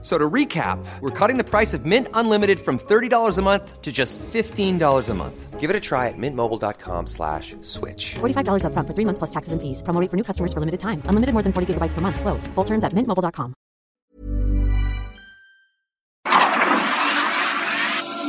So 0.00 0.16
to 0.16 0.30
recap, 0.30 0.78
we're 1.00 1.10
cutting 1.10 1.38
the 1.38 1.44
price 1.44 1.74
of 1.74 1.84
Mint 1.84 2.06
Unlimited 2.14 2.60
from 2.60 2.78
$30 2.78 3.36
a 3.36 3.42
month 3.42 3.82
to 3.82 3.90
just 3.90 4.16
$15 4.18 5.08
a 5.08 5.14
month. 5.14 5.58
Give 5.58 5.70
it 5.70 5.74
a 5.74 5.80
try 5.80 6.06
at 6.06 6.14
mintmobile.com 6.16 7.08
slash 7.08 7.56
switch. 7.62 8.14
$45 8.20 8.64
up 8.64 8.72
front 8.72 8.86
for 8.86 8.94
three 8.94 9.04
months 9.04 9.18
plus 9.18 9.30
taxes 9.30 9.52
and 9.52 9.60
fees. 9.60 9.82
Promo 9.82 10.00
rate 10.00 10.08
for 10.08 10.16
new 10.16 10.22
customers 10.22 10.52
for 10.52 10.60
limited 10.60 10.78
time. 10.78 11.02
Unlimited 11.06 11.32
more 11.32 11.42
than 11.42 11.52
40 11.52 11.74
gigabytes 11.74 11.94
per 11.94 12.00
month. 12.00 12.20
Slows. 12.20 12.46
Full 12.54 12.64
terms 12.64 12.84
at 12.84 12.92
mintmobile.com. 12.92 13.54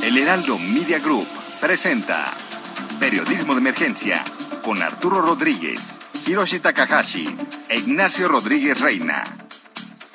El 0.02 0.18
Heraldo 0.18 0.58
Media 0.58 0.98
Group 1.00 1.28
presenta 1.62 2.34
Periodismo 3.00 3.54
de 3.54 3.60
Emergencia 3.60 4.24
con 4.64 4.82
Arturo 4.82 5.22
Rodríguez, 5.22 6.00
Hiroshi 6.26 6.60
Takahashi 6.60 7.28
e 7.70 7.78
Ignacio 7.78 8.28
Rodríguez 8.28 8.80
Reina. 8.80 9.24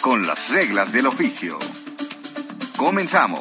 Con 0.05 0.27
las 0.27 0.51
reglas 0.51 0.93
del 0.93 1.07
oficio. 1.07 1.59
Comenzamos. 2.77 3.41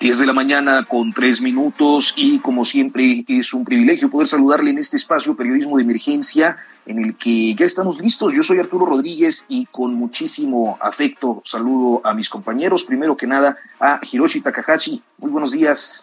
10 0.00 0.18
de 0.18 0.26
la 0.26 0.34
mañana 0.34 0.84
con 0.84 1.14
tres 1.14 1.40
minutos 1.40 2.12
y 2.14 2.40
como 2.40 2.62
siempre 2.66 3.24
es 3.26 3.54
un 3.54 3.64
privilegio 3.64 4.10
poder 4.10 4.28
saludarle 4.28 4.68
en 4.68 4.76
este 4.76 4.98
espacio 4.98 5.34
Periodismo 5.34 5.78
de 5.78 5.84
Emergencia 5.84 6.58
en 6.84 6.98
el 6.98 7.16
que 7.16 7.54
ya 7.54 7.64
estamos 7.64 8.02
listos. 8.02 8.34
Yo 8.34 8.42
soy 8.42 8.58
Arturo 8.58 8.84
Rodríguez 8.84 9.46
y 9.48 9.64
con 9.64 9.94
muchísimo 9.94 10.76
afecto 10.78 11.40
saludo 11.42 12.02
a 12.04 12.12
mis 12.12 12.28
compañeros. 12.28 12.84
Primero 12.84 13.16
que 13.16 13.26
nada 13.26 13.56
a 13.80 13.98
Hiroshi 14.02 14.42
Takahashi. 14.42 15.02
Muy 15.16 15.30
buenos 15.30 15.52
días. 15.52 16.02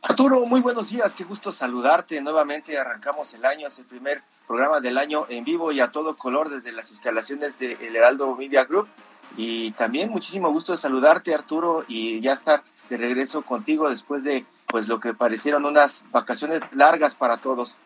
Arturo, 0.00 0.46
muy 0.46 0.60
buenos 0.60 0.90
días. 0.90 1.12
Qué 1.12 1.24
gusto 1.24 1.50
saludarte. 1.50 2.20
Nuevamente 2.20 2.78
arrancamos 2.78 3.34
el 3.34 3.44
año, 3.44 3.66
es 3.66 3.76
el 3.80 3.86
primer 3.86 4.22
programa 4.46 4.80
del 4.80 4.98
año 4.98 5.26
en 5.28 5.44
vivo 5.44 5.72
y 5.72 5.80
a 5.80 5.90
todo 5.90 6.16
color 6.16 6.48
desde 6.48 6.72
las 6.72 6.90
instalaciones 6.90 7.58
de 7.58 7.72
El 7.80 7.96
Heraldo 7.96 8.34
Media 8.36 8.64
Group. 8.64 8.88
Y 9.36 9.72
también 9.72 10.10
muchísimo 10.10 10.50
gusto 10.50 10.72
de 10.72 10.78
saludarte, 10.78 11.34
Arturo, 11.34 11.84
y 11.88 12.20
ya 12.20 12.32
estar 12.32 12.62
de 12.88 12.96
regreso 12.96 13.42
contigo 13.42 13.90
después 13.90 14.22
de 14.22 14.46
pues 14.66 14.88
lo 14.88 15.00
que 15.00 15.14
parecieron 15.14 15.64
unas 15.64 16.04
vacaciones 16.10 16.60
largas 16.72 17.14
para 17.14 17.36
todos. 17.38 17.80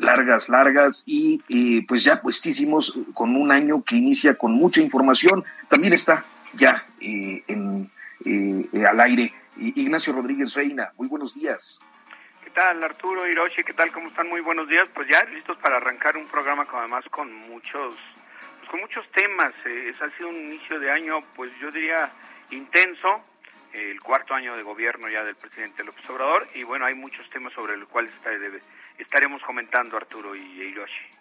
Largas, 0.00 0.48
largas 0.48 1.04
y 1.06 1.82
pues 1.82 2.02
ya 2.02 2.20
puestísimos 2.20 2.98
con 3.14 3.36
un 3.36 3.52
año 3.52 3.82
que 3.84 3.96
inicia 3.96 4.34
con 4.34 4.52
mucha 4.52 4.80
información. 4.80 5.44
También 5.68 5.92
está 5.92 6.24
ya 6.56 6.86
eh, 7.00 7.44
en, 7.46 7.90
eh, 8.24 8.86
al 8.86 9.00
aire 9.00 9.32
Ignacio 9.56 10.12
Rodríguez 10.12 10.54
Reina. 10.54 10.92
Muy 10.96 11.08
buenos 11.08 11.34
días. 11.34 11.80
¿Qué 12.54 12.60
tal 12.60 12.84
Arturo, 12.84 13.26
Hiroshi? 13.26 13.64
¿Qué 13.64 13.72
tal? 13.72 13.90
¿Cómo 13.90 14.10
están? 14.10 14.28
Muy 14.28 14.40
buenos 14.40 14.68
días. 14.68 14.84
Pues 14.94 15.08
ya 15.08 15.24
listos 15.24 15.58
para 15.58 15.78
arrancar 15.78 16.16
un 16.16 16.28
programa 16.28 16.64
con 16.66 16.78
además 16.78 17.04
con 17.10 17.32
muchos, 17.32 17.96
pues 18.58 18.70
con 18.70 18.78
muchos 18.78 19.10
temas. 19.10 19.52
es, 19.64 20.00
ha 20.00 20.08
sido 20.10 20.28
un 20.28 20.36
inicio 20.36 20.78
de 20.78 20.88
año, 20.88 21.24
pues 21.34 21.50
yo 21.58 21.72
diría 21.72 22.12
intenso, 22.50 23.24
el 23.72 24.00
cuarto 24.00 24.34
año 24.34 24.56
de 24.56 24.62
gobierno 24.62 25.08
ya 25.08 25.24
del 25.24 25.34
presidente 25.34 25.82
López 25.82 26.08
Obrador 26.08 26.46
y 26.54 26.62
bueno, 26.62 26.86
hay 26.86 26.94
muchos 26.94 27.28
temas 27.30 27.52
sobre 27.54 27.76
los 27.76 27.88
cuales 27.88 28.12
estaremos 28.98 29.42
comentando 29.42 29.96
Arturo 29.96 30.36
y 30.36 30.62
Hiroshi. 30.62 31.13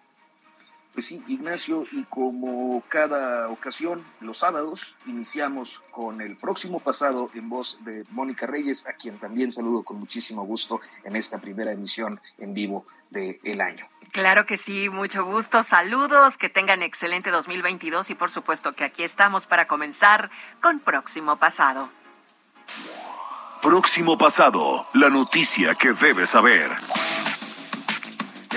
Pues 0.94 1.08
sí, 1.08 1.24
Ignacio, 1.28 1.86
y 1.92 2.04
como 2.04 2.84
cada 2.88 3.50
ocasión, 3.50 4.06
los 4.20 4.38
sábados 4.38 4.96
iniciamos 5.08 5.84
con 5.90 6.22
el 6.22 6.38
próximo 6.38 6.80
pasado 6.80 7.32
en 7.34 7.50
voz 7.50 7.84
de 7.84 8.06
Mónica 8.12 8.46
Reyes, 8.46 8.88
a 8.88 8.94
quien 8.94 9.18
también 9.18 9.52
saludo 9.52 9.82
con 9.82 10.00
muchísimo 10.00 10.46
gusto 10.46 10.80
en 11.04 11.16
esta 11.16 11.40
primera 11.40 11.72
emisión 11.72 12.22
en 12.38 12.54
vivo 12.54 12.86
del 13.10 13.40
el 13.44 13.62
año. 13.62 13.88
Claro 14.12 14.46
que 14.46 14.58
sí, 14.58 14.90
mucho 14.90 15.26
gusto. 15.26 15.64
Saludos, 15.64 16.38
que 16.38 16.48
tengan 16.48 16.84
excelente 16.84 17.32
2022 17.32 18.12
y 18.12 18.16
por 18.16 18.30
supuesto 18.30 18.74
que 18.74 18.84
aquí 18.84 19.04
estamos 19.04 19.48
para 19.48 19.66
comenzar 19.66 20.30
con 20.62 20.80
Próximo 20.80 21.38
Pasado. 21.38 21.90
Próximo 23.64 24.18
pasado, 24.18 24.86
la 24.94 25.10
noticia 25.10 25.74
que 25.74 25.94
debes 25.94 26.30
saber. 26.30 26.70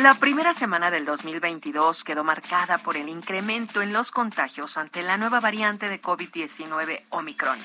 La 0.03 0.15
primera 0.15 0.53
semana 0.53 0.91
del 0.91 1.07
2022 1.07 2.05
quedó 2.05 2.23
marcada 2.23 2.77
por 2.77 2.99
el 2.99 3.09
incremento 3.09 3.81
en 3.81 3.95
los 3.95 4.11
contagios 4.11 4.77
ante 4.77 5.03
la 5.03 5.17
nueva 5.17 5.41
variante 5.41 5.89
de 5.89 6.03
COVID-19 6.03 7.01
Omicron, 7.09 7.59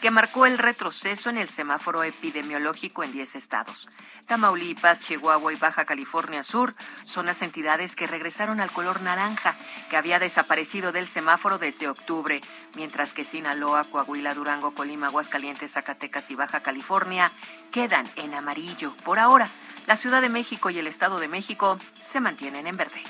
que 0.00 0.12
marcó 0.12 0.46
el 0.46 0.58
retroceso 0.58 1.28
en 1.28 1.38
el 1.38 1.48
semáforo 1.48 2.04
epidemiológico 2.04 3.02
en 3.02 3.10
10 3.10 3.34
estados. 3.34 3.88
Tamaulipas, 4.28 5.00
Chihuahua 5.00 5.52
y 5.52 5.56
Baja 5.56 5.84
California 5.84 6.44
Sur 6.44 6.76
son 7.04 7.26
las 7.26 7.42
entidades 7.42 7.96
que 7.96 8.06
regresaron 8.06 8.60
al 8.60 8.70
color 8.70 9.02
naranja, 9.02 9.56
que 9.90 9.96
había 9.96 10.20
desaparecido 10.20 10.92
del 10.92 11.08
semáforo 11.08 11.58
desde 11.58 11.88
octubre, 11.88 12.40
mientras 12.76 13.12
que 13.12 13.24
Sinaloa, 13.24 13.82
Coahuila, 13.82 14.34
Durango, 14.34 14.72
Colima, 14.72 15.08
Aguascalientes, 15.08 15.72
Zacatecas 15.72 16.30
y 16.30 16.36
Baja 16.36 16.60
California 16.60 17.32
quedan 17.72 18.08
en 18.14 18.34
amarillo 18.34 18.94
por 19.04 19.18
ahora. 19.18 19.50
La 19.86 19.96
Ciudad 19.96 20.22
de 20.22 20.28
México 20.28 20.70
y 20.70 20.78
el 20.78 20.86
Estado 20.86 21.18
de 21.18 21.28
México 21.28 21.78
se 22.04 22.20
mantienen 22.20 22.66
en 22.66 22.76
verde. 22.76 23.02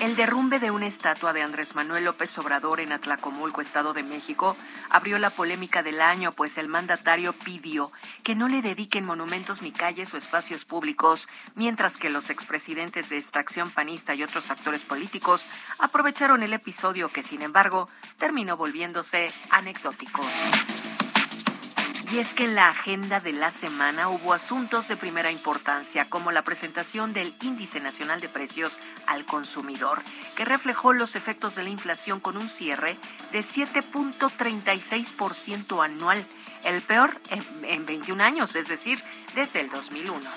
El 0.00 0.16
derrumbe 0.16 0.58
de 0.58 0.70
una 0.70 0.86
estatua 0.86 1.34
de 1.34 1.42
Andrés 1.42 1.74
Manuel 1.74 2.06
López 2.06 2.38
Obrador 2.38 2.80
en 2.80 2.90
Atlacomulco, 2.90 3.60
Estado 3.60 3.92
de 3.92 4.02
México, 4.02 4.56
abrió 4.88 5.18
la 5.18 5.28
polémica 5.28 5.82
del 5.82 6.00
año, 6.00 6.32
pues 6.32 6.56
el 6.56 6.68
mandatario 6.68 7.34
pidió 7.34 7.92
que 8.22 8.34
no 8.34 8.48
le 8.48 8.62
dediquen 8.62 9.04
monumentos 9.04 9.60
ni 9.60 9.72
calles 9.72 10.14
o 10.14 10.16
espacios 10.16 10.64
públicos, 10.64 11.28
mientras 11.54 11.98
que 11.98 12.08
los 12.08 12.30
expresidentes 12.30 13.10
de 13.10 13.18
extracción 13.18 13.70
panista 13.70 14.14
y 14.14 14.22
otros 14.22 14.50
actores 14.50 14.86
políticos 14.86 15.44
aprovecharon 15.78 16.42
el 16.42 16.54
episodio 16.54 17.10
que, 17.10 17.22
sin 17.22 17.42
embargo, 17.42 17.86
terminó 18.16 18.56
volviéndose 18.56 19.30
anecdótico. 19.50 20.22
Y 22.12 22.18
es 22.18 22.34
que 22.34 22.44
en 22.44 22.54
la 22.56 22.68
agenda 22.68 23.20
de 23.20 23.32
la 23.32 23.52
semana 23.52 24.08
hubo 24.08 24.32
asuntos 24.32 24.88
de 24.88 24.96
primera 24.96 25.30
importancia, 25.30 26.06
como 26.06 26.32
la 26.32 26.42
presentación 26.42 27.12
del 27.12 27.32
Índice 27.40 27.78
Nacional 27.78 28.20
de 28.20 28.28
Precios 28.28 28.80
al 29.06 29.24
Consumidor, 29.24 30.02
que 30.34 30.44
reflejó 30.44 30.92
los 30.92 31.14
efectos 31.14 31.54
de 31.54 31.62
la 31.62 31.70
inflación 31.70 32.18
con 32.18 32.36
un 32.36 32.48
cierre 32.48 32.96
de 33.30 33.38
7.36% 33.40 35.84
anual, 35.84 36.26
el 36.64 36.82
peor 36.82 37.20
en, 37.30 37.44
en 37.64 37.86
21 37.86 38.24
años, 38.24 38.56
es 38.56 38.66
decir, 38.66 39.04
desde 39.36 39.60
el 39.60 39.70
2001. 39.70 40.28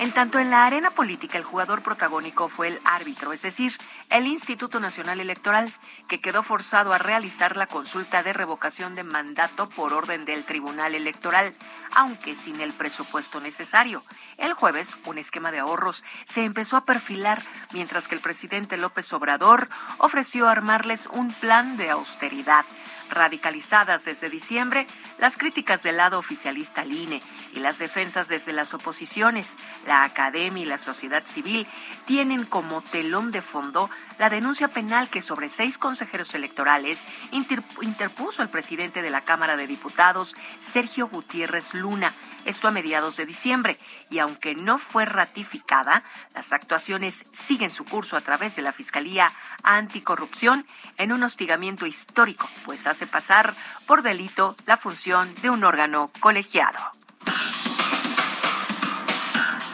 En 0.00 0.10
tanto, 0.10 0.40
en 0.40 0.50
la 0.50 0.66
arena 0.66 0.90
política 0.90 1.38
el 1.38 1.44
jugador 1.44 1.82
protagónico 1.82 2.48
fue 2.48 2.66
el 2.66 2.80
árbitro, 2.84 3.32
es 3.32 3.42
decir, 3.42 3.78
el 4.10 4.26
Instituto 4.26 4.80
Nacional 4.80 5.20
Electoral, 5.20 5.72
que 6.08 6.20
quedó 6.20 6.42
forzado 6.42 6.92
a 6.92 6.98
realizar 6.98 7.56
la 7.56 7.68
consulta 7.68 8.24
de 8.24 8.32
revocación 8.32 8.96
de 8.96 9.04
mandato 9.04 9.68
por 9.68 9.92
orden 9.92 10.24
del 10.24 10.44
Tribunal 10.44 10.96
Electoral, 10.96 11.54
aunque 11.94 12.34
sin 12.34 12.60
el 12.60 12.72
presupuesto 12.72 13.40
necesario. 13.40 14.02
El 14.36 14.52
jueves, 14.52 14.96
un 15.06 15.18
esquema 15.18 15.52
de 15.52 15.60
ahorros 15.60 16.02
se 16.24 16.44
empezó 16.44 16.76
a 16.76 16.84
perfilar, 16.84 17.40
mientras 17.72 18.08
que 18.08 18.16
el 18.16 18.20
presidente 18.20 18.76
López 18.76 19.12
Obrador 19.12 19.68
ofreció 19.98 20.48
armarles 20.48 21.06
un 21.06 21.32
plan 21.32 21.76
de 21.76 21.90
austeridad 21.90 22.64
radicalizadas 23.10 24.04
desde 24.04 24.30
diciembre, 24.30 24.86
las 25.18 25.36
críticas 25.36 25.82
del 25.82 25.96
lado 25.96 26.18
oficialista 26.18 26.82
al 26.82 26.92
INE 26.92 27.22
y 27.52 27.60
las 27.60 27.78
defensas 27.78 28.28
desde 28.28 28.52
las 28.52 28.74
oposiciones, 28.74 29.56
la 29.86 30.04
academia 30.04 30.62
y 30.62 30.66
la 30.66 30.78
sociedad 30.78 31.24
civil 31.26 31.66
tienen 32.06 32.44
como 32.44 32.82
telón 32.82 33.30
de 33.30 33.42
fondo 33.42 33.90
la 34.18 34.30
denuncia 34.30 34.68
penal 34.68 35.08
que 35.08 35.22
sobre 35.22 35.48
seis 35.48 35.78
consejeros 35.78 36.34
electorales 36.34 37.04
interpuso 37.32 38.42
el 38.42 38.48
presidente 38.48 39.02
de 39.02 39.10
la 39.10 39.22
Cámara 39.22 39.56
de 39.56 39.66
Diputados, 39.66 40.36
Sergio 40.60 41.08
Gutiérrez 41.08 41.74
Luna, 41.74 42.14
esto 42.44 42.68
a 42.68 42.70
mediados 42.70 43.16
de 43.16 43.26
diciembre, 43.26 43.78
y 44.10 44.18
aunque 44.18 44.54
no 44.54 44.78
fue 44.78 45.04
ratificada, 45.04 46.04
las 46.34 46.52
actuaciones 46.52 47.24
siguen 47.32 47.70
su 47.70 47.84
curso 47.84 48.16
a 48.16 48.20
través 48.20 48.56
de 48.56 48.62
la 48.62 48.72
Fiscalía 48.72 49.32
Anticorrupción 49.62 50.66
en 50.96 51.12
un 51.12 51.22
hostigamiento 51.22 51.86
histórico, 51.86 52.48
pues 52.64 52.86
hace 52.86 53.06
pasar 53.06 53.54
por 53.86 54.02
delito 54.02 54.56
la 54.66 54.76
función 54.76 55.34
de 55.42 55.50
un 55.50 55.64
órgano 55.64 56.10
colegiado. 56.20 57.03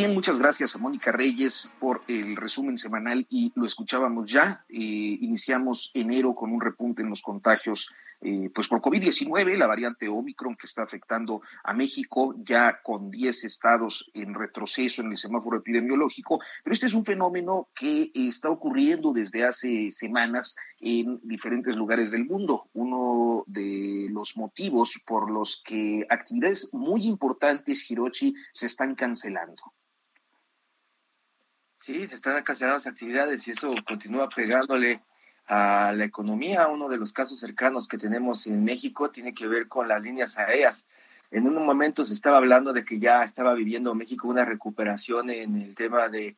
Bien, 0.00 0.14
muchas 0.14 0.38
gracias 0.38 0.74
a 0.74 0.78
Mónica 0.78 1.12
Reyes 1.12 1.74
por 1.78 2.00
el 2.08 2.34
resumen 2.34 2.78
semanal 2.78 3.26
y 3.28 3.52
lo 3.54 3.66
escuchábamos 3.66 4.30
ya. 4.30 4.64
Eh, 4.70 5.18
iniciamos 5.20 5.90
enero 5.92 6.34
con 6.34 6.52
un 6.52 6.60
repunte 6.62 7.02
en 7.02 7.10
los 7.10 7.20
contagios 7.20 7.92
eh, 8.22 8.50
pues 8.54 8.66
por 8.66 8.80
COVID-19, 8.80 9.58
la 9.58 9.66
variante 9.66 10.08
Omicron 10.08 10.56
que 10.56 10.66
está 10.66 10.82
afectando 10.82 11.42
a 11.64 11.74
México, 11.74 12.34
ya 12.38 12.80
con 12.82 13.10
10 13.10 13.44
estados 13.44 14.10
en 14.14 14.34
retroceso 14.34 15.02
en 15.02 15.10
el 15.10 15.18
semáforo 15.18 15.58
epidemiológico, 15.58 16.40
pero 16.64 16.72
este 16.72 16.86
es 16.86 16.94
un 16.94 17.04
fenómeno 17.04 17.68
que 17.74 18.10
está 18.14 18.48
ocurriendo 18.48 19.12
desde 19.12 19.44
hace 19.44 19.90
semanas 19.90 20.56
en 20.80 21.20
diferentes 21.20 21.76
lugares 21.76 22.10
del 22.10 22.24
mundo. 22.24 22.70
Uno 22.72 23.44
de 23.46 24.08
los 24.10 24.38
motivos 24.38 25.02
por 25.06 25.30
los 25.30 25.62
que 25.62 26.06
actividades 26.08 26.72
muy 26.72 27.06
importantes, 27.06 27.90
Hirochi, 27.90 28.34
se 28.50 28.64
están 28.64 28.94
cancelando. 28.94 29.62
Sí, 31.80 32.06
se 32.06 32.14
están 32.14 32.42
cancelando 32.42 32.76
las 32.76 32.86
actividades 32.86 33.48
y 33.48 33.52
eso 33.52 33.74
continúa 33.88 34.28
pegándole 34.28 35.00
a 35.46 35.94
la 35.96 36.04
economía. 36.04 36.68
Uno 36.68 36.90
de 36.90 36.98
los 36.98 37.14
casos 37.14 37.40
cercanos 37.40 37.88
que 37.88 37.96
tenemos 37.96 38.46
en 38.46 38.62
México 38.64 39.08
tiene 39.08 39.32
que 39.32 39.48
ver 39.48 39.66
con 39.66 39.88
las 39.88 40.02
líneas 40.02 40.36
aéreas. 40.36 40.84
En 41.30 41.46
un 41.46 41.64
momento 41.64 42.04
se 42.04 42.12
estaba 42.12 42.36
hablando 42.36 42.74
de 42.74 42.84
que 42.84 42.98
ya 42.98 43.24
estaba 43.24 43.54
viviendo 43.54 43.94
México 43.94 44.28
una 44.28 44.44
recuperación 44.44 45.30
en 45.30 45.56
el 45.56 45.74
tema 45.74 46.10
de, 46.10 46.36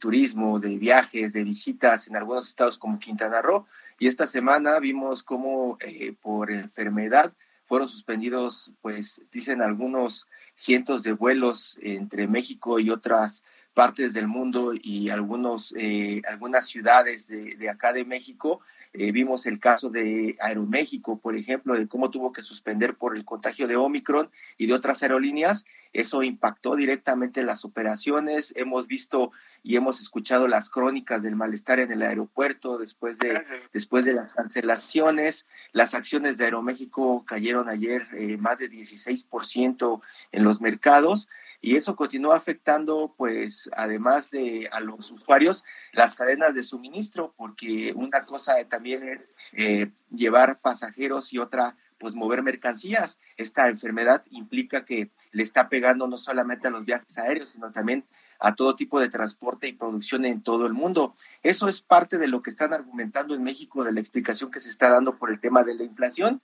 turismo, 0.00 0.58
de 0.58 0.78
viajes, 0.78 1.32
de 1.32 1.44
visitas 1.44 2.08
en 2.08 2.16
algunos 2.16 2.48
estados 2.48 2.76
como 2.76 2.98
Quintana 2.98 3.40
Roo. 3.40 3.66
Y 4.00 4.08
esta 4.08 4.26
semana 4.26 4.80
vimos 4.80 5.22
cómo 5.22 5.78
eh, 5.80 6.12
por 6.20 6.50
enfermedad 6.50 7.32
fueron 7.66 7.88
suspendidos, 7.88 8.72
pues 8.82 9.22
dicen 9.30 9.62
algunos 9.62 10.26
cientos 10.56 11.04
de 11.04 11.12
vuelos 11.12 11.78
entre 11.80 12.26
México 12.26 12.80
y 12.80 12.90
otras 12.90 13.44
partes 13.74 14.12
del 14.12 14.28
mundo 14.28 14.72
y 14.74 15.10
algunos, 15.10 15.74
eh, 15.76 16.22
algunas 16.28 16.66
ciudades 16.66 17.28
de, 17.28 17.56
de, 17.56 17.70
acá 17.70 17.92
de 17.92 18.04
México. 18.04 18.60
Eh, 18.94 19.10
vimos 19.10 19.46
el 19.46 19.58
caso 19.58 19.88
de 19.88 20.36
Aeroméxico, 20.40 21.18
por 21.18 21.34
ejemplo, 21.34 21.74
de 21.74 21.88
cómo 21.88 22.10
tuvo 22.10 22.32
que 22.32 22.42
suspender 22.42 22.94
por 22.94 23.16
el 23.16 23.24
contagio 23.24 23.66
de 23.66 23.76
Omicron 23.76 24.30
y 24.58 24.66
de 24.66 24.74
otras 24.74 25.02
aerolíneas. 25.02 25.64
Eso 25.94 26.22
impactó 26.22 26.76
directamente 26.76 27.42
las 27.42 27.64
operaciones. 27.64 28.52
Hemos 28.54 28.86
visto 28.86 29.32
y 29.62 29.76
hemos 29.76 30.00
escuchado 30.00 30.46
las 30.46 30.68
crónicas 30.68 31.22
del 31.22 31.36
malestar 31.36 31.80
en 31.80 31.90
el 31.90 32.02
aeropuerto 32.02 32.76
después 32.76 33.18
de, 33.18 33.42
después 33.72 34.04
de 34.04 34.12
las 34.12 34.34
cancelaciones. 34.34 35.46
Las 35.72 35.94
acciones 35.94 36.36
de 36.36 36.44
Aeroméxico 36.46 37.24
cayeron 37.24 37.70
ayer 37.70 38.06
eh, 38.12 38.36
más 38.36 38.58
de 38.58 38.70
16% 38.70 40.00
en 40.32 40.44
los 40.44 40.60
mercados 40.60 41.28
y 41.64 41.76
eso 41.76 41.94
continúa 41.94 42.36
afectando, 42.36 43.14
pues, 43.16 43.70
además 43.76 44.30
de 44.32 44.68
a 44.72 44.80
los 44.80 45.12
usuarios, 45.12 45.64
las 45.92 46.16
cadenas 46.16 46.56
de 46.56 46.64
suministro, 46.64 47.34
porque 47.36 47.92
una 47.94 48.22
cosa 48.22 48.54
también 48.68 49.04
es 49.04 49.30
eh, 49.52 49.92
llevar 50.10 50.58
pasajeros 50.60 51.32
y 51.32 51.38
otra, 51.38 51.76
pues, 51.98 52.16
mover 52.16 52.42
mercancías. 52.42 53.20
Esta 53.36 53.68
enfermedad 53.68 54.24
implica 54.30 54.84
que 54.84 55.12
le 55.30 55.44
está 55.44 55.68
pegando 55.68 56.08
no 56.08 56.18
solamente 56.18 56.66
a 56.66 56.72
los 56.72 56.84
viajes 56.84 57.16
aéreos, 57.16 57.50
sino 57.50 57.70
también 57.70 58.04
a 58.40 58.56
todo 58.56 58.74
tipo 58.74 58.98
de 58.98 59.08
transporte 59.08 59.68
y 59.68 59.72
producción 59.72 60.24
en 60.24 60.42
todo 60.42 60.66
el 60.66 60.72
mundo. 60.72 61.14
Eso 61.44 61.68
es 61.68 61.80
parte 61.80 62.18
de 62.18 62.26
lo 62.26 62.42
que 62.42 62.50
están 62.50 62.72
argumentando 62.74 63.36
en 63.36 63.44
México, 63.44 63.84
de 63.84 63.92
la 63.92 64.00
explicación 64.00 64.50
que 64.50 64.58
se 64.58 64.68
está 64.68 64.90
dando 64.90 65.16
por 65.16 65.30
el 65.30 65.38
tema 65.38 65.62
de 65.62 65.76
la 65.76 65.84
inflación. 65.84 66.42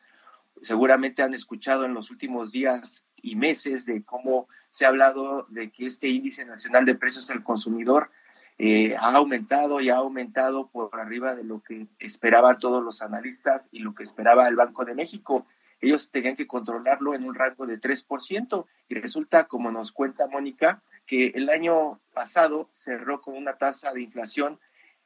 Seguramente 0.59 1.23
han 1.23 1.35
escuchado 1.35 1.85
en 1.85 1.95
los 1.95 2.13
últimos 2.13 2.53
días 2.53 3.03
y 3.23 3.37
meses 3.37 3.87
de 3.87 4.05
cómo 4.05 4.49
se 4.71 4.85
ha 4.85 4.89
hablado 4.89 5.47
de 5.51 5.71
que 5.71 5.87
este 5.87 6.09
índice 6.09 6.45
nacional 6.45 6.85
de 6.85 6.95
precios 6.95 7.31
al 7.31 7.43
consumidor 7.43 8.11
eh, 8.59 8.95
ha 8.97 9.15
aumentado 9.15 9.81
y 9.81 9.89
ha 9.89 9.97
aumentado 9.99 10.69
por 10.69 10.99
arriba 10.99 11.35
de 11.35 11.45
lo 11.45 11.63
que 11.63 11.87
esperaban 12.01 12.57
todos 12.57 12.83
los 12.83 13.03
analistas 13.03 13.69
y 13.71 13.79
lo 13.79 13.95
que 13.95 14.03
esperaba 14.03 14.49
el 14.49 14.57
Banco 14.57 14.85
de 14.85 14.97
México. 14.97 15.47
Ellos 15.81 16.11
tenían 16.11 16.35
que 16.35 16.49
controlarlo 16.49 17.15
en 17.15 17.23
un 17.25 17.37
rango 17.37 17.67
de 17.67 17.81
3% 17.81 18.67
y 18.89 18.97
resulta, 18.97 19.47
como 19.47 19.71
nos 19.71 19.93
cuenta 19.93 20.27
Mónica, 20.27 20.83
que 21.07 21.27
el 21.37 21.51
año 21.51 22.01
pasado 22.13 22.69
cerró 22.73 23.21
con 23.21 23.37
una 23.37 23.59
tasa 23.59 23.93
de 23.93 24.03
inflación 24.03 24.59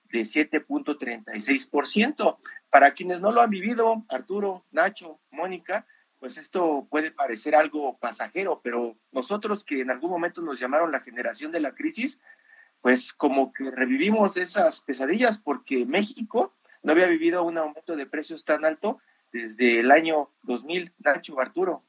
de 0.05 0.23
7.36%. 0.23 2.39
Para 2.71 2.95
quienes 2.95 3.21
no 3.21 3.33
lo 3.33 3.43
han 3.43 3.51
vivido, 3.51 4.03
Arturo, 4.09 4.65
Nacho, 4.71 5.21
Mónica, 5.31 5.87
pues 6.23 6.39
esto 6.39 6.87
puede 6.89 7.11
parecer 7.11 7.57
algo 7.57 7.99
pasajero, 7.99 8.61
pero 8.63 8.97
nosotros 9.11 9.65
que 9.65 9.81
en 9.81 9.91
algún 9.91 10.09
momento 10.09 10.41
nos 10.41 10.61
llamaron 10.61 10.93
la 10.93 11.01
generación 11.01 11.51
de 11.51 11.59
la 11.59 11.75
crisis, 11.75 12.21
pues 12.81 13.13
como 13.13 13.53
que 13.53 13.73
revivimos 13.73 14.37
esas 14.37 14.81
pesadillas 14.83 15.39
porque 15.39 15.85
México 15.85 16.55
no 16.85 16.93
había 16.93 17.09
vivido 17.09 17.43
un 17.43 17.59
aumento 17.59 17.97
de 17.97 18.07
precios 18.07 18.45
tan 18.45 18.65
alto 18.65 19.01
desde 19.33 19.81
el 19.81 19.91
año 19.91 20.31
2000, 20.45 20.95
Nacho 21.01 21.41
Arturo. 21.41 21.83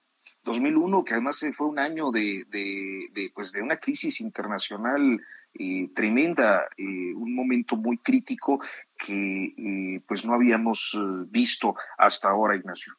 2001, 0.45 1.03
que 1.03 1.13
además 1.13 1.45
fue 1.53 1.67
un 1.67 1.77
año 1.77 2.09
de, 2.09 2.43
de, 2.49 3.31
pues 3.35 3.51
de 3.51 3.61
una 3.61 3.77
crisis 3.77 4.19
internacional 4.19 5.21
eh, 5.53 5.89
tremenda, 5.93 6.67
eh, 6.75 7.13
un 7.13 7.35
momento 7.35 7.75
muy 7.75 7.99
crítico 7.99 8.59
que 8.97 9.53
eh, 9.55 10.01
pues 10.07 10.25
no 10.25 10.33
habíamos 10.33 10.97
visto 11.29 11.75
hasta 11.99 12.29
ahora, 12.29 12.55
Ignacio. 12.55 12.93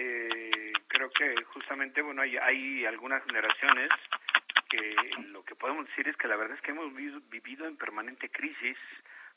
Eh, 0.00 0.72
creo 0.86 1.10
que 1.10 1.42
justamente, 1.46 2.02
bueno, 2.02 2.22
hay, 2.22 2.36
hay 2.36 2.86
algunas 2.86 3.24
generaciones 3.24 3.90
que 4.70 4.94
lo 5.30 5.42
que 5.42 5.56
podemos 5.56 5.86
decir 5.86 6.06
es 6.06 6.16
que 6.16 6.28
la 6.28 6.36
verdad 6.36 6.56
es 6.56 6.62
que 6.62 6.70
hemos 6.70 6.94
vivido 6.94 7.66
en 7.66 7.76
permanente 7.76 8.28
crisis. 8.28 8.76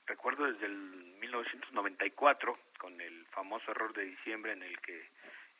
Recuerdo 0.05 0.45
desde 0.45 0.67
el 0.67 0.77
1994, 1.19 2.53
con 2.77 3.01
el 3.01 3.25
famoso 3.27 3.71
error 3.71 3.91
de 3.93 4.05
diciembre 4.05 4.51
en 4.51 4.61
el 4.61 4.79
que 4.81 4.99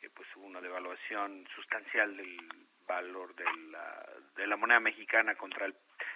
eh, 0.02 0.10
pues 0.14 0.28
hubo 0.36 0.46
una 0.46 0.60
devaluación 0.60 1.48
sustancial 1.56 2.16
del 2.16 2.38
valor 2.86 3.34
de 3.34 3.44
la, 3.70 4.06
de 4.36 4.46
la 4.46 4.56
moneda 4.56 4.78
mexicana 4.78 5.34
contra 5.34 5.66
el 5.66 5.74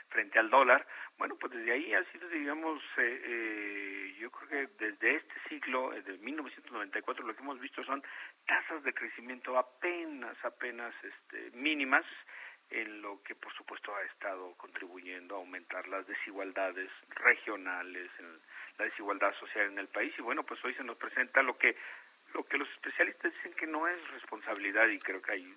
frente 0.09 0.38
al 0.38 0.50
dólar. 0.50 0.87
Bueno, 1.19 1.37
pues 1.37 1.53
desde 1.53 1.73
ahí 1.73 1.94
ha 1.94 2.05
sido, 2.12 2.29
digamos, 2.29 2.83
eh, 2.99 3.23
eh, 3.25 4.17
yo 4.19 4.31
creo 4.31 4.49
que 4.49 4.85
desde 4.85 5.17
este 5.17 5.35
desde 5.59 6.15
eh, 6.15 6.19
1994, 6.19 7.27
lo 7.27 7.35
que 7.35 7.43
hemos 7.43 7.61
visto 7.61 7.83
son 7.85 8.02
tasas 8.47 8.83
de 8.83 8.93
crecimiento 8.93 9.59
apenas, 9.59 10.37
apenas 10.45 10.95
este, 11.02 11.50
mínimas, 11.57 12.05
en 12.71 13.00
lo 13.00 13.23
que 13.23 13.35
por 13.35 13.52
supuesto 13.55 13.95
ha 13.95 14.02
estado 14.02 14.55
contribuyendo 14.57 15.37
a 15.37 15.38
aumentar 15.38 15.87
las 15.88 16.07
desigualdades 16.07 16.90
regionales, 17.11 18.11
la 18.78 18.87
desigualdad 18.87 19.33
social 19.38 19.66
en 19.66 19.78
el 19.78 19.88
país. 19.88 20.12
Y 20.19 20.23
bueno, 20.23 20.43
pues 20.45 20.62
hoy 20.64 20.75
se 20.75 20.85
nos 20.85 20.97
presenta 20.97 21.43
lo 21.43 21.57
que 21.57 21.76
lo 22.35 22.45
que 22.45 22.59
los 22.59 22.69
especialistas 22.71 23.33
dicen 23.33 23.55
que 23.55 23.66
no 23.66 23.87
es 23.87 24.11
responsabilidad 24.11 24.88
y 24.88 24.99
creo 24.99 25.23
que 25.23 25.33
hay 25.33 25.55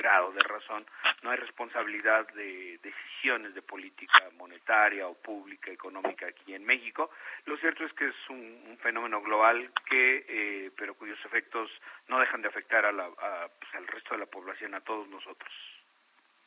grado 0.00 0.32
de 0.32 0.40
razón, 0.40 0.86
no 1.22 1.30
hay 1.30 1.36
responsabilidad 1.36 2.26
de 2.32 2.80
decisiones 2.82 3.54
de 3.54 3.60
política 3.60 4.30
monetaria 4.38 5.06
o 5.06 5.14
pública, 5.14 5.70
económica 5.70 6.26
aquí 6.26 6.54
en 6.54 6.64
México. 6.64 7.10
Lo 7.44 7.58
cierto 7.58 7.84
es 7.84 7.92
que 7.92 8.08
es 8.08 8.14
un, 8.30 8.78
fenómeno 8.82 9.20
global 9.20 9.70
que, 9.90 10.24
eh, 10.26 10.70
pero 10.74 10.94
cuyos 10.94 11.18
efectos 11.26 11.70
no 12.08 12.18
dejan 12.18 12.40
de 12.40 12.48
afectar 12.48 12.86
a 12.86 12.92
la, 12.92 13.10
pues, 13.10 13.74
al 13.74 13.86
resto 13.86 14.14
de 14.14 14.20
la 14.20 14.26
población, 14.26 14.74
a 14.74 14.80
todos 14.80 15.06
nosotros. 15.08 15.52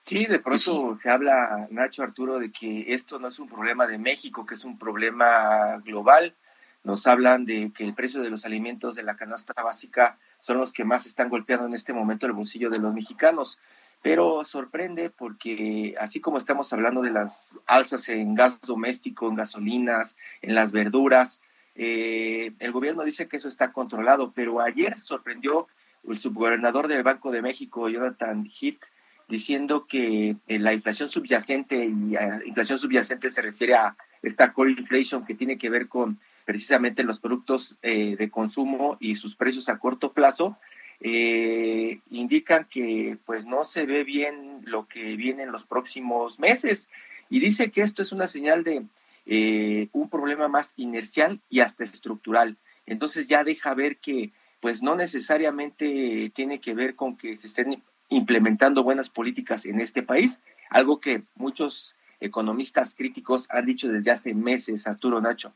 Sí, 0.01 0.25
de 0.25 0.39
pronto 0.39 0.95
se 0.95 1.11
habla, 1.11 1.67
Nacho 1.69 2.01
Arturo, 2.01 2.39
de 2.39 2.51
que 2.51 2.93
esto 2.93 3.19
no 3.19 3.27
es 3.27 3.37
un 3.37 3.47
problema 3.47 3.85
de 3.85 3.99
México, 3.99 4.47
que 4.47 4.55
es 4.55 4.65
un 4.65 4.79
problema 4.79 5.77
global. 5.85 6.35
Nos 6.83 7.05
hablan 7.05 7.45
de 7.45 7.71
que 7.71 7.83
el 7.83 7.93
precio 7.93 8.21
de 8.21 8.31
los 8.31 8.45
alimentos 8.45 8.95
de 8.95 9.03
la 9.03 9.15
canasta 9.15 9.53
básica 9.61 10.17
son 10.43 10.57
los 10.57 10.73
que 10.73 10.83
más 10.83 11.05
están 11.05 11.29
golpeando 11.29 11.65
en 11.67 11.73
este 11.73 11.93
momento 11.93 12.25
el 12.25 12.33
bolsillo 12.33 12.69
de 12.69 12.77
los 12.77 12.93
mexicanos. 12.93 13.59
Pero 14.01 14.43
sorprende 14.43 15.09
porque 15.09 15.95
así 15.97 16.19
como 16.19 16.37
estamos 16.37 16.73
hablando 16.73 17.01
de 17.01 17.11
las 17.11 17.57
alzas 17.65 18.09
en 18.09 18.35
gas 18.35 18.59
doméstico, 18.59 19.29
en 19.29 19.35
gasolinas, 19.35 20.17
en 20.41 20.53
las 20.53 20.73
verduras, 20.73 21.39
eh, 21.75 22.51
el 22.59 22.73
gobierno 22.73 23.05
dice 23.05 23.29
que 23.29 23.37
eso 23.37 23.47
está 23.47 23.71
controlado, 23.71 24.33
pero 24.35 24.59
ayer 24.59 25.01
sorprendió 25.01 25.69
el 26.05 26.17
subgobernador 26.17 26.89
del 26.89 27.03
Banco 27.03 27.31
de 27.31 27.41
México, 27.41 27.87
Jonathan 27.87 28.45
Heath, 28.45 28.83
diciendo 29.29 29.87
que 29.87 30.35
eh, 30.47 30.59
la 30.59 30.73
inflación 30.73 31.07
subyacente, 31.07 31.85
y 31.85 32.17
inflación 32.45 32.77
subyacente 32.77 33.29
se 33.29 33.41
refiere 33.41 33.75
a 33.75 33.95
esta 34.21 34.51
core 34.51 34.71
inflation 34.71 35.23
que 35.23 35.35
tiene 35.35 35.57
que 35.57 35.69
ver 35.69 35.87
con 35.87 36.19
precisamente 36.45 37.03
los 37.03 37.19
productos 37.19 37.77
eh, 37.81 38.15
de 38.15 38.29
consumo 38.29 38.97
y 38.99 39.15
sus 39.15 39.35
precios 39.35 39.69
a 39.69 39.79
corto 39.79 40.13
plazo, 40.13 40.57
eh, 40.99 41.99
indican 42.11 42.65
que 42.69 43.17
pues 43.25 43.45
no 43.45 43.63
se 43.65 43.85
ve 43.85 44.03
bien 44.03 44.61
lo 44.65 44.87
que 44.87 45.15
viene 45.17 45.43
en 45.43 45.51
los 45.51 45.65
próximos 45.65 46.39
meses 46.39 46.87
y 47.29 47.39
dice 47.39 47.71
que 47.71 47.81
esto 47.81 48.01
es 48.01 48.11
una 48.11 48.27
señal 48.27 48.63
de 48.63 48.85
eh, 49.25 49.89
un 49.91 50.09
problema 50.09 50.47
más 50.47 50.73
inercial 50.77 51.41
y 51.49 51.59
hasta 51.59 51.83
estructural. 51.83 52.57
Entonces 52.85 53.27
ya 53.27 53.43
deja 53.43 53.73
ver 53.73 53.97
que 53.97 54.31
pues 54.59 54.81
no 54.81 54.95
necesariamente 54.95 56.31
tiene 56.33 56.59
que 56.59 56.73
ver 56.73 56.95
con 56.95 57.17
que 57.17 57.35
se 57.35 57.47
estén 57.47 57.83
implementando 58.09 58.83
buenas 58.83 59.09
políticas 59.09 59.65
en 59.65 59.81
este 59.81 60.03
país, 60.03 60.39
algo 60.69 60.99
que 60.99 61.23
muchos 61.35 61.95
economistas 62.21 62.95
críticos 62.95 63.47
han 63.49 63.65
dicho 63.65 63.89
desde 63.89 64.11
hace 64.11 64.33
meses, 64.33 64.87
Arturo 64.87 65.19
Nacho. 65.19 65.53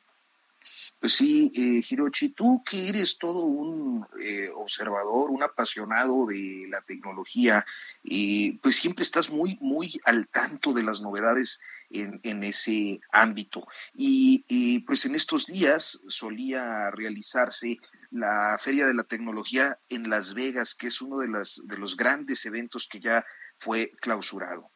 Pues 0.99 1.13
sí, 1.13 1.51
eh, 1.55 1.83
Hirochi, 1.87 2.29
tú 2.29 2.63
que 2.63 2.89
eres 2.89 3.17
todo 3.17 3.43
un 3.43 4.05
eh, 4.19 4.49
observador, 4.55 5.29
un 5.29 5.43
apasionado 5.43 6.25
de 6.25 6.65
la 6.69 6.81
tecnología, 6.81 7.65
eh, 8.03 8.57
pues 8.61 8.77
siempre 8.77 9.03
estás 9.03 9.29
muy, 9.29 9.57
muy 9.61 9.99
al 10.05 10.27
tanto 10.27 10.73
de 10.73 10.83
las 10.83 11.01
novedades 11.01 11.61
en, 11.89 12.43
ese 12.43 12.99
ámbito. 13.11 13.67
Y 13.95 14.79
pues 14.81 15.05
en 15.05 15.15
estos 15.15 15.45
días 15.45 16.01
solía 16.07 16.91
realizarse 16.91 17.77
la 18.11 18.57
Feria 18.59 18.87
de 18.87 18.93
la 18.93 19.03
Tecnología 19.03 19.79
en 19.89 20.09
Las 20.09 20.33
Vegas, 20.33 20.75
que 20.75 20.87
es 20.87 21.01
uno 21.01 21.19
de, 21.19 21.29
las, 21.29 21.61
de 21.63 21.77
los 21.77 21.95
grandes 21.95 22.45
eventos 22.45 22.87
que 22.87 22.99
ya 22.99 23.25
fue 23.57 23.91
clausurado. 24.01 24.69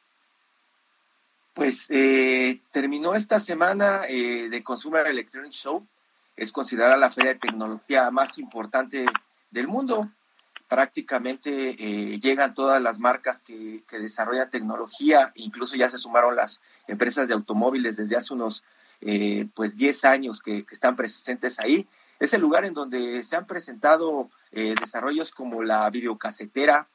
Pues 1.54 1.88
eh, 1.90 2.62
terminó 2.72 3.14
esta 3.14 3.40
semana 3.40 4.04
eh, 4.08 4.48
de 4.50 4.64
Consumer 4.64 5.06
Electronics 5.08 5.58
Show. 5.58 5.86
Es 6.36 6.52
considerada 6.52 6.98
la 6.98 7.12
feria 7.12 7.34
de 7.34 7.40
tecnología 7.40 8.10
más 8.12 8.38
importante 8.38 9.06
del 9.52 9.68
mundo. 9.68 10.10
Prácticamente 10.68 11.76
eh, 11.78 12.20
llegan 12.20 12.54
todas 12.54 12.82
las 12.82 13.00
marcas 13.00 13.42
que, 13.42 13.84
desarrollan 13.92 14.50
tecnología, 14.50 15.32
incluso 15.36 15.76
ya 15.76 15.90
se 15.90 15.98
sumaron 15.98 16.36
las 16.36 16.62
empresas 16.88 17.28
de 17.28 17.34
automóviles 17.34 17.98
desde 17.98 18.16
hace 18.16 18.34
unos 18.34 18.64
pues 19.56 19.76
10 19.76 20.06
años 20.06 20.42
que, 20.42 20.64
que, 20.64 20.76
están 20.76 20.96
presentes 20.96 21.60
ahí. 21.60 21.88
Es 22.20 22.34
el 22.34 22.42
lugar 22.42 22.66
en 22.66 22.76
donde 22.76 23.24
se 23.24 23.36
han 23.36 23.48
presentado 23.48 24.30
desarrollos 24.52 25.32
como 25.32 25.64
la 25.64 25.90
videocasetera 25.90 26.88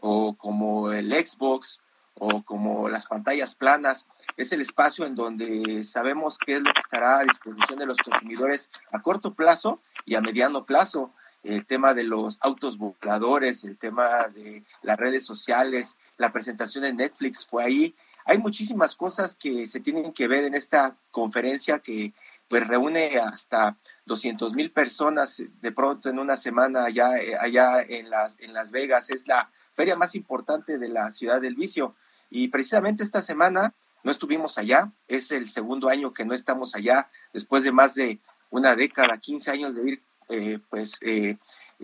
o 0.00 0.34
como 0.34 0.92
el 0.92 1.12
Xbox 1.12 1.80
o 2.18 2.42
como 2.42 2.88
las 2.88 3.06
pantallas 3.06 3.54
planas. 3.54 4.06
Es 4.36 4.52
el 4.52 4.60
espacio 4.60 5.06
en 5.06 5.14
donde 5.14 5.84
sabemos 5.84 6.38
qué 6.38 6.54
es 6.56 6.62
lo 6.62 6.72
que 6.72 6.80
estará 6.80 7.18
a 7.18 7.24
disposición 7.24 7.78
de 7.78 7.86
los 7.86 7.98
consumidores 7.98 8.70
a 8.92 9.00
corto 9.00 9.34
plazo 9.34 9.80
y 10.04 10.14
a 10.14 10.20
mediano 10.20 10.64
plazo. 10.64 11.12
El 11.42 11.66
tema 11.66 11.94
de 11.94 12.04
los 12.04 12.38
autos 12.40 12.78
voladores, 12.78 13.64
el 13.64 13.78
tema 13.78 14.28
de 14.28 14.64
las 14.82 14.96
redes 14.96 15.24
sociales, 15.24 15.96
la 16.16 16.32
presentación 16.32 16.82
de 16.82 16.92
Netflix 16.92 17.46
fue 17.46 17.64
ahí. 17.64 17.94
Hay 18.24 18.38
muchísimas 18.38 18.94
cosas 18.94 19.36
que 19.36 19.66
se 19.66 19.80
tienen 19.80 20.12
que 20.12 20.28
ver 20.28 20.44
en 20.44 20.54
esta 20.54 20.96
conferencia 21.10 21.78
que 21.78 22.12
pues 22.48 22.66
reúne 22.66 23.18
hasta 23.18 23.76
200 24.06 24.54
mil 24.54 24.72
personas 24.72 25.42
de 25.60 25.72
pronto 25.72 26.08
en 26.08 26.18
una 26.18 26.36
semana 26.36 26.84
allá, 26.84 27.10
allá 27.40 27.82
en, 27.82 28.10
las, 28.10 28.38
en 28.40 28.54
Las 28.54 28.70
Vegas. 28.70 29.10
Es 29.10 29.26
la 29.28 29.50
feria 29.72 29.96
más 29.96 30.14
importante 30.14 30.78
de 30.78 30.88
la 30.88 31.10
ciudad 31.10 31.40
del 31.40 31.54
vicio. 31.54 31.94
Y 32.30 32.48
precisamente 32.48 33.04
esta 33.04 33.22
semana 33.22 33.74
no 34.04 34.10
estuvimos 34.10 34.58
allá, 34.58 34.92
es 35.06 35.32
el 35.32 35.48
segundo 35.48 35.88
año 35.88 36.12
que 36.12 36.24
no 36.24 36.34
estamos 36.34 36.74
allá, 36.74 37.10
después 37.32 37.64
de 37.64 37.72
más 37.72 37.94
de 37.94 38.20
una 38.50 38.76
década, 38.76 39.18
15 39.18 39.50
años 39.50 39.74
de 39.74 39.88
ir, 39.88 40.02
eh, 40.28 40.58
pues, 40.70 40.98
eh, 41.00 41.36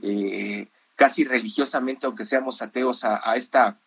eh, 0.03 0.69
casi 0.97 1.25
religiosamente, 1.25 2.07
aunque 2.07 2.25
seamos 2.25 2.63
ateos, 2.63 3.05
a, 3.05 3.37
esta, 3.37 3.79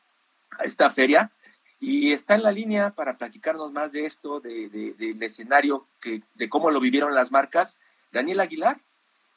a 0.59 0.63
esta 0.63 0.89
feria. 0.89 1.31
Y 1.79 2.11
está 2.11 2.35
en 2.35 2.43
la 2.43 2.51
línea 2.51 2.89
para 2.91 3.17
platicarnos 3.17 3.71
más 3.71 3.91
de 3.91 4.05
esto, 4.05 4.39
de, 4.39 4.69
del 4.97 5.21
escenario, 5.21 5.87
que, 6.01 6.23
de 6.33 6.49
cómo 6.49 6.71
lo 6.71 6.79
vivieron 6.79 7.13
las 7.13 7.31
marcas, 7.31 7.77
Daniel 8.11 8.39
Aguilar, 8.39 8.81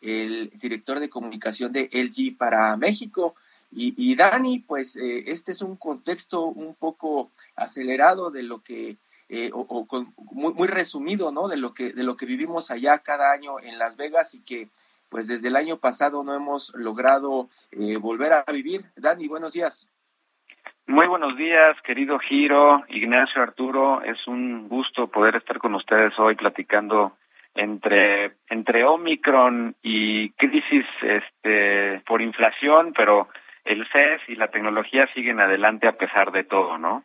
el 0.01 0.51
director 0.59 1.01
de 1.01 1.11
comunicación 1.11 1.73
de 1.73 1.91
LG 1.93 2.39
para 2.39 2.77
México. 2.77 3.35
Y, 3.73 4.17
Dani, 4.17 4.59
pues 4.59 4.97
eh, 4.97 5.31
este 5.31 5.53
es 5.53 5.63
un 5.63 5.77
contexto 5.77 6.43
un 6.43 6.75
poco 6.75 7.31
acelerado 7.55 8.33
de 8.33 8.43
lo 8.43 8.65
que, 8.65 8.97
eh, 9.29 9.51
o, 9.53 9.87
muy, 10.33 10.67
resumido, 10.67 11.31
¿no? 11.31 11.47
De 11.47 11.57
lo 11.57 11.73
que 11.73 11.93
de 11.93 12.03
lo 12.03 12.17
que 12.17 12.27
vivimos 12.27 12.73
allá 12.73 12.99
cada 12.99 13.33
año 13.33 13.61
en 13.61 13.79
Las 13.79 13.97
Vegas 13.97 14.35
y 14.35 14.43
que, 14.43 14.69
pues 15.09 15.29
desde 15.29 15.49
el 15.49 15.57
año 15.57 15.77
pasado 15.77 16.25
no 16.25 16.35
hemos 16.35 16.73
logrado 16.75 17.49
eh, 17.71 17.97
volver 17.97 18.33
a 18.33 18.45
vivir. 18.53 18.87
Dani, 18.97 19.29
buenos 19.29 19.53
días. 19.53 19.89
Muy 20.89 21.07
buenos 21.07 21.37
días, 21.37 21.77
querido 21.85 22.19
Giro, 22.19 22.83
Ignacio 22.89 23.41
Arturo. 23.41 24.03
Es 24.03 24.27
un 24.27 24.69
gusto 24.69 25.07
poder 25.07 25.37
estar 25.37 25.59
con 25.59 25.77
ustedes 25.77 26.13
hoy 26.19 26.35
platicando 26.35 27.17
entre 27.55 28.35
entre 28.49 28.85
Omicron 28.85 29.77
y 29.81 30.31
crisis 30.31 30.87
este 31.03 32.03
por 32.05 32.21
inflación, 32.21 32.93
pero 32.97 33.29
el 33.65 33.87
CES 33.91 34.23
y 34.29 34.37
la 34.37 34.49
tecnología 34.49 35.07
siguen 35.15 35.41
adelante 35.41 35.87
a 35.87 35.97
pesar 35.97 36.33
de 36.33 36.45
todo, 36.45 36.79
¿no? 36.79 37.05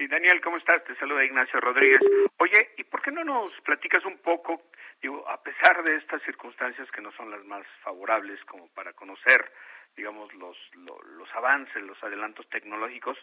Y 0.00 0.08
Daniel, 0.08 0.40
¿cómo 0.40 0.56
estás? 0.56 0.82
Te 0.84 0.94
saluda 0.94 1.24
Ignacio 1.24 1.60
Rodríguez. 1.60 2.00
Oye, 2.38 2.70
¿y 2.78 2.84
por 2.84 3.02
qué 3.02 3.10
no 3.10 3.22
nos 3.22 3.54
platicas 3.60 4.02
un 4.06 4.16
poco, 4.18 4.62
digo, 5.02 5.28
a 5.28 5.42
pesar 5.42 5.82
de 5.82 5.96
estas 5.96 6.22
circunstancias 6.22 6.90
que 6.90 7.02
no 7.02 7.12
son 7.12 7.30
las 7.30 7.44
más 7.44 7.66
favorables 7.82 8.42
como 8.46 8.68
para 8.68 8.94
conocer, 8.94 9.52
digamos, 9.94 10.32
los, 10.34 10.56
los, 10.74 11.34
avances, 11.34 11.82
los 11.82 12.02
adelantos 12.02 12.48
tecnológicos, 12.48 13.18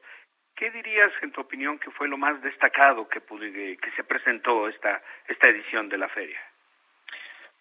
¿qué 0.55 0.69
dirías, 0.69 1.11
en 1.23 1.31
tu 1.31 1.41
opinión, 1.41 1.79
que 1.79 1.89
fue 1.89 2.07
lo 2.07 2.17
más 2.17 2.39
destacado 2.43 3.09
que, 3.09 3.21
que 3.21 3.91
se 3.95 4.03
presentó 4.03 4.67
esta, 4.69 5.01
esta 5.27 5.49
edición 5.49 5.89
de 5.89 5.97
la 5.97 6.09
feria? 6.09 6.39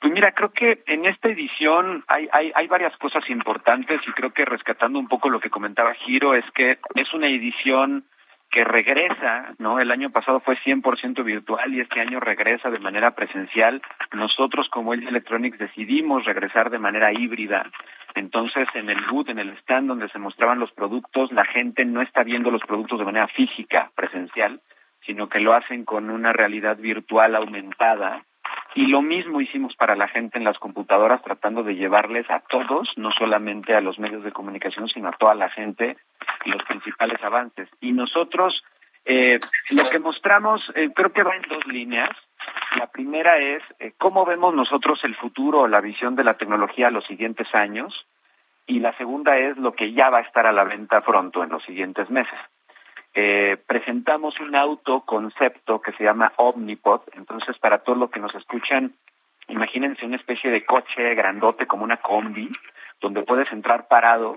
Pues 0.01 0.13
mira, 0.13 0.33
creo 0.33 0.53
que 0.53 0.83
en 0.87 1.07
esta 1.07 1.29
edición 1.29 2.05
hay, 2.07 2.29
hay, 2.33 2.53
hay 2.55 2.67
varias 2.67 2.97
cosas 2.99 3.29
importantes 3.31 4.01
y 4.07 4.13
creo 4.13 4.33
que 4.33 4.45
rescatando 4.45 4.99
un 4.99 5.09
poco 5.09 5.31
lo 5.31 5.41
que 5.41 5.51
comentaba 5.51 5.95
Giro 5.95 6.35
es 6.35 6.45
que 6.55 6.79
es 6.95 7.15
una 7.15 7.29
edición 7.29 8.05
que 8.51 8.65
regresa, 8.65 9.55
¿no? 9.59 9.81
El 9.81 9.91
año 9.91 10.11
pasado 10.11 10.41
fue 10.41 10.57
100% 10.59 11.25
virtual 11.25 11.75
y 11.75 11.81
este 11.81 12.01
año 12.01 12.21
regresa 12.21 12.71
de 12.71 12.79
manera 12.79 13.11
presencial. 13.13 13.83
Nosotros 14.13 14.69
como 14.71 14.95
LG 14.95 15.09
Electronics 15.09 15.59
decidimos 15.59 16.25
regresar 16.25 16.71
de 16.71 16.79
manera 16.79 17.13
híbrida. 17.13 17.67
Entonces, 18.15 18.69
en 18.75 18.89
el 18.89 19.05
boot, 19.07 19.29
en 19.29 19.39
el 19.39 19.51
stand 19.59 19.89
donde 19.89 20.09
se 20.09 20.19
mostraban 20.19 20.59
los 20.59 20.73
productos, 20.73 21.33
la 21.33 21.45
gente 21.45 21.85
no 21.85 22.01
está 22.01 22.23
viendo 22.23 22.51
los 22.51 22.63
productos 22.63 22.99
de 22.99 23.05
manera 23.05 23.29
física, 23.29 23.91
presencial, 23.95 24.61
sino 25.05 25.29
que 25.29 25.41
lo 25.41 25.53
hacen 25.53 25.85
con 25.85 26.09
una 26.09 26.33
realidad 26.33 26.79
virtual 26.79 27.37
aumentada 27.37 28.25
y 28.77 28.87
lo 28.89 29.01
mismo 29.01 29.41
hicimos 29.41 29.75
para 29.75 29.97
la 29.97 30.07
gente 30.07 30.37
en 30.37 30.45
las 30.45 30.59
computadoras, 30.59 31.23
tratando 31.23 31.63
de 31.63 31.77
llevarles 31.77 32.29
a 32.31 32.41
todos, 32.41 32.93
no 32.97 33.11
solamente 33.11 33.75
a 33.75 33.81
los 33.81 33.99
medios 33.99 34.23
de 34.23 34.33
comunicación, 34.33 34.87
sino 34.89 35.09
a 35.09 35.13
toda 35.13 35.35
la 35.35 35.49
gente, 35.49 35.97
los 36.45 36.63
principales 36.65 37.23
avances. 37.25 37.71
Y 37.81 37.93
nosotros, 37.93 38.63
eh, 39.07 39.41
lo 39.71 39.89
que 39.89 39.99
mostramos, 39.99 40.61
eh, 40.75 40.91
creo 40.95 41.11
que 41.11 41.23
va 41.23 41.37
en 41.37 41.49
dos 41.49 41.67
líneas. 41.67 42.11
La 42.79 42.87
primera 42.89 43.39
es 43.39 43.63
eh, 43.79 43.95
cómo 43.97 44.27
vemos 44.27 44.55
nosotros 44.55 45.01
el 45.05 45.17
futuro 45.17 45.61
o 45.61 45.69
la 45.69 45.81
visión 45.81 46.15
de 46.15 46.25
la 46.25 46.35
tecnología 46.35 46.89
a 46.89 46.91
los 46.91 47.07
siguientes 47.07 47.49
años. 47.55 48.07
Y 48.67 48.81
la 48.81 48.95
segunda 48.99 49.39
es 49.39 49.57
lo 49.57 49.73
que 49.73 49.95
ya 49.95 50.11
va 50.11 50.19
a 50.19 50.23
estar 50.23 50.47
a 50.47 50.53
la 50.53 50.65
venta 50.65 51.01
pronto 51.01 51.43
en 51.43 51.49
los 51.49 51.65
siguientes 51.65 52.11
meses 52.11 52.39
eh, 53.19 53.57
presentamos 53.67 54.39
un 54.41 54.55
auto 54.55 55.01
concepto 55.01 55.81
que 55.81 55.93
se 55.93 56.05
llama 56.05 56.35
Omnipod. 56.37 57.01
Entonces, 57.15 57.57
para 57.59 57.79
todos 57.79 57.97
los 57.97 58.11
que 58.11 58.21
nos 58.21 58.35
escuchan, 58.35 58.93
imagínense 59.49 60.05
una 60.05 60.17
especie 60.17 60.51
de 60.51 60.67
coche 60.67 61.15
grandote 61.15 61.67
como 61.67 61.83
una 61.83 61.97
combi, 61.97 62.53
donde 63.01 63.23
puedes 63.23 63.51
entrar 63.53 63.89
parado. 63.89 64.37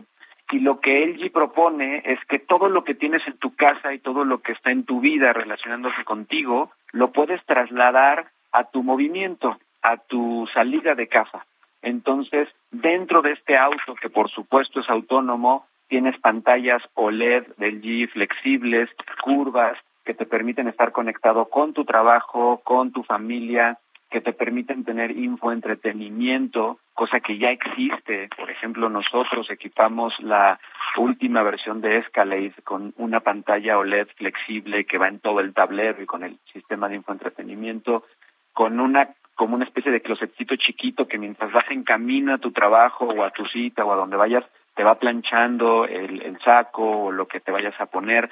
Y 0.50 0.60
lo 0.60 0.80
que 0.80 1.06
LG 1.06 1.30
propone 1.30 2.04
es 2.06 2.20
que 2.30 2.40
todo 2.40 2.70
lo 2.70 2.86
que 2.86 2.96
tienes 2.96 3.28
en 3.28 3.38
tu 3.38 3.54
casa 3.54 3.94
y 3.94 4.00
todo 4.00 4.24
lo 4.24 4.42
que 4.42 4.54
está 4.54 4.72
en 4.72 4.86
tu 4.86 5.02
vida 5.02 5.34
relacionándose 5.34 6.06
contigo, 6.06 6.72
lo 6.94 7.12
puedes 7.12 7.46
trasladar 7.46 8.32
a 8.54 8.64
tu 8.64 8.82
movimiento, 8.82 9.60
a 9.82 9.98
tu 9.98 10.48
salida 10.54 10.96
de 10.96 11.10
casa. 11.10 11.46
Entonces, 11.82 12.48
dentro 12.72 13.22
de 13.22 13.34
este 13.34 13.58
auto, 13.58 13.96
que 13.96 14.10
por 14.10 14.30
supuesto 14.32 14.80
es 14.80 14.90
autónomo, 14.90 15.68
tienes 15.90 16.18
pantallas 16.20 16.82
OLED 16.94 17.48
del 17.58 17.82
G 17.82 18.10
flexibles, 18.10 18.90
curvas, 19.22 19.78
que 20.06 20.14
te 20.14 20.26
permiten 20.26 20.68
estar 20.68 20.92
conectado 20.92 21.50
con 21.50 21.74
tu 21.74 21.84
trabajo, 21.84 22.62
con 22.64 22.92
tu 22.92 23.04
familia, 23.04 23.78
que 24.10 24.22
te 24.22 24.34
permiten 24.34 24.84
tener 24.84 25.12
infoentretenimiento, 25.12 26.80
cosa 26.94 27.20
que 27.20 27.38
ya 27.38 27.52
existe. 27.52 28.30
Por 28.36 28.50
ejemplo, 28.50 28.90
nosotros 28.90 29.50
equipamos 29.52 30.14
la 30.20 30.60
última 30.98 31.44
versión 31.44 31.82
de 31.82 31.98
Escalade 31.98 32.54
con 32.64 32.94
una 32.98 33.20
pantalla 33.20 33.78
OLED 33.78 34.08
flexible 34.16 34.86
que 34.86 34.98
va 34.98 35.08
en 35.08 35.20
todo 35.20 35.40
el 35.42 35.54
tablero 35.54 36.02
y 36.02 36.08
con 36.08 36.24
el 36.24 36.38
sistema 36.52 36.90
de 36.90 36.96
infoentretenimiento, 36.96 38.04
con 38.54 38.80
una 38.80 39.10
como 39.36 39.56
una 39.56 39.64
especie 39.64 39.90
de 39.90 40.02
closetcito 40.02 40.58
chiquito 40.58 41.08
que 41.08 41.18
mientras 41.18 41.50
vas 41.54 41.64
en 41.72 41.84
camino 41.84 42.34
a 42.34 42.40
tu 42.40 42.52
trabajo 42.52 43.06
o 43.06 43.24
a 43.24 43.32
tu 43.32 43.46
cita 43.46 43.86
o 43.86 43.94
a 43.94 43.96
donde 43.96 44.18
vayas, 44.18 44.44
te 44.80 44.86
va 44.86 44.96
planchando 44.96 45.84
el, 45.84 46.22
el 46.22 46.40
saco 46.40 46.90
o 46.90 47.12
lo 47.12 47.28
que 47.28 47.42
te 47.42 47.52
vayas 47.52 47.76
a 47.82 47.88
poner. 47.88 48.30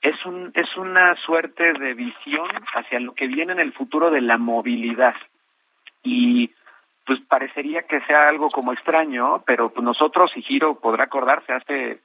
Es, 0.00 0.24
un, 0.24 0.52
es 0.54 0.76
una 0.76 1.16
suerte 1.16 1.72
de 1.72 1.94
visión 1.94 2.48
hacia 2.72 3.00
lo 3.00 3.14
que 3.14 3.26
viene 3.26 3.50
en 3.50 3.58
el 3.58 3.72
futuro 3.72 4.08
de 4.08 4.20
la 4.20 4.38
movilidad. 4.38 5.16
Y 6.04 6.52
pues 7.04 7.18
parecería 7.22 7.82
que 7.82 8.00
sea 8.02 8.28
algo 8.28 8.48
como 8.48 8.72
extraño, 8.72 9.42
pero 9.44 9.72
nosotros, 9.82 10.30
y 10.36 10.42
Giro 10.42 10.78
podrá 10.78 11.06
acordarse, 11.06 11.52
hace 11.52 11.98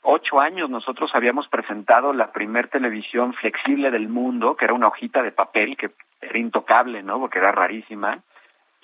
ocho 0.00 0.40
años 0.40 0.70
nosotros 0.70 1.10
habíamos 1.12 1.46
presentado 1.48 2.14
la 2.14 2.32
primer 2.32 2.68
televisión 2.68 3.34
flexible 3.34 3.90
del 3.90 4.08
mundo, 4.08 4.56
que 4.56 4.64
era 4.64 4.72
una 4.72 4.88
hojita 4.88 5.22
de 5.22 5.32
papel 5.32 5.76
que 5.76 5.90
era 6.22 6.38
intocable, 6.38 7.02
¿no? 7.02 7.20
Porque 7.20 7.40
era 7.40 7.52
rarísima. 7.52 8.22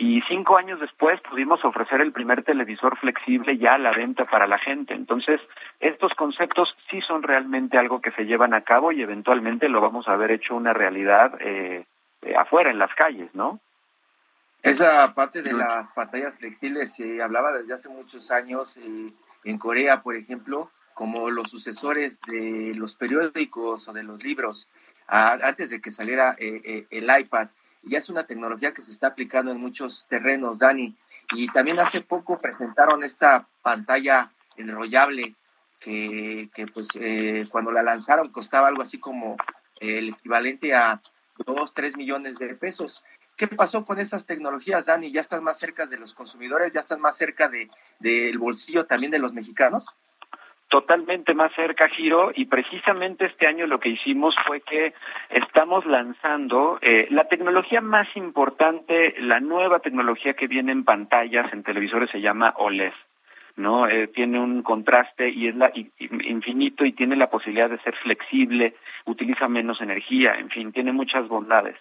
Y 0.03 0.23
cinco 0.23 0.57
años 0.57 0.81
después 0.81 1.21
pudimos 1.21 1.63
ofrecer 1.63 2.01
el 2.01 2.11
primer 2.11 2.43
televisor 2.43 2.97
flexible 2.97 3.59
ya 3.59 3.75
a 3.75 3.79
la 3.79 3.93
venta 3.93 4.25
para 4.25 4.47
la 4.47 4.57
gente. 4.57 4.95
Entonces, 4.95 5.43
estos 5.79 6.15
conceptos 6.15 6.75
sí 6.91 7.03
son 7.03 7.23
realmente 7.23 7.77
algo 7.77 8.01
que 8.01 8.11
se 8.13 8.25
llevan 8.25 8.55
a 8.55 8.63
cabo 8.63 8.93
y 8.93 9.03
eventualmente 9.03 9.69
lo 9.69 9.83
vamos 9.83 10.09
a 10.09 10.17
ver 10.17 10.31
hecho 10.31 10.57
una 10.57 10.73
realidad 10.73 11.35
eh, 11.43 11.85
eh 12.23 12.35
afuera, 12.35 12.71
en 12.71 12.79
las 12.79 12.95
calles, 12.95 13.29
¿no? 13.35 13.61
Esa 14.63 15.13
parte 15.13 15.43
de 15.43 15.53
las 15.53 15.93
pantallas 15.93 16.39
flexibles 16.39 16.95
se 16.95 17.23
hablaba 17.23 17.53
desde 17.53 17.75
hace 17.75 17.91
muchos 17.91 18.31
años. 18.31 18.79
Eh, 18.79 19.13
en 19.45 19.59
Corea, 19.59 20.03
por 20.03 20.17
ejemplo, 20.17 20.71
como 20.95 21.29
los 21.29 21.51
sucesores 21.51 22.21
de 22.23 22.73
los 22.75 22.97
periódicos 22.97 23.87
o 23.87 23.93
de 23.93 24.03
los 24.03 24.25
libros, 24.25 24.67
antes 25.07 25.69
de 25.69 25.83
que 25.83 25.91
saliera 25.91 26.37
eh, 26.39 26.63
eh, 26.65 26.87
el 26.91 27.05
iPad. 27.05 27.49
Ya 27.83 27.99
es 27.99 28.09
una 28.09 28.27
tecnología 28.27 28.73
que 28.73 28.83
se 28.83 28.93
está 28.93 29.09
aplicando 29.09 29.53
en 29.53 29.59
muchos 29.59 30.07
terrenos, 30.09 30.59
Dani. 30.59 30.97
Y 31.33 31.47
también 31.49 31.79
hace 31.79 32.01
poco 32.01 32.41
presentaron 32.41 33.05
esta 33.05 33.49
pantalla 33.63 34.33
enrollable 34.57 35.35
que, 35.79 36.51
que 36.53 36.67
pues 36.67 36.89
eh, 36.95 37.47
cuando 37.51 37.73
la 37.73 37.83
lanzaron 37.83 38.31
costaba 38.31 38.69
algo 38.69 38.83
así 38.83 38.99
como 38.99 39.37
el 39.81 40.11
equivalente 40.11 40.75
a 40.75 41.01
2, 41.47 41.75
3 41.75 41.97
millones 41.97 42.39
de 42.39 42.55
pesos. 42.55 43.03
¿Qué 43.37 43.49
pasó 43.49 43.87
con 43.87 43.99
esas 43.99 44.27
tecnologías, 44.27 44.87
Dani? 44.87 45.11
¿Ya 45.11 45.23
están 45.23 45.43
más 45.43 45.59
cerca 45.59 45.87
de 45.87 45.97
los 45.97 46.13
consumidores? 46.13 46.73
¿Ya 46.73 46.81
están 46.81 47.01
más 47.01 47.17
cerca 47.17 47.49
de, 47.49 47.71
del 47.99 48.39
bolsillo 48.39 48.85
también 48.85 49.11
de 49.11 49.19
los 49.19 49.33
mexicanos? 49.33 49.87
Totalmente 50.71 51.35
más 51.35 51.53
cerca, 51.55 51.89
Giro, 51.89 52.31
y 52.35 52.47
precisamente 52.47 53.27
este 53.27 53.47
año 53.47 53.67
lo 53.67 53.81
que 53.81 53.91
hicimos 53.91 54.35
fue 54.47 54.61
que 54.61 54.95
estamos 55.29 55.85
lanzando 55.85 56.79
eh, 56.81 57.09
la 57.11 57.25
tecnología 57.25 57.81
más 57.81 58.07
importante, 58.17 59.17
la 59.19 59.41
nueva 59.41 59.81
tecnología 59.81 60.35
que 60.35 60.47
viene 60.47 60.71
en 60.71 60.85
pantallas, 60.85 61.53
en 61.53 61.65
televisores, 61.65 62.09
se 62.11 62.21
llama 62.21 62.55
OLED. 62.57 62.93
¿no? 63.57 63.89
Eh, 63.89 64.07
tiene 64.07 64.39
un 64.39 64.63
contraste 64.63 65.29
y 65.29 65.49
es 65.49 65.57
la, 65.57 65.73
infinito 65.75 66.85
y 66.85 66.93
tiene 66.93 67.17
la 67.17 67.29
posibilidad 67.29 67.69
de 67.69 67.81
ser 67.81 67.97
flexible, 67.97 68.77
utiliza 69.07 69.49
menos 69.49 69.81
energía, 69.81 70.35
en 70.39 70.49
fin, 70.51 70.73
tiene 70.73 70.93
muchas 70.93 71.29
bondades. 71.29 71.77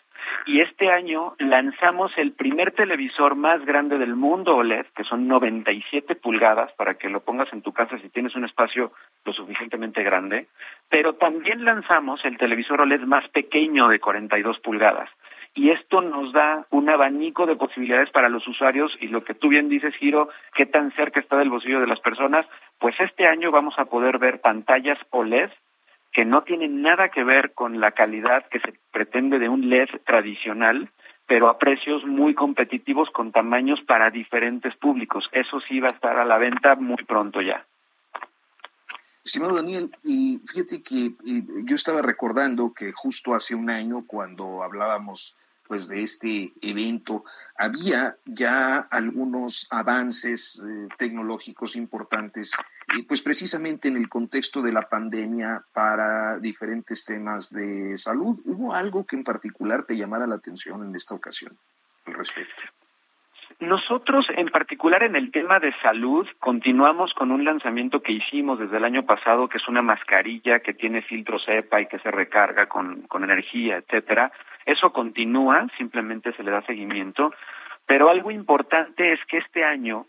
Y 0.45 0.61
este 0.61 0.91
año 0.91 1.35
lanzamos 1.37 2.11
el 2.17 2.31
primer 2.31 2.71
televisor 2.71 3.35
más 3.35 3.65
grande 3.65 3.97
del 3.97 4.15
mundo 4.15 4.55
OLED, 4.55 4.87
que 4.95 5.03
son 5.03 5.27
97 5.27 6.15
pulgadas, 6.15 6.71
para 6.73 6.95
que 6.95 7.09
lo 7.09 7.21
pongas 7.21 7.51
en 7.53 7.61
tu 7.61 7.71
casa 7.71 7.99
si 7.99 8.09
tienes 8.09 8.35
un 8.35 8.45
espacio 8.45 8.91
lo 9.25 9.33
suficientemente 9.33 10.03
grande, 10.03 10.47
pero 10.89 11.13
también 11.13 11.63
lanzamos 11.65 12.23
el 12.25 12.37
televisor 12.37 12.81
OLED 12.81 13.01
más 13.01 13.27
pequeño 13.29 13.89
de 13.89 13.99
42 13.99 14.59
pulgadas. 14.59 15.09
Y 15.55 15.71
esto 15.71 16.01
nos 16.01 16.31
da 16.31 16.67
un 16.69 16.89
abanico 16.89 17.45
de 17.45 17.55
posibilidades 17.55 18.11
para 18.11 18.29
los 18.29 18.47
usuarios 18.47 18.95
y 19.01 19.07
lo 19.07 19.23
que 19.23 19.33
tú 19.33 19.49
bien 19.49 19.67
dices, 19.67 19.95
Giro, 19.95 20.29
qué 20.53 20.65
tan 20.65 20.91
cerca 20.91 21.19
está 21.19 21.37
del 21.37 21.49
bolsillo 21.49 21.79
de 21.79 21.87
las 21.87 21.99
personas, 21.99 22.45
pues 22.77 22.95
este 22.99 23.27
año 23.27 23.51
vamos 23.51 23.73
a 23.77 23.85
poder 23.85 24.19
ver 24.19 24.41
pantallas 24.41 24.97
OLED 25.09 25.49
que 26.19 26.25
no 26.25 26.43
tienen 26.43 26.81
nada 26.81 27.07
que 27.07 27.23
ver 27.23 27.53
con 27.53 27.79
la 27.79 27.93
calidad 27.93 28.45
que 28.51 28.59
se 28.59 28.73
pretende 28.91 29.39
de 29.39 29.47
un 29.47 29.69
LED 29.69 29.87
tradicional, 30.05 30.91
pero 31.25 31.47
a 31.47 31.57
precios 31.57 32.03
muy 32.03 32.35
competitivos 32.35 33.09
con 33.11 33.31
tamaños 33.31 33.79
para 33.87 34.09
diferentes 34.09 34.75
públicos. 34.75 35.29
Eso 35.31 35.61
sí 35.61 35.79
va 35.79 35.87
a 35.87 35.91
estar 35.93 36.17
a 36.17 36.25
la 36.25 36.37
venta 36.37 36.75
muy 36.75 37.01
pronto 37.05 37.41
ya. 37.41 37.65
Estimado 39.23 39.55
Daniel, 39.55 39.91
y 40.03 40.41
fíjate 40.45 40.83
que 40.83 41.13
yo 41.63 41.75
estaba 41.75 42.01
recordando 42.01 42.73
que 42.73 42.91
justo 42.91 43.33
hace 43.33 43.55
un 43.55 43.69
año, 43.69 44.03
cuando 44.05 44.61
hablábamos 44.61 45.37
pues 45.69 45.87
de 45.87 46.03
este 46.03 46.51
evento, 46.61 47.23
había 47.57 48.17
ya 48.25 48.79
algunos 48.79 49.67
avances 49.71 50.61
eh, 50.67 50.89
tecnológicos 50.97 51.77
importantes, 51.77 52.51
pues 53.07 53.21
precisamente 53.21 53.87
en 53.87 53.97
el 53.97 54.09
contexto 54.09 54.61
de 54.61 54.71
la 54.71 54.89
pandemia 54.89 55.61
para 55.73 56.39
diferentes 56.39 57.05
temas 57.05 57.51
de 57.51 57.95
salud. 57.97 58.39
¿Hubo 58.45 58.73
algo 58.73 59.05
que 59.05 59.15
en 59.15 59.23
particular 59.23 59.83
te 59.83 59.97
llamara 59.97 60.27
la 60.27 60.35
atención 60.35 60.83
en 60.83 60.95
esta 60.95 61.15
ocasión 61.15 61.57
al 62.05 62.13
respecto? 62.13 62.63
Nosotros, 63.59 64.25
en 64.37 64.47
particular 64.47 65.03
en 65.03 65.17
el 65.17 65.31
tema 65.31 65.59
de 65.59 65.73
salud, 65.81 66.25
continuamos 66.39 67.13
con 67.13 67.29
un 67.29 67.43
lanzamiento 67.43 68.01
que 68.01 68.13
hicimos 68.13 68.57
desde 68.57 68.77
el 68.77 68.85
año 68.85 69.05
pasado, 69.05 69.49
que 69.49 69.57
es 69.57 69.67
una 69.67 69.81
mascarilla 69.81 70.61
que 70.61 70.73
tiene 70.73 71.01
filtro 71.01 71.39
cepa 71.39 71.81
y 71.81 71.87
que 71.87 71.99
se 71.99 72.09
recarga 72.09 72.67
con, 72.67 73.01
con 73.03 73.25
energía, 73.25 73.77
etcétera. 73.77 74.31
Eso 74.65 74.93
continúa, 74.93 75.67
simplemente 75.77 76.31
se 76.33 76.43
le 76.43 76.51
da 76.51 76.61
seguimiento. 76.61 77.33
Pero 77.85 78.09
algo 78.09 78.31
importante 78.31 79.11
es 79.11 79.19
que 79.25 79.39
este 79.39 79.65
año 79.65 80.05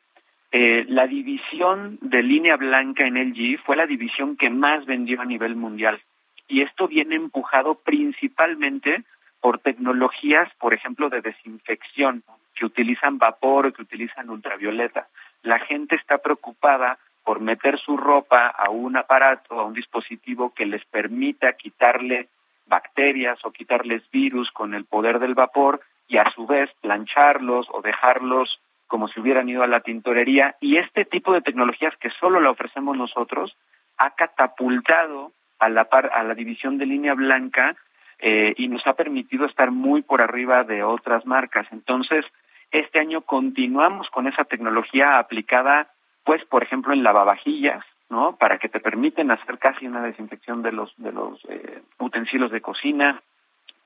eh, 0.52 0.84
la 0.88 1.06
división 1.06 1.98
de 2.00 2.22
línea 2.22 2.56
blanca 2.56 3.06
en 3.06 3.14
LG 3.14 3.62
fue 3.64 3.76
la 3.76 3.86
división 3.86 4.36
que 4.36 4.50
más 4.50 4.84
vendió 4.84 5.20
a 5.20 5.24
nivel 5.24 5.54
mundial. 5.54 6.00
Y 6.48 6.62
esto 6.62 6.88
viene 6.88 7.14
empujado 7.14 7.76
principalmente 7.76 9.04
por 9.40 9.60
tecnologías, 9.60 10.52
por 10.58 10.74
ejemplo, 10.74 11.08
de 11.08 11.20
desinfección 11.20 12.24
que 12.54 12.66
utilizan 12.66 13.18
vapor 13.18 13.66
o 13.66 13.72
que 13.72 13.82
utilizan 13.82 14.28
ultravioleta. 14.28 15.06
La 15.42 15.60
gente 15.60 15.94
está 15.94 16.18
preocupada 16.18 16.98
por 17.24 17.40
meter 17.40 17.78
su 17.78 17.96
ropa 17.96 18.48
a 18.48 18.70
un 18.70 18.96
aparato, 18.96 19.60
a 19.60 19.64
un 19.64 19.72
dispositivo 19.72 20.52
que 20.52 20.66
les 20.66 20.84
permita 20.86 21.52
quitarle 21.52 22.28
bacterias 22.66 23.38
o 23.44 23.52
quitarles 23.52 24.02
virus 24.10 24.50
con 24.50 24.74
el 24.74 24.84
poder 24.84 25.20
del 25.20 25.34
vapor 25.34 25.80
y 26.08 26.18
a 26.18 26.30
su 26.34 26.46
vez 26.46 26.70
plancharlos 26.80 27.68
o 27.70 27.82
dejarlos 27.82 28.60
como 28.90 29.06
si 29.08 29.20
hubieran 29.20 29.48
ido 29.48 29.62
a 29.62 29.68
la 29.68 29.80
tintorería. 29.80 30.56
Y 30.60 30.76
este 30.76 31.04
tipo 31.04 31.32
de 31.32 31.40
tecnologías 31.40 31.96
que 31.96 32.10
solo 32.10 32.40
la 32.40 32.50
ofrecemos 32.50 32.96
nosotros 32.96 33.56
ha 33.96 34.10
catapultado 34.10 35.32
a 35.60 35.68
la, 35.68 35.82
a 35.82 36.22
la 36.24 36.34
división 36.34 36.76
de 36.76 36.86
línea 36.86 37.14
blanca 37.14 37.76
eh, 38.18 38.52
y 38.56 38.66
nos 38.66 38.84
ha 38.88 38.94
permitido 38.94 39.46
estar 39.46 39.70
muy 39.70 40.02
por 40.02 40.20
arriba 40.20 40.64
de 40.64 40.82
otras 40.82 41.24
marcas. 41.24 41.68
Entonces, 41.70 42.24
este 42.72 42.98
año 42.98 43.20
continuamos 43.20 44.10
con 44.10 44.26
esa 44.26 44.44
tecnología 44.44 45.18
aplicada, 45.18 45.88
pues, 46.24 46.44
por 46.46 46.64
ejemplo, 46.64 46.92
en 46.92 47.04
lavavajillas, 47.04 47.84
¿no? 48.08 48.36
Para 48.36 48.58
que 48.58 48.68
te 48.68 48.80
permiten 48.80 49.30
hacer 49.30 49.58
casi 49.58 49.86
una 49.86 50.02
desinfección 50.02 50.62
de 50.62 50.72
los 50.72 50.92
de 50.96 51.12
los 51.12 51.40
eh, 51.48 51.82
utensilios 51.98 52.50
de 52.50 52.60
cocina, 52.60 53.22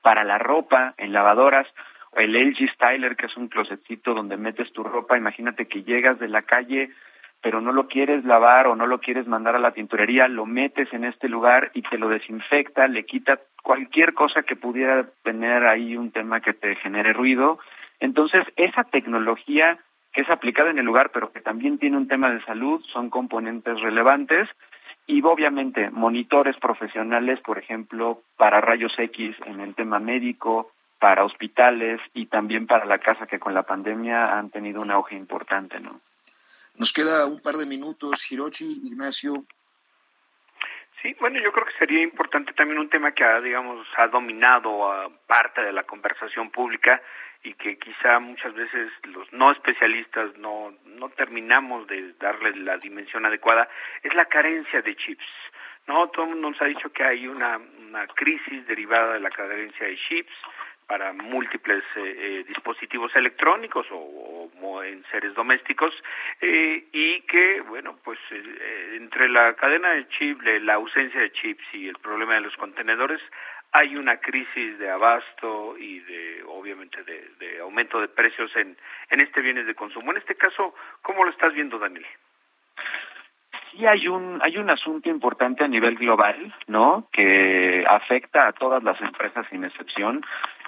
para 0.01 0.23
la 0.23 0.39
ropa, 0.39 0.93
en 0.97 1.13
lavadoras, 1.13 1.67
el 2.15 2.33
LG 2.33 2.73
Styler, 2.73 3.15
que 3.15 3.25
es 3.27 3.37
un 3.37 3.47
closetcito 3.47 4.13
donde 4.13 4.37
metes 4.37 4.71
tu 4.73 4.83
ropa. 4.83 5.17
Imagínate 5.17 5.67
que 5.67 5.83
llegas 5.83 6.19
de 6.19 6.27
la 6.27 6.41
calle, 6.43 6.91
pero 7.41 7.61
no 7.61 7.71
lo 7.71 7.87
quieres 7.87 8.25
lavar 8.25 8.67
o 8.67 8.75
no 8.75 8.87
lo 8.87 8.99
quieres 8.99 9.27
mandar 9.27 9.55
a 9.55 9.59
la 9.59 9.71
tintorería, 9.71 10.27
lo 10.27 10.45
metes 10.45 10.91
en 10.93 11.05
este 11.05 11.29
lugar 11.29 11.71
y 11.73 11.81
te 11.83 11.97
lo 11.97 12.09
desinfecta, 12.09 12.87
le 12.87 13.05
quita 13.05 13.39
cualquier 13.61 14.13
cosa 14.13 14.43
que 14.43 14.55
pudiera 14.55 15.07
tener 15.23 15.65
ahí 15.65 15.95
un 15.97 16.11
tema 16.11 16.41
que 16.41 16.53
te 16.53 16.75
genere 16.75 17.13
ruido 17.13 17.59
entonces, 17.99 18.45
esa 18.55 18.83
tecnología 18.83 19.79
que 20.13 20.21
es 20.21 20.29
aplicada 20.29 20.69
en 20.69 20.79
el 20.79 20.85
lugar, 20.85 21.11
pero 21.13 21.31
que 21.31 21.41
también 21.41 21.77
tiene 21.77 21.97
un 21.97 22.07
tema 22.07 22.29
de 22.29 22.43
salud, 22.45 22.81
son 22.93 23.09
componentes 23.09 23.79
relevantes. 23.81 24.47
Y 25.07 25.21
obviamente 25.23 25.91
monitores 25.91 26.55
profesionales, 26.57 27.39
por 27.41 27.59
ejemplo, 27.59 28.21
para 28.37 28.61
rayos 28.61 28.93
X 28.97 29.35
en 29.45 29.59
el 29.59 29.75
tema 29.75 29.99
médico, 29.99 30.71
para 30.99 31.23
hospitales 31.23 31.99
y 32.13 32.27
también 32.27 32.67
para 32.67 32.85
la 32.85 32.99
casa 32.99 33.27
que 33.27 33.39
con 33.39 33.53
la 33.53 33.63
pandemia 33.63 34.37
han 34.37 34.49
tenido 34.49 34.81
un 34.81 34.91
auge 34.91 35.15
importante, 35.15 35.79
¿no? 35.79 36.01
Nos 36.77 36.91
queda 36.91 37.25
un 37.25 37.41
par 37.41 37.55
de 37.55 37.65
minutos, 37.65 38.29
Hirochi, 38.31 38.81
Ignacio. 38.83 39.45
Sí, 41.01 41.15
bueno, 41.19 41.39
yo 41.39 41.51
creo 41.51 41.65
que 41.65 41.77
sería 41.77 42.01
importante 42.01 42.53
también 42.53 42.79
un 42.79 42.89
tema 42.89 43.11
que 43.11 43.23
ha, 43.23 43.39
digamos, 43.39 43.87
ha 43.95 44.07
dominado 44.07 44.91
a 44.91 45.09
parte 45.27 45.61
de 45.61 45.71
la 45.71 45.83
conversación 45.83 46.49
pública 46.49 47.01
y 47.43 47.53
que 47.53 47.77
quizá 47.77 48.19
muchas 48.19 48.53
veces 48.55 48.91
los 49.03 49.31
no 49.31 49.51
especialistas 49.51 50.35
no, 50.37 50.73
no 50.85 51.09
terminamos 51.09 51.87
de 51.87 52.13
darle 52.13 52.55
la 52.57 52.77
dimensión 52.77 53.25
adecuada, 53.25 53.69
es 54.01 54.13
la 54.15 54.25
carencia 54.25 54.81
de 54.81 54.95
chips. 54.95 55.25
No, 55.87 56.09
todo 56.09 56.25
el 56.25 56.31
mundo 56.31 56.49
nos 56.49 56.61
ha 56.61 56.65
dicho 56.65 56.91
que 56.91 57.03
hay 57.03 57.27
una, 57.27 57.57
una 57.57 58.07
crisis 58.07 58.65
derivada 58.65 59.13
de 59.13 59.19
la 59.19 59.29
carencia 59.29 59.85
de 59.85 59.97
chips, 59.97 60.33
para 60.87 61.13
múltiples 61.13 61.83
dispositivos 62.47 63.15
electrónicos 63.15 63.87
o, 63.91 64.83
en 64.83 65.03
seres 65.09 65.33
domésticos 65.33 65.93
y 66.41 67.21
que 67.21 67.61
bueno 67.61 67.97
pues 68.03 68.19
entre 68.93 69.29
la 69.29 69.55
cadena 69.55 69.91
de 69.91 70.07
chip 70.09 70.41
la 70.41 70.75
ausencia 70.75 71.21
de 71.21 71.31
chips 71.31 71.63
y 71.73 71.87
el 71.87 71.97
problema 71.97 72.35
de 72.35 72.41
los 72.41 72.55
contenedores 72.57 73.21
hay 73.75 73.97
una 73.97 74.17
crisis 74.17 74.79
de 74.79 74.89
abasto 74.89 75.77
y 75.77 75.99
de 75.99 76.43
obviamente 76.47 77.03
de, 77.03 77.59
aumento 77.59 77.99
de 77.99 78.07
precios 78.07 78.49
en, 78.55 78.77
en 79.09 79.19
este 79.19 79.41
bienes 79.41 79.67
de 79.67 79.75
consumo. 79.75 80.11
En 80.11 80.17
este 80.17 80.35
caso, 80.35 80.73
¿cómo 81.01 81.25
lo 81.25 81.31
estás 81.31 81.53
viendo, 81.53 81.77
Daniel? 81.77 82.05
Sí 83.71 83.85
hay 83.85 84.07
un 84.07 84.39
hay 84.41 84.57
un 84.57 84.69
asunto 84.69 85.09
importante 85.09 85.63
a 85.63 85.67
nivel 85.67 85.95
global, 85.95 86.53
¿no? 86.67 87.09
Que 87.11 87.83
afecta 87.87 88.47
a 88.47 88.53
todas 88.53 88.81
las 88.83 88.99
empresas 89.01 89.45
sin 89.49 89.65
excepción 89.65 90.25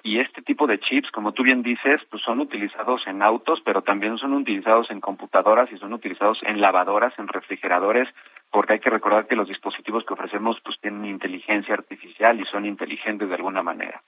y 0.07 0.21
este 0.21 0.41
tipo 0.41 0.67
de 0.67 0.79
chips, 0.79 1.11
como 1.11 1.33
tú 1.33 1.43
bien 1.43 1.61
dices, 1.61 1.99
pues 2.09 2.23
son 2.23 2.39
utilizados 2.39 3.05
en 3.07 3.21
autos, 3.21 3.59
pero 3.65 3.81
también 3.81 4.17
son 4.17 4.31
utilizados 4.35 4.89
en 4.89 5.01
computadoras 5.01 5.69
y 5.69 5.77
son 5.77 5.91
utilizados 5.91 6.39
en 6.43 6.61
lavadoras, 6.61 7.11
en 7.19 7.27
refrigeradores, 7.27 8.07
porque 8.49 8.71
hay 8.71 8.79
que 8.79 8.89
recordar 8.89 9.27
que 9.27 9.35
los 9.35 9.49
dispositivos 9.49 10.05
que 10.05 10.13
ofrecemos 10.13 10.61
pues 10.63 10.79
tienen 10.79 11.03
inteligencia 11.03 11.73
artificial 11.73 12.39
y 12.39 12.45
son 12.45 12.65
inteligentes 12.65 13.27
de 13.27 13.35
alguna 13.35 13.63
manera. 13.63 14.01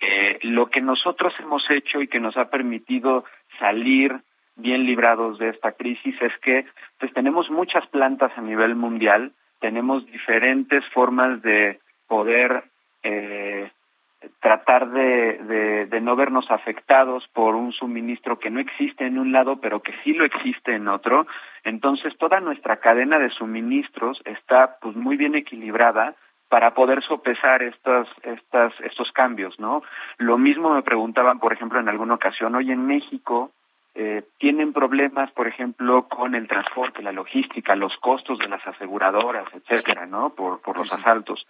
Eh, 0.00 0.38
lo 0.42 0.66
que 0.66 0.82
nosotros 0.82 1.32
hemos 1.38 1.64
hecho 1.70 2.02
y 2.02 2.08
que 2.08 2.20
nos 2.20 2.36
ha 2.36 2.50
permitido 2.50 3.24
salir 3.58 4.20
bien 4.56 4.84
librados 4.84 5.38
de 5.38 5.48
esta 5.48 5.72
crisis 5.72 6.14
es 6.20 6.36
que 6.42 6.66
pues 6.98 7.10
tenemos 7.14 7.48
muchas 7.48 7.86
plantas 7.86 8.32
a 8.36 8.42
nivel 8.42 8.74
mundial, 8.74 9.32
tenemos 9.60 10.04
diferentes 10.04 10.84
formas 10.92 11.40
de 11.40 11.80
poder 12.06 12.64
eh, 13.02 13.70
tratar 14.40 14.90
de, 14.90 15.86
de, 15.88 16.00
no 16.00 16.16
vernos 16.16 16.50
afectados 16.50 17.26
por 17.32 17.54
un 17.54 17.72
suministro 17.72 18.38
que 18.38 18.50
no 18.50 18.60
existe 18.60 19.06
en 19.06 19.18
un 19.18 19.32
lado, 19.32 19.60
pero 19.60 19.82
que 19.82 19.94
sí 20.02 20.12
lo 20.12 20.24
existe 20.24 20.74
en 20.74 20.88
otro. 20.88 21.26
Entonces, 21.64 22.16
toda 22.18 22.40
nuestra 22.40 22.78
cadena 22.78 23.18
de 23.18 23.30
suministros 23.30 24.20
está 24.24 24.76
pues 24.80 24.96
muy 24.96 25.16
bien 25.16 25.34
equilibrada 25.34 26.14
para 26.48 26.74
poder 26.74 27.02
sopesar 27.02 27.62
estas, 27.62 28.06
estas, 28.22 28.72
estos 28.80 29.10
cambios, 29.12 29.58
¿no? 29.58 29.82
Lo 30.18 30.36
mismo 30.36 30.74
me 30.74 30.82
preguntaban, 30.82 31.38
por 31.38 31.52
ejemplo, 31.52 31.80
en 31.80 31.88
alguna 31.88 32.14
ocasión, 32.14 32.54
hoy 32.54 32.70
en 32.70 32.86
México 32.86 33.52
eh, 33.94 34.22
tienen 34.38 34.72
problemas, 34.72 35.30
por 35.32 35.46
ejemplo, 35.46 36.08
con 36.08 36.34
el 36.34 36.48
transporte, 36.48 37.02
la 37.02 37.12
logística, 37.12 37.76
los 37.76 37.96
costos 37.98 38.38
de 38.38 38.48
las 38.48 38.66
aseguradoras, 38.66 39.46
etcétera, 39.52 40.06
¿no? 40.06 40.30
Por, 40.30 40.60
por 40.60 40.78
los 40.78 40.92
asaltos. 40.92 41.46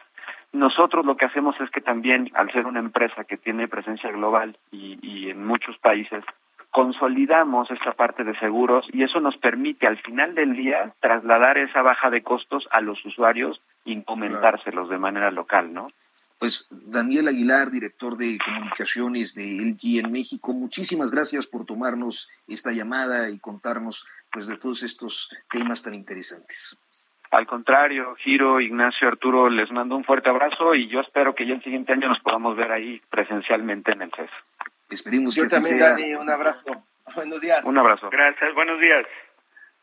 Nosotros 0.52 1.06
lo 1.06 1.16
que 1.16 1.24
hacemos 1.24 1.58
es 1.60 1.70
que 1.70 1.80
también, 1.80 2.30
al 2.34 2.52
ser 2.52 2.66
una 2.66 2.80
empresa 2.80 3.24
que 3.24 3.38
tiene 3.38 3.68
presencia 3.68 4.10
global 4.10 4.58
y, 4.70 4.98
y 5.02 5.30
en 5.30 5.44
muchos 5.46 5.78
países, 5.78 6.24
consolidamos 6.72 7.70
esta 7.70 7.92
parte 7.92 8.24
de 8.24 8.36
seguros 8.38 8.86
y 8.92 9.02
eso 9.02 9.20
nos 9.20 9.36
permite 9.36 9.86
al 9.86 9.98
final 9.98 10.34
del 10.34 10.56
día 10.56 10.94
trasladar 11.00 11.58
esa 11.58 11.82
baja 11.82 12.10
de 12.10 12.22
costos 12.22 12.66
a 12.70 12.80
los 12.80 13.04
usuarios 13.04 13.60
y 13.84 14.02
aumentárselos 14.06 14.88
de 14.88 14.98
manera 14.98 15.30
local, 15.30 15.72
¿no? 15.72 15.88
Pues 16.38 16.66
Daniel 16.70 17.28
Aguilar, 17.28 17.70
director 17.70 18.16
de 18.16 18.38
comunicaciones 18.44 19.34
de 19.34 19.52
LG 19.52 20.00
en 20.04 20.10
México, 20.10 20.52
muchísimas 20.54 21.12
gracias 21.12 21.46
por 21.46 21.66
tomarnos 21.66 22.28
esta 22.48 22.72
llamada 22.72 23.30
y 23.30 23.38
contarnos 23.38 24.06
pues 24.32 24.48
de 24.48 24.56
todos 24.56 24.82
estos 24.82 25.30
temas 25.50 25.82
tan 25.82 25.94
interesantes. 25.94 26.80
Al 27.32 27.46
contrario, 27.46 28.14
Giro, 28.16 28.60
Ignacio, 28.60 29.08
Arturo, 29.08 29.48
les 29.48 29.70
mando 29.70 29.96
un 29.96 30.04
fuerte 30.04 30.28
abrazo 30.28 30.74
y 30.74 30.86
yo 30.90 31.00
espero 31.00 31.34
que 31.34 31.46
ya 31.46 31.54
el 31.54 31.62
siguiente 31.62 31.94
año 31.94 32.08
nos 32.08 32.20
podamos 32.20 32.54
ver 32.58 32.70
ahí 32.70 33.00
presencialmente 33.08 33.90
en 33.92 34.02
el 34.02 34.10
CES. 34.14 34.30
Esperemos 34.90 35.34
yo 35.34 35.44
que 35.44 35.48
también, 35.48 35.78
sea. 35.78 35.90
Dani, 35.92 36.14
un 36.14 36.28
abrazo. 36.28 36.66
Buenos 37.16 37.40
días. 37.40 37.64
Un 37.64 37.78
abrazo. 37.78 38.10
Gracias, 38.10 38.54
buenos 38.54 38.78
días. 38.78 39.06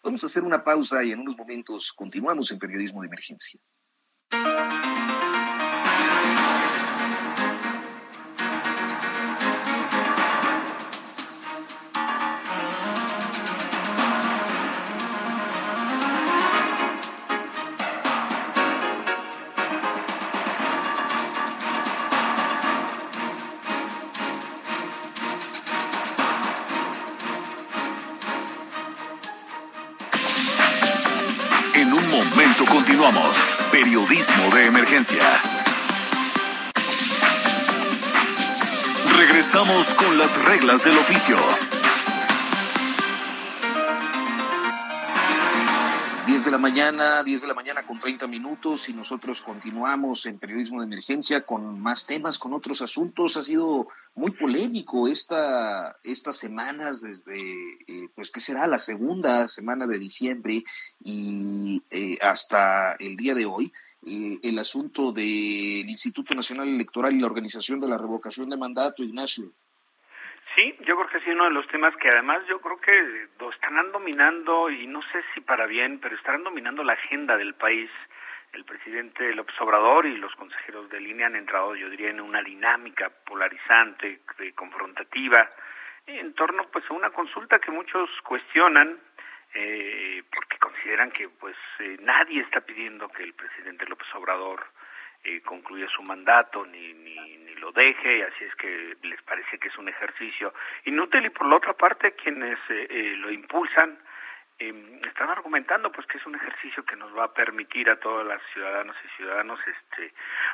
Vamos 0.03 0.23
a 0.23 0.27
hacer 0.27 0.43
una 0.43 0.59
pausa 0.59 1.03
y 1.03 1.11
en 1.11 1.21
unos 1.21 1.35
momentos 1.35 1.91
continuamos 1.91 2.51
en 2.51 2.59
Periodismo 2.59 3.01
de 3.01 3.07
Emergencia. 3.07 3.59
Regresamos 39.17 39.93
con 39.93 40.17
las 40.17 40.43
reglas 40.43 40.83
del 40.83 40.97
oficio. 40.97 41.37
10 46.27 46.45
de 46.45 46.51
la 46.51 46.57
mañana, 46.57 47.23
10 47.23 47.41
de 47.41 47.47
la 47.47 47.53
mañana 47.53 47.85
con 47.85 47.97
30 47.97 48.27
minutos 48.27 48.89
y 48.89 48.93
nosotros 48.93 49.41
continuamos 49.41 50.25
en 50.25 50.37
periodismo 50.37 50.81
de 50.81 50.87
emergencia 50.87 51.45
con 51.45 51.79
más 51.79 52.05
temas, 52.05 52.37
con 52.37 52.51
otros 52.53 52.81
asuntos. 52.81 53.37
Ha 53.37 53.43
sido 53.43 53.87
muy 54.15 54.31
polémico 54.31 55.07
esta, 55.07 55.97
estas 56.03 56.35
semanas 56.35 57.01
desde, 57.01 57.39
eh, 57.87 58.09
pues, 58.15 58.31
¿qué 58.31 58.41
será? 58.41 58.67
La 58.67 58.79
segunda 58.79 59.47
semana 59.47 59.87
de 59.87 59.97
diciembre 59.97 60.65
y 61.01 61.81
eh, 61.89 62.17
hasta 62.21 62.95
el 62.99 63.15
día 63.15 63.33
de 63.33 63.45
hoy. 63.45 63.71
Eh, 64.09 64.39
el 64.41 64.57
asunto 64.57 65.11
del 65.11 65.85
Instituto 65.85 66.33
Nacional 66.33 66.67
Electoral 66.67 67.13
y 67.13 67.19
la 67.19 67.27
organización 67.27 67.79
de 67.79 67.87
la 67.87 67.97
revocación 67.97 68.49
de 68.49 68.57
mandato, 68.57 69.03
Ignacio. 69.03 69.53
Sí, 70.55 70.73
yo 70.79 70.95
creo 70.97 71.07
que 71.09 71.19
sí, 71.19 71.29
uno 71.29 71.43
de 71.43 71.51
los 71.51 71.67
temas 71.67 71.95
que 71.97 72.09
además 72.09 72.39
yo 72.49 72.59
creo 72.59 72.81
que 72.81 73.27
lo 73.39 73.51
estarán 73.51 73.91
dominando, 73.91 74.71
y 74.71 74.87
no 74.87 75.03
sé 75.11 75.21
si 75.33 75.41
para 75.41 75.67
bien, 75.67 75.99
pero 75.99 76.15
estarán 76.15 76.43
dominando 76.43 76.83
la 76.83 76.93
agenda 76.93 77.37
del 77.37 77.53
país. 77.53 77.91
El 78.51 78.65
presidente 78.65 79.31
López 79.35 79.53
Obrador 79.61 80.07
y 80.07 80.17
los 80.17 80.33
consejeros 80.33 80.89
de 80.89 80.99
línea 80.99 81.27
han 81.27 81.35
entrado, 81.35 81.75
yo 81.75 81.87
diría, 81.87 82.09
en 82.09 82.19
una 82.19 82.41
dinámica 82.41 83.11
polarizante, 83.27 84.21
confrontativa, 84.55 85.51
en 86.07 86.33
torno 86.33 86.65
pues 86.71 86.83
a 86.89 86.95
una 86.95 87.11
consulta 87.11 87.59
que 87.59 87.69
muchos 87.69 88.09
cuestionan, 88.23 88.97
eh, 89.53 90.23
porque 90.31 90.57
consideran 90.57 91.11
que 91.11 91.29
pues 91.29 91.55
eh, 91.79 91.97
nadie 92.01 92.41
está 92.41 92.61
pidiendo 92.61 93.09
que 93.09 93.23
el 93.23 93.33
presidente 93.33 93.85
López 93.85 94.07
Obrador 94.15 94.65
eh, 95.23 95.41
concluya 95.41 95.87
su 95.89 96.01
mandato 96.01 96.65
ni, 96.65 96.93
ni, 96.93 97.37
ni 97.37 97.55
lo 97.55 97.73
deje, 97.73 98.23
así 98.23 98.45
es 98.45 98.55
que 98.55 98.95
les 99.03 99.21
parece 99.23 99.57
que 99.57 99.67
es 99.67 99.77
un 99.77 99.89
ejercicio 99.89 100.53
inútil. 100.85 101.25
Y 101.25 101.29
por 101.29 101.47
la 101.47 101.57
otra 101.57 101.73
parte 101.73 102.13
quienes 102.13 102.57
eh, 102.69 102.87
eh, 102.89 103.15
lo 103.17 103.29
impulsan 103.29 103.99
eh, 104.59 105.01
están 105.07 105.29
argumentando 105.29 105.91
pues 105.91 106.05
que 106.07 106.17
es 106.17 106.25
un 106.25 106.35
ejercicio 106.35 106.83
que 106.83 106.95
nos 106.95 107.15
va 107.17 107.25
a 107.25 107.33
permitir 107.33 107.89
a 107.89 107.99
todas 107.99 108.25
las 108.27 108.41
ciudadanos 108.53 108.95
y 109.03 109.17
ciudadanos 109.17 109.59
este 109.65 110.13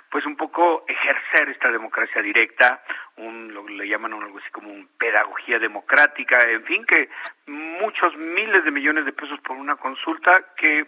pues 0.10 0.26
un 0.26 0.36
poco 0.36 0.86
ejercer 0.88 1.50
esta 1.50 1.72
democracia 1.72 2.22
directa 2.22 2.84
un 3.18 3.54
lo 3.54 3.68
le 3.68 3.88
llaman 3.88 4.14
algo 4.14 4.38
así 4.38 4.50
como 4.52 4.72
un 4.72 4.88
pedagogía 4.98 5.60
democrática 5.60 6.40
en 6.50 6.64
fin 6.64 6.86
que 6.86 7.10
muchos 7.48 8.16
miles 8.16 8.64
de 8.64 8.72
millones 8.72 9.06
de 9.06 9.14
pesos 9.14 9.40
por 9.42 9.58
una 9.58 9.76
consulta 9.76 10.54
que 10.56 10.86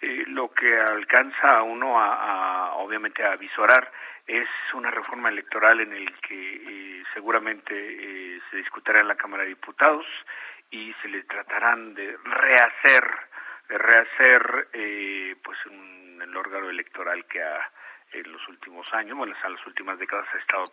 eh, 0.00 0.24
lo 0.26 0.52
que 0.52 0.78
alcanza 0.80 1.58
a 1.58 1.62
uno 1.62 2.00
a, 2.00 2.14
a, 2.14 2.74
obviamente 2.74 3.24
a 3.24 3.36
visorar 3.36 3.90
es 4.26 4.48
una 4.74 4.90
reforma 4.90 5.28
electoral 5.28 5.80
en 5.80 5.92
el 5.92 6.12
que 6.20 6.54
eh, 6.56 7.02
seguramente 7.12 7.74
eh, 7.74 8.40
se 8.50 8.56
discutirá 8.56 9.00
en 9.00 9.08
la 9.08 9.16
Cámara 9.16 9.42
de 9.42 9.50
Diputados 9.50 10.06
y 10.72 10.92
se 11.00 11.08
le 11.08 11.22
tratarán 11.24 11.94
de 11.94 12.16
rehacer 12.24 13.04
de 13.68 13.78
rehacer 13.78 14.68
eh, 14.72 15.36
pues 15.44 15.58
un, 15.66 16.20
el 16.20 16.36
órgano 16.36 16.68
electoral 16.68 17.24
que 17.26 17.42
ha 17.42 17.70
en 18.12 18.32
los 18.32 18.46
últimos 18.48 18.92
años 18.92 19.16
bueno 19.16 19.34
en 19.44 19.52
las 19.52 19.66
últimas 19.66 19.98
décadas 19.98 20.26
ha 20.34 20.38
estado 20.38 20.72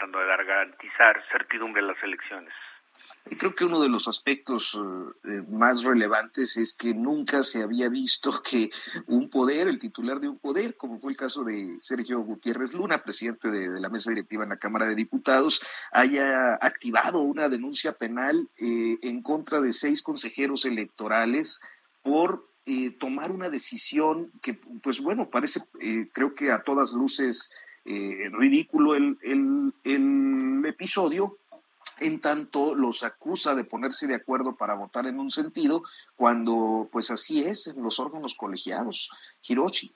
Tratando 0.00 0.20
de 0.20 0.26
dar 0.28 0.44
garantizar 0.46 1.22
certidumbre 1.30 1.82
en 1.82 1.88
las 1.88 2.02
elecciones. 2.02 2.54
Creo 3.38 3.54
que 3.54 3.66
uno 3.66 3.82
de 3.82 3.90
los 3.90 4.08
aspectos 4.08 4.80
eh, 5.24 5.42
más 5.50 5.84
relevantes 5.84 6.56
es 6.56 6.74
que 6.74 6.94
nunca 6.94 7.42
se 7.42 7.62
había 7.62 7.90
visto 7.90 8.30
que 8.50 8.70
un 9.08 9.28
poder, 9.28 9.68
el 9.68 9.78
titular 9.78 10.18
de 10.18 10.28
un 10.28 10.38
poder, 10.38 10.74
como 10.78 10.98
fue 10.98 11.12
el 11.12 11.18
caso 11.18 11.44
de 11.44 11.76
Sergio 11.80 12.20
Gutiérrez 12.20 12.72
Luna, 12.72 13.02
presidente 13.02 13.50
de, 13.50 13.78
la 13.78 13.90
mesa 13.90 14.08
directiva 14.08 14.44
en 14.44 14.50
la 14.50 14.56
Cámara 14.56 14.86
de 14.86 14.94
Diputados, 14.94 15.62
haya 15.92 16.54
activado 16.54 17.20
una 17.20 17.50
denuncia 17.50 17.92
penal 17.92 18.48
eh, 18.56 18.96
en 19.02 19.22
contra 19.22 19.60
de 19.60 19.74
seis 19.74 20.02
consejeros 20.02 20.64
electorales 20.64 21.60
por 22.02 22.48
eh, 22.64 22.90
tomar 22.90 23.32
una 23.32 23.50
decisión 23.50 24.32
que, 24.40 24.54
pues 24.82 25.00
bueno, 25.00 25.28
parece, 25.28 25.60
eh, 25.80 26.08
creo 26.12 26.34
que 26.34 26.52
a 26.52 26.62
todas 26.62 26.92
luces 26.92 27.50
eh, 27.84 28.28
ridículo 28.32 28.94
el, 28.94 29.18
el, 29.22 30.64
episodio, 30.66 31.38
en 31.98 32.20
tanto 32.20 32.74
los 32.74 33.02
acusa 33.02 33.54
de 33.54 33.64
ponerse 33.64 34.06
de 34.06 34.14
acuerdo 34.14 34.56
para 34.56 34.74
votar 34.74 35.06
en 35.06 35.18
un 35.18 35.30
sentido, 35.30 35.82
cuando 36.16 36.88
pues 36.92 37.10
así 37.10 37.42
es 37.42 37.66
en 37.68 37.82
los 37.82 37.98
órganos 37.98 38.34
colegiados. 38.34 39.10
Hiroshi. 39.46 39.92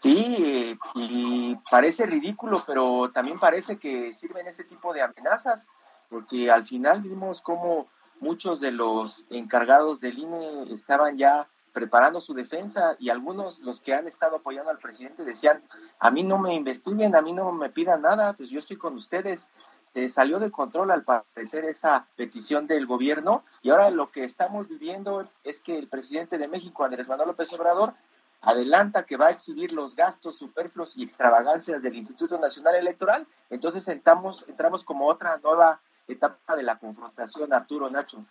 Sí, 0.00 0.78
y 0.94 1.56
parece 1.70 2.06
ridículo, 2.06 2.62
pero 2.66 3.10
también 3.12 3.40
parece 3.40 3.78
que 3.78 4.14
sirven 4.14 4.46
ese 4.46 4.64
tipo 4.64 4.92
de 4.92 5.02
amenazas, 5.02 5.66
porque 6.08 6.50
al 6.50 6.64
final 6.64 7.02
vimos 7.02 7.42
cómo 7.42 7.88
muchos 8.20 8.60
de 8.60 8.72
los 8.72 9.26
encargados 9.30 10.00
del 10.00 10.18
INE 10.18 10.64
estaban 10.72 11.16
ya 11.16 11.48
preparando 11.72 12.20
su 12.20 12.34
defensa 12.34 12.96
y 12.98 13.10
algunos, 13.10 13.58
los 13.60 13.80
que 13.80 13.94
han 13.94 14.06
estado 14.06 14.36
apoyando 14.36 14.70
al 14.70 14.78
presidente, 14.78 15.24
decían, 15.24 15.62
a 15.98 16.10
mí 16.10 16.22
no 16.22 16.38
me 16.38 16.54
investiguen, 16.54 17.14
a 17.14 17.22
mí 17.22 17.32
no 17.32 17.52
me 17.52 17.70
pidan 17.70 18.02
nada, 18.02 18.32
pues 18.32 18.50
yo 18.50 18.58
estoy 18.58 18.76
con 18.76 18.94
ustedes 18.94 19.48
eh, 19.94 20.08
salió 20.08 20.38
de 20.38 20.50
control 20.50 20.90
al 20.90 21.02
parecer 21.02 21.64
esa 21.64 22.06
petición 22.14 22.66
del 22.66 22.86
gobierno 22.86 23.42
y 23.62 23.70
ahora 23.70 23.90
lo 23.90 24.10
que 24.10 24.24
estamos 24.24 24.68
viviendo 24.68 25.28
es 25.44 25.60
que 25.60 25.78
el 25.78 25.88
presidente 25.88 26.38
de 26.38 26.46
México, 26.46 26.84
Andrés 26.84 27.08
Manuel 27.08 27.28
López 27.28 27.52
Obrador, 27.54 27.94
adelanta 28.40 29.04
que 29.04 29.16
va 29.16 29.28
a 29.28 29.30
exhibir 29.30 29.72
los 29.72 29.96
gastos 29.96 30.36
superfluos 30.36 30.96
y 30.96 31.02
extravagancias 31.02 31.82
del 31.82 31.96
Instituto 31.96 32.38
Nacional 32.38 32.76
Electoral. 32.76 33.26
Entonces 33.50 33.88
entramos, 33.88 34.44
entramos 34.46 34.84
como 34.84 35.08
otra 35.08 35.38
nueva 35.38 35.80
etapa 36.06 36.54
de 36.54 36.62
la 36.62 36.78
confrontación, 36.78 37.52
Arturo 37.52 37.90
Nacho. 37.90 38.24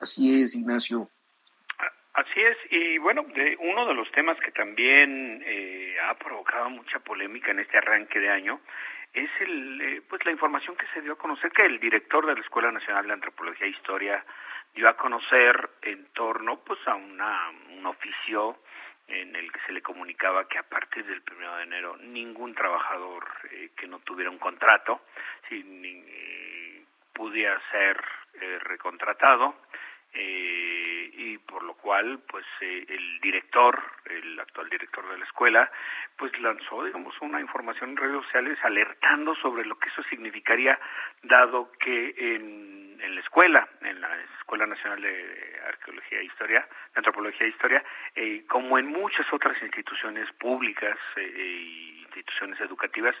Así 0.00 0.42
es, 0.42 0.54
Ignacio. 0.54 1.08
Así 2.14 2.40
es, 2.40 2.58
y 2.70 2.98
bueno, 2.98 3.22
de, 3.22 3.56
uno 3.60 3.86
de 3.86 3.94
los 3.94 4.10
temas 4.12 4.36
que 4.38 4.50
también 4.52 5.42
eh, 5.46 5.96
ha 6.02 6.14
provocado 6.14 6.68
mucha 6.68 6.98
polémica 7.00 7.52
en 7.52 7.60
este 7.60 7.78
arranque 7.78 8.20
de 8.20 8.28
año 8.28 8.60
es 9.14 9.30
el, 9.40 9.80
eh, 9.80 10.02
pues 10.08 10.24
la 10.24 10.32
información 10.32 10.76
que 10.76 10.86
se 10.92 11.00
dio 11.00 11.14
a 11.14 11.18
conocer 11.18 11.50
que 11.52 11.64
el 11.64 11.80
director 11.80 12.26
de 12.26 12.34
la 12.34 12.40
Escuela 12.40 12.70
Nacional 12.70 13.06
de 13.06 13.12
Antropología 13.14 13.66
e 13.66 13.70
Historia 13.70 14.24
dio 14.74 14.88
a 14.88 14.96
conocer 14.96 15.70
en 15.82 16.06
torno 16.12 16.60
pues 16.60 16.80
a 16.86 16.94
una, 16.94 17.50
un 17.70 17.86
oficio 17.86 18.58
en 19.08 19.34
el 19.36 19.52
que 19.52 19.60
se 19.66 19.72
le 19.72 19.82
comunicaba 19.82 20.48
que 20.48 20.58
a 20.58 20.62
partir 20.62 21.04
del 21.04 21.22
primero 21.22 21.56
de 21.56 21.64
enero 21.64 21.96
ningún 21.98 22.54
trabajador 22.54 23.24
eh, 23.50 23.70
que 23.76 23.86
no 23.86 23.98
tuviera 24.00 24.30
un 24.30 24.38
contrato 24.38 25.02
si, 25.48 25.62
ni, 25.62 26.02
eh, 26.06 26.84
pudiera 27.12 27.60
ser 27.70 28.02
eh, 28.40 28.58
recontratado 28.60 29.56
eh, 30.14 31.10
y 31.14 31.38
por 31.38 31.62
lo 31.62 31.74
cual 31.74 32.20
pues 32.28 32.44
eh, 32.60 32.84
el 32.88 33.20
director 33.20 33.82
el 34.06 34.38
actual 34.38 34.68
director 34.68 35.08
de 35.08 35.18
la 35.18 35.24
escuela 35.24 35.70
pues 36.16 36.38
lanzó 36.40 36.84
digamos 36.84 37.14
una 37.20 37.40
información 37.40 37.90
en 37.90 37.96
redes 37.96 38.24
sociales 38.24 38.58
alertando 38.62 39.34
sobre 39.36 39.64
lo 39.64 39.78
que 39.78 39.88
eso 39.88 40.02
significaría 40.04 40.78
dado 41.22 41.72
que 41.78 42.14
en, 42.16 42.98
en 43.00 43.14
la 43.14 43.20
escuela 43.20 43.68
en 43.80 44.00
la 44.00 44.08
escuela 44.38 44.66
nacional 44.66 45.00
de 45.00 45.60
arqueología 45.66 46.20
e 46.20 46.24
historia 46.24 46.60
de 46.60 46.98
antropología 46.98 47.46
e 47.46 47.50
historia 47.50 47.82
eh, 48.14 48.44
como 48.48 48.78
en 48.78 48.86
muchas 48.86 49.26
otras 49.32 49.60
instituciones 49.62 50.30
públicas 50.32 50.98
e 51.16 52.02
instituciones 52.02 52.60
educativas 52.60 53.14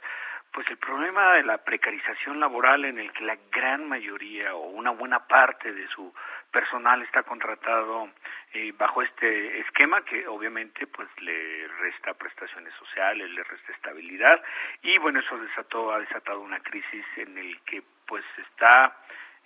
pues 0.52 0.68
el 0.68 0.76
problema 0.76 1.34
de 1.34 1.44
la 1.44 1.58
precarización 1.58 2.38
laboral 2.38 2.84
en 2.84 2.98
el 2.98 3.10
que 3.12 3.24
la 3.24 3.38
gran 3.50 3.88
mayoría 3.88 4.54
o 4.54 4.68
una 4.68 4.90
buena 4.90 5.26
parte 5.26 5.72
de 5.72 5.88
su 5.88 6.12
personal 6.50 7.00
está 7.02 7.22
contratado 7.22 8.10
eh, 8.52 8.72
bajo 8.76 9.02
este 9.02 9.60
esquema 9.60 10.04
que 10.04 10.26
obviamente 10.28 10.86
pues 10.86 11.08
le 11.20 11.66
resta 11.68 12.12
prestaciones 12.14 12.74
sociales, 12.74 13.30
le 13.30 13.42
resta 13.42 13.72
estabilidad 13.72 14.42
y 14.82 14.98
bueno 14.98 15.20
eso 15.20 15.38
desató 15.38 15.92
ha 15.92 16.00
desatado 16.00 16.40
una 16.40 16.60
crisis 16.60 17.04
en 17.16 17.38
el 17.38 17.58
que 17.62 17.82
pues 18.06 18.24
está 18.36 18.98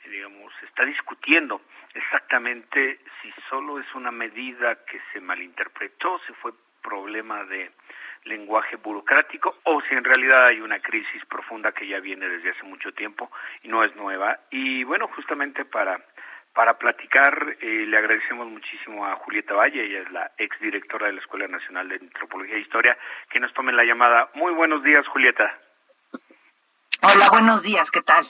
digamos 0.04 0.52
está 0.64 0.84
discutiendo 0.84 1.62
exactamente 1.94 2.98
si 3.22 3.32
solo 3.48 3.78
es 3.78 3.94
una 3.94 4.10
medida 4.10 4.84
que 4.84 5.00
se 5.12 5.20
malinterpretó, 5.20 6.20
si 6.26 6.32
fue 6.34 6.52
problema 6.82 7.44
de 7.44 7.70
lenguaje 8.26 8.76
burocrático 8.76 9.50
o 9.64 9.80
si 9.82 9.94
en 9.94 10.04
realidad 10.04 10.46
hay 10.46 10.60
una 10.60 10.80
crisis 10.80 11.22
profunda 11.28 11.72
que 11.72 11.86
ya 11.86 12.00
viene 12.00 12.28
desde 12.28 12.50
hace 12.50 12.62
mucho 12.64 12.92
tiempo 12.92 13.30
y 13.62 13.68
no 13.68 13.84
es 13.84 13.94
nueva. 13.96 14.40
Y 14.50 14.84
bueno, 14.84 15.08
justamente 15.08 15.64
para 15.64 16.00
para 16.56 16.78
platicar, 16.78 17.58
eh, 17.60 17.84
le 17.86 17.98
agradecemos 17.98 18.48
muchísimo 18.48 19.04
a 19.04 19.16
Julieta 19.16 19.52
Valle, 19.52 19.84
ella 19.84 20.00
es 20.00 20.10
la 20.10 20.32
exdirectora 20.38 21.06
de 21.06 21.12
la 21.12 21.20
Escuela 21.20 21.46
Nacional 21.48 21.86
de 21.86 21.96
Antropología 21.96 22.56
e 22.56 22.60
Historia, 22.60 22.96
que 23.28 23.38
nos 23.38 23.52
tome 23.52 23.74
la 23.74 23.84
llamada. 23.84 24.30
Muy 24.36 24.54
buenos 24.54 24.82
días, 24.82 25.06
Julieta. 25.08 25.54
Hola, 27.02 27.28
buenos 27.30 27.62
días, 27.62 27.90
¿qué 27.90 28.00
tal? 28.00 28.24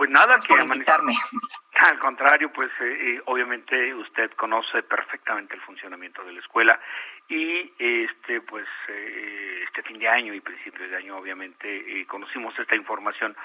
Pues 0.00 0.08
nada, 0.08 0.38
Gracias 0.38 0.56
que 0.56 0.64
invitarme. 0.64 1.12
Al 1.74 1.98
contrario, 1.98 2.50
pues 2.50 2.70
eh, 2.80 2.84
eh, 2.84 3.22
obviamente 3.26 3.94
usted 3.94 4.30
conoce 4.30 4.82
perfectamente 4.82 5.54
el 5.54 5.60
funcionamiento 5.60 6.24
de 6.24 6.32
la 6.32 6.40
escuela 6.40 6.80
y 7.28 7.70
este 7.78 8.40
pues 8.40 8.66
eh, 8.88 9.62
este 9.66 9.82
fin 9.82 9.98
de 9.98 10.08
año 10.08 10.32
y 10.32 10.40
principios 10.40 10.88
de 10.88 10.96
año 10.96 11.18
obviamente 11.18 12.00
eh, 12.00 12.06
conocimos 12.06 12.58
esta 12.58 12.74
información. 12.74 13.36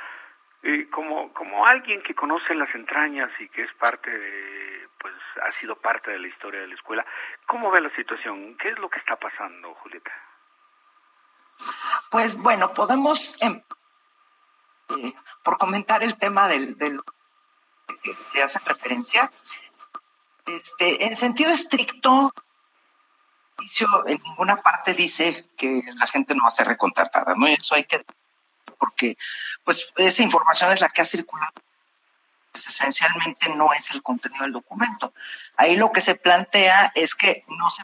Eh, 0.64 0.88
como 0.90 1.34
como 1.34 1.68
alguien 1.68 2.02
que 2.02 2.16
conoce 2.16 2.56
las 2.56 2.74
entrañas 2.74 3.32
y 3.38 3.50
que 3.50 3.64
es 3.64 3.74
parte 3.74 4.10
de 4.10 4.88
pues 4.98 5.14
ha 5.46 5.52
sido 5.52 5.76
parte 5.76 6.10
de 6.12 6.20
la 6.20 6.28
historia 6.30 6.62
de 6.62 6.68
la 6.68 6.76
escuela 6.76 7.06
cómo 7.48 7.70
ve 7.70 7.82
la 7.82 7.94
situación 7.98 8.56
qué 8.56 8.70
es 8.70 8.80
lo 8.80 8.90
que 8.90 9.00
está 9.00 9.18
pasando 9.18 9.74
Julieta 9.74 10.12
Pues 12.10 12.42
bueno, 12.42 12.70
podemos, 12.74 13.36
em, 13.42 13.62
por 15.44 15.58
comentar 15.58 16.04
el 16.04 16.18
tema 16.18 16.48
del, 16.48 16.78
del 16.78 17.02
que 18.04 18.16
le 18.34 18.44
hacen 18.44 18.64
referencia, 18.66 19.32
este, 20.46 21.06
en 21.06 21.16
sentido 21.16 21.52
estricto, 21.52 22.34
en 24.06 24.22
ninguna 24.24 24.58
parte 24.58 24.94
dice 24.94 25.46
que 25.58 25.82
la 25.96 26.08
gente 26.08 26.36
no 26.36 26.44
va 26.44 26.50
a 26.50 26.52
ser 26.52 26.68
recontratada, 26.68 27.36
¿no? 27.36 27.48
Eso 27.48 27.76
hay 27.76 27.86
que 27.86 28.04
porque 28.78 29.18
pues 29.64 29.94
esa 29.96 30.22
información 30.22 30.72
es 30.72 30.82
la 30.82 30.90
que 30.90 31.02
ha 31.02 31.06
circulado 31.06 31.54
pues, 32.52 32.68
esencialmente 32.68 33.50
no 33.50 33.74
es 33.74 33.92
el 33.92 34.02
contenido 34.02 34.44
del 34.44 34.54
documento. 34.54 35.14
Ahí 35.58 35.76
lo 35.76 35.92
que 35.92 36.00
se 36.00 36.16
plantea 36.16 36.92
es 36.96 37.14
que 37.14 37.44
no 37.48 37.70
se 37.70 37.84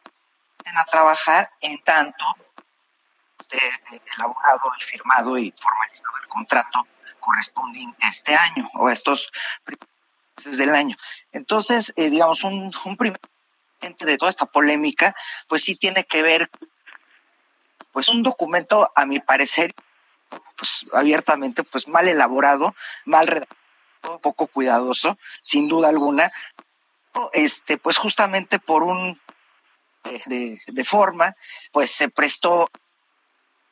a 0.74 0.86
trabajar 0.86 1.50
en 1.60 1.84
tanto 1.84 2.24
esté 3.58 4.02
elaborado 4.16 4.72
y 4.80 4.84
firmado 4.84 5.38
y 5.38 5.54
formalizado 5.60 6.18
el 6.22 6.28
contrato 6.28 6.88
correspondiente 7.20 8.06
a 8.06 8.10
este 8.10 8.36
año 8.36 8.70
o 8.74 8.88
a 8.88 8.94
estos 8.94 9.32
meses 10.38 10.58
del 10.58 10.76
año. 10.76 10.98
Entonces, 11.32 11.94
eh, 11.98 12.10
digamos, 12.10 12.44
un, 12.44 12.72
un 12.86 12.98
primer 12.98 13.20
de 13.82 14.18
toda 14.18 14.30
esta 14.30 14.46
polémica, 14.46 15.16
pues 15.48 15.64
sí 15.64 15.76
tiene 15.76 16.04
que 16.04 16.22
ver, 16.22 16.52
pues 17.92 18.10
un 18.10 18.22
documento, 18.22 18.92
a 18.96 19.06
mi 19.06 19.20
parecer, 19.20 19.74
pues 20.56 20.86
abiertamente, 20.94 21.64
pues 21.64 21.88
mal 21.88 22.08
elaborado, 22.08 22.76
mal 23.06 23.28
redactado, 23.28 24.20
poco 24.22 24.48
cuidadoso, 24.48 25.18
sin 25.42 25.68
duda 25.68 25.90
alguna, 25.90 26.32
este, 27.34 27.78
pues 27.78 27.98
justamente 27.98 28.60
por 28.60 28.84
un 28.84 29.20
de, 30.26 30.60
de 30.66 30.86
forma, 30.86 31.36
pues 31.72 31.92
se 31.92 32.10
prestó 32.10 32.70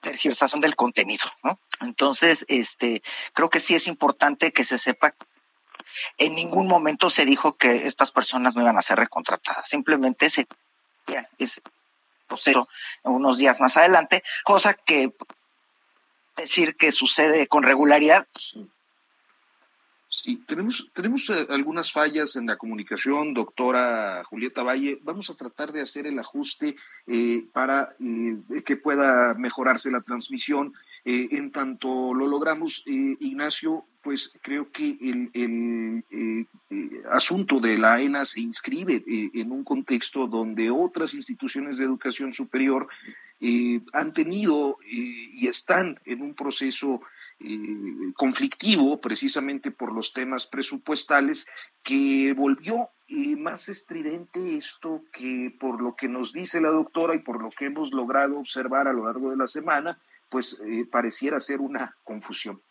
tergiversación 0.02 0.62
del 0.62 0.76
contenido, 0.76 1.26
¿no? 1.44 1.60
Entonces, 1.82 2.46
este, 2.48 3.02
creo 3.34 3.50
que 3.50 3.60
sí 3.60 3.76
es 3.76 3.88
importante 3.88 4.52
que 4.52 4.64
se 4.64 4.78
sepa 4.78 5.16
en 6.18 6.36
ningún 6.36 6.68
momento 6.68 7.10
se 7.10 7.26
dijo 7.26 7.58
que 7.58 7.88
estas 7.88 8.12
personas 8.12 8.56
no 8.56 8.62
iban 8.62 8.78
a 8.78 8.82
ser 8.82 9.00
recontratadas, 9.00 9.68
simplemente 9.68 10.30
se 10.30 10.48
es 11.40 11.62
proceso 12.28 12.70
unos 13.04 13.40
días 13.40 13.60
más 13.60 13.76
adelante, 13.78 14.24
cosa 14.44 14.76
que 14.76 15.12
decir 16.38 16.76
que 16.76 16.92
sucede 16.92 17.48
con 17.48 17.64
regularidad. 17.64 18.28
Sí, 20.22 20.44
tenemos, 20.46 20.90
tenemos 20.92 21.30
eh, 21.30 21.48
algunas 21.50 21.94
fallas 21.94 22.36
en 22.36 22.48
la 22.48 22.58
comunicación, 22.58 23.34
doctora 23.34 24.22
Julieta 24.26 24.64
Valle. 24.64 25.00
Vamos 25.02 25.30
a 25.30 25.36
tratar 25.36 25.72
de 25.72 25.80
hacer 25.80 26.08
el 26.08 26.20
ajuste 26.20 26.76
eh, 27.08 27.46
para 27.54 27.96
eh, 28.02 28.62
que 28.66 28.76
pueda 28.76 29.34
mejorarse 29.36 29.90
la 29.90 30.02
transmisión. 30.02 30.74
en 31.06 31.52
tanto 31.52 32.14
lo 32.14 32.28
logramos, 32.28 32.84
Ignacio, 32.86 33.86
pues 34.02 34.38
creo 34.42 34.70
que 34.72 34.98
el, 35.02 35.32
el 35.34 36.48
asunto 37.10 37.62
de 37.62 37.78
la 37.78 38.02
ENA 38.02 38.26
se 38.26 38.42
inscribe 38.42 39.02
en 39.08 39.52
un 39.52 39.64
contexto 39.64 40.28
donde 40.28 40.70
otras 40.70 41.14
instituciones 41.14 41.78
de 41.78 41.86
educación 41.86 42.34
superior 42.34 42.90
han 43.94 44.12
tenido 44.14 44.78
y 44.86 45.48
están 45.48 46.00
en 46.06 46.22
un 46.22 46.34
proceso 46.34 47.02
eh, 47.39 48.13
conflictivo 48.15 48.99
precisamente 48.99 49.71
por 49.71 49.93
los 49.93 50.13
temas 50.13 50.45
presupuestales 50.45 51.47
que 51.84 52.34
volvió 52.36 52.89
más 53.38 53.69
estridente 53.69 54.56
esto 54.56 55.04
que 55.12 55.56
por 55.60 55.82
lo 55.82 55.95
que 55.95 56.08
nos 56.08 56.32
dice 56.32 56.62
la 56.62 56.69
doctora 56.69 57.15
y 57.15 57.19
por 57.19 57.41
lo 57.41 57.49
que 57.49 57.65
hemos 57.65 57.91
logrado 57.91 58.38
observar 58.38 58.88
a 58.88 58.93
lo 58.93 59.06
largo 59.06 59.32
de 59.32 59.38
la 59.38 59.47
semana, 59.47 59.97
pues 60.30 60.62
eh, 60.65 60.86
pareciera 60.86 61.39
ser 61.39 61.60
una 61.60 61.97
confusión. 62.04 62.62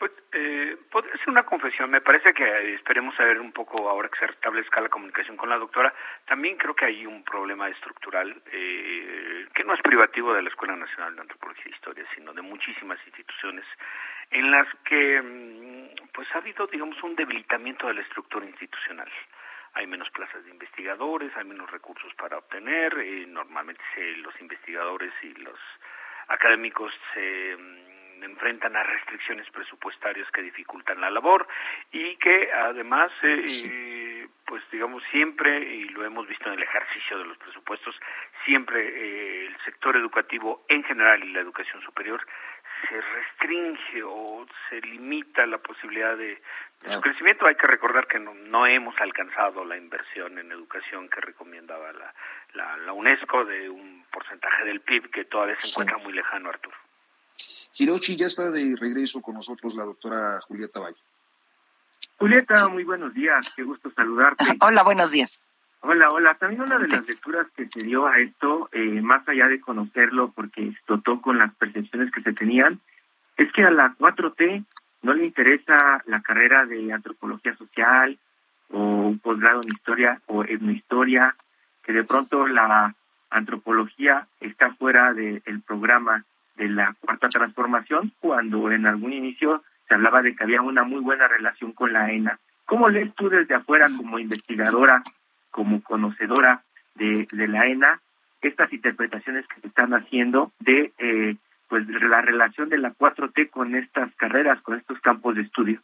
Pues 0.00 0.12
eh, 0.32 0.78
podría 0.90 1.14
ser 1.18 1.28
una 1.28 1.42
confesión. 1.42 1.90
Me 1.90 2.00
parece 2.00 2.32
que 2.32 2.72
esperemos 2.72 3.14
saber 3.16 3.38
un 3.38 3.52
poco 3.52 3.86
ahora 3.86 4.08
que 4.08 4.18
se 4.18 4.28
restablezca 4.28 4.80
la 4.80 4.88
comunicación 4.88 5.36
con 5.36 5.50
la 5.50 5.58
doctora. 5.58 5.92
También 6.24 6.56
creo 6.56 6.74
que 6.74 6.86
hay 6.86 7.04
un 7.04 7.22
problema 7.22 7.68
estructural 7.68 8.34
eh, 8.50 9.46
que 9.54 9.62
no 9.62 9.74
es 9.74 9.82
privativo 9.82 10.32
de 10.32 10.40
la 10.40 10.48
Escuela 10.48 10.74
Nacional 10.74 11.14
de 11.14 11.20
Antropología 11.20 11.66
e 11.66 11.74
Historia, 11.74 12.06
sino 12.14 12.32
de 12.32 12.40
muchísimas 12.40 12.98
instituciones 13.04 13.66
en 14.30 14.50
las 14.50 14.66
que 14.86 15.20
mm, 15.20 16.08
pues 16.14 16.26
ha 16.34 16.38
habido, 16.38 16.66
digamos, 16.66 16.96
un 17.02 17.14
debilitamiento 17.14 17.86
de 17.86 17.94
la 17.94 18.00
estructura 18.00 18.46
institucional 18.46 19.10
hay 19.74 19.86
menos 19.86 20.10
plazas 20.10 20.44
de 20.44 20.50
investigadores, 20.50 21.30
hay 21.36 21.44
menos 21.44 21.70
recursos 21.70 22.12
para 22.14 22.38
obtener, 22.38 22.92
y 23.06 23.24
normalmente 23.26 23.84
los 24.16 24.34
investigadores 24.40 25.12
y 25.22 25.32
los 25.34 25.60
académicos 26.26 26.92
se 27.14 27.56
mm, 27.56 27.89
enfrentan 28.26 28.76
a 28.76 28.82
restricciones 28.82 29.48
presupuestarias 29.50 30.30
que 30.30 30.42
dificultan 30.42 31.00
la 31.00 31.10
labor 31.10 31.46
y 31.92 32.16
que 32.16 32.52
además, 32.52 33.10
eh, 33.22 34.28
pues 34.46 34.62
digamos, 34.70 35.02
siempre, 35.10 35.58
y 35.58 35.84
lo 35.90 36.04
hemos 36.04 36.26
visto 36.26 36.48
en 36.48 36.54
el 36.54 36.62
ejercicio 36.62 37.18
de 37.18 37.24
los 37.24 37.38
presupuestos, 37.38 37.94
siempre 38.44 38.80
eh, 38.80 39.46
el 39.46 39.56
sector 39.64 39.96
educativo 39.96 40.64
en 40.68 40.82
general 40.84 41.22
y 41.24 41.32
la 41.32 41.40
educación 41.40 41.82
superior 41.82 42.24
se 42.88 43.00
restringe 43.00 44.02
o 44.04 44.46
se 44.68 44.80
limita 44.80 45.46
la 45.46 45.58
posibilidad 45.58 46.16
de, 46.16 46.40
su 46.88 47.00
crecimiento. 47.00 47.46
Hay 47.46 47.56
que 47.56 47.66
recordar 47.66 48.06
que 48.06 48.18
no, 48.18 48.66
hemos 48.66 48.98
alcanzado 49.00 49.64
la 49.64 49.76
inversión 49.76 50.38
en 50.38 50.50
educación 50.50 51.08
que 51.08 51.20
recomendaba 51.20 51.92
la, 51.92 52.76
la, 52.78 52.92
UNESCO 52.92 53.44
de 53.44 53.68
un 53.68 54.04
porcentaje 54.10 54.64
del 54.64 54.80
PIB 54.80 55.10
que 55.10 55.24
todavía 55.26 55.56
se 55.58 55.68
encuentra 55.68 55.98
muy 55.98 56.12
lejano, 56.12 56.48
Arturo. 56.48 56.76
Hirochi, 57.78 58.16
ya 58.16 58.26
está 58.26 58.50
de 58.50 58.76
regreso 58.78 59.22
con 59.22 59.34
nosotros 59.34 59.74
la 59.74 59.84
doctora 59.84 60.40
Julieta 60.42 60.80
Valle. 60.80 60.98
Julieta, 62.18 62.68
muy 62.68 62.84
buenos 62.84 63.14
días, 63.14 63.52
qué 63.56 63.62
gusto 63.62 63.90
saludarte. 63.90 64.44
Hola, 64.60 64.82
buenos 64.82 65.10
días. 65.10 65.40
Hola, 65.82 66.10
hola. 66.10 66.34
También 66.34 66.60
una 66.60 66.78
de 66.78 66.88
las 66.88 67.08
lecturas 67.08 67.46
que 67.56 67.66
se 67.70 67.80
dio 67.80 68.06
a 68.06 68.18
esto, 68.18 68.68
eh, 68.72 69.00
más 69.00 69.26
allá 69.26 69.48
de 69.48 69.60
conocerlo, 69.60 70.30
porque 70.32 70.68
explotó 70.68 71.22
con 71.22 71.38
las 71.38 71.54
percepciones 71.54 72.12
que 72.12 72.20
se 72.20 72.34
tenían, 72.34 72.80
es 73.38 73.50
que 73.52 73.64
a 73.64 73.70
la 73.70 73.94
4T 73.98 74.66
no 75.00 75.14
le 75.14 75.24
interesa 75.24 76.02
la 76.04 76.20
carrera 76.20 76.66
de 76.66 76.92
antropología 76.92 77.56
social 77.56 78.18
o 78.68 78.78
un 78.78 79.18
posgrado 79.18 79.62
en 79.62 79.72
historia 79.72 80.20
o 80.26 80.44
etnohistoria, 80.44 81.34
que 81.82 81.94
de 81.94 82.04
pronto 82.04 82.46
la 82.46 82.94
antropología 83.30 84.28
está 84.40 84.74
fuera 84.74 85.14
del 85.14 85.62
programa 85.66 86.26
de 86.60 86.68
la 86.68 86.94
cuarta 87.00 87.30
transformación 87.30 88.12
cuando 88.20 88.70
en 88.70 88.86
algún 88.86 89.14
inicio 89.14 89.62
se 89.88 89.94
hablaba 89.94 90.20
de 90.20 90.36
que 90.36 90.44
había 90.44 90.60
una 90.60 90.84
muy 90.84 91.00
buena 91.00 91.26
relación 91.26 91.72
con 91.72 91.92
la 91.94 92.12
ENA. 92.12 92.38
¿Cómo 92.66 92.90
lees 92.90 93.14
tú 93.14 93.30
desde 93.30 93.54
afuera 93.54 93.88
como 93.96 94.18
investigadora, 94.18 95.02
como 95.50 95.82
conocedora 95.82 96.62
de, 96.96 97.26
la 97.48 97.66
ENA, 97.66 98.00
estas 98.42 98.70
interpretaciones 98.74 99.46
que 99.48 99.60
se 99.62 99.68
están 99.68 99.94
haciendo 99.94 100.52
de 100.58 100.92
eh, 100.98 101.36
pues 101.68 101.88
la 101.88 102.20
relación 102.20 102.68
de 102.68 102.76
la 102.76 102.92
4T 102.92 103.48
con 103.48 103.74
estas 103.74 104.14
carreras, 104.16 104.60
con 104.60 104.78
estos 104.78 105.00
campos 105.00 105.36
de 105.36 105.42
estudio? 105.42 105.80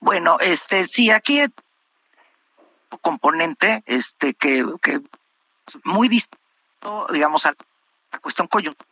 Bueno, 0.00 0.36
este 0.38 0.86
sí, 0.86 1.10
aquí 1.10 1.40
componente 3.00 3.82
este 3.86 4.34
que, 4.34 4.66
que 4.82 5.00
muy 5.84 6.08
distinto, 6.08 7.06
digamos, 7.10 7.46
al 7.46 7.54
la 8.12 8.18
cuestión 8.18 8.48
coyuntural 8.48 8.90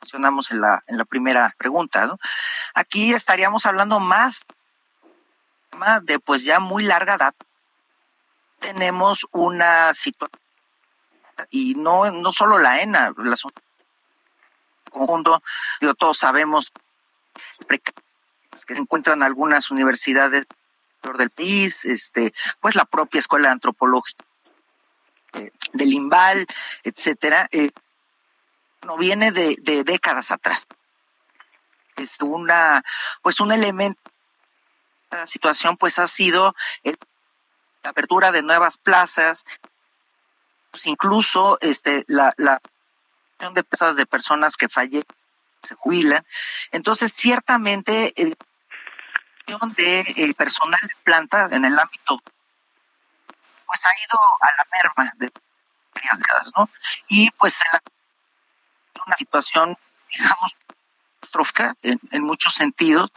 mencionamos 0.00 0.50
en 0.50 0.60
la, 0.60 0.84
en 0.86 0.98
la 0.98 1.04
primera 1.04 1.54
pregunta, 1.58 2.06
¿no? 2.06 2.18
Aquí 2.74 3.12
estaríamos 3.12 3.66
hablando 3.66 3.98
más, 4.00 4.46
de 6.02 6.18
pues 6.18 6.44
ya 6.44 6.60
muy 6.60 6.84
larga 6.84 7.18
data. 7.18 7.44
Tenemos 8.60 9.26
una 9.32 9.92
situación 9.94 10.40
y 11.50 11.74
no, 11.74 12.10
no 12.10 12.32
solo 12.32 12.58
la 12.58 12.80
ENA, 12.80 13.12
la 13.16 13.36
conjunto, 14.90 15.42
digo, 15.80 15.94
todos 15.94 16.16
sabemos 16.16 16.72
que 17.68 18.74
se 18.74 18.80
encuentran 18.80 19.22
algunas 19.22 19.70
universidades 19.70 20.46
del 21.18 21.30
país, 21.30 21.84
este, 21.84 22.32
pues 22.60 22.74
la 22.74 22.86
propia 22.86 23.18
escuela 23.18 23.48
de 23.48 23.52
antropología 23.52 24.16
eh, 25.34 25.50
del 25.74 25.92
IMBAL, 25.92 26.46
etcétera, 26.82 27.48
eh, 27.52 27.70
no 28.86 28.96
viene 28.96 29.32
de, 29.32 29.56
décadas 29.84 30.30
atrás. 30.30 30.66
Es 31.96 32.20
una, 32.20 32.82
pues 33.22 33.40
un 33.40 33.52
elemento 33.52 34.00
la 35.10 35.26
situación 35.26 35.76
pues 35.76 35.98
ha 35.98 36.08
sido 36.08 36.54
la 36.82 37.90
apertura 37.90 38.32
de 38.32 38.42
nuevas 38.42 38.76
plazas, 38.76 39.46
pues 40.70 40.86
incluso 40.86 41.58
este 41.60 42.04
la, 42.08 42.34
la 42.36 42.60
de 43.38 43.62
plazas 43.62 43.96
de 43.96 44.04
personas 44.04 44.56
que 44.56 44.68
fallecen, 44.68 45.04
se 45.62 45.74
jubilan. 45.74 46.24
Entonces, 46.72 47.12
ciertamente, 47.12 48.12
el 48.20 48.36
de 49.76 50.00
eh, 50.00 50.34
personal 50.34 50.80
de 50.82 50.94
planta 51.04 51.48
en 51.52 51.64
el 51.64 51.78
ámbito 51.78 52.20
pues 53.66 53.86
ha 53.86 53.90
ido 53.90 54.18
a 54.40 54.46
la 54.56 54.66
merma 54.72 55.12
de 55.18 55.32
varias 55.94 56.18
décadas, 56.18 56.52
¿no? 56.56 56.68
Y 57.08 57.30
pues 57.32 57.60
la 57.72 57.80
una 59.06 59.16
situación, 59.16 59.76
digamos, 60.12 60.56
catastrófica 61.14 61.74
en, 61.82 62.22
muchos 62.22 62.54
sentidos, 62.54 63.10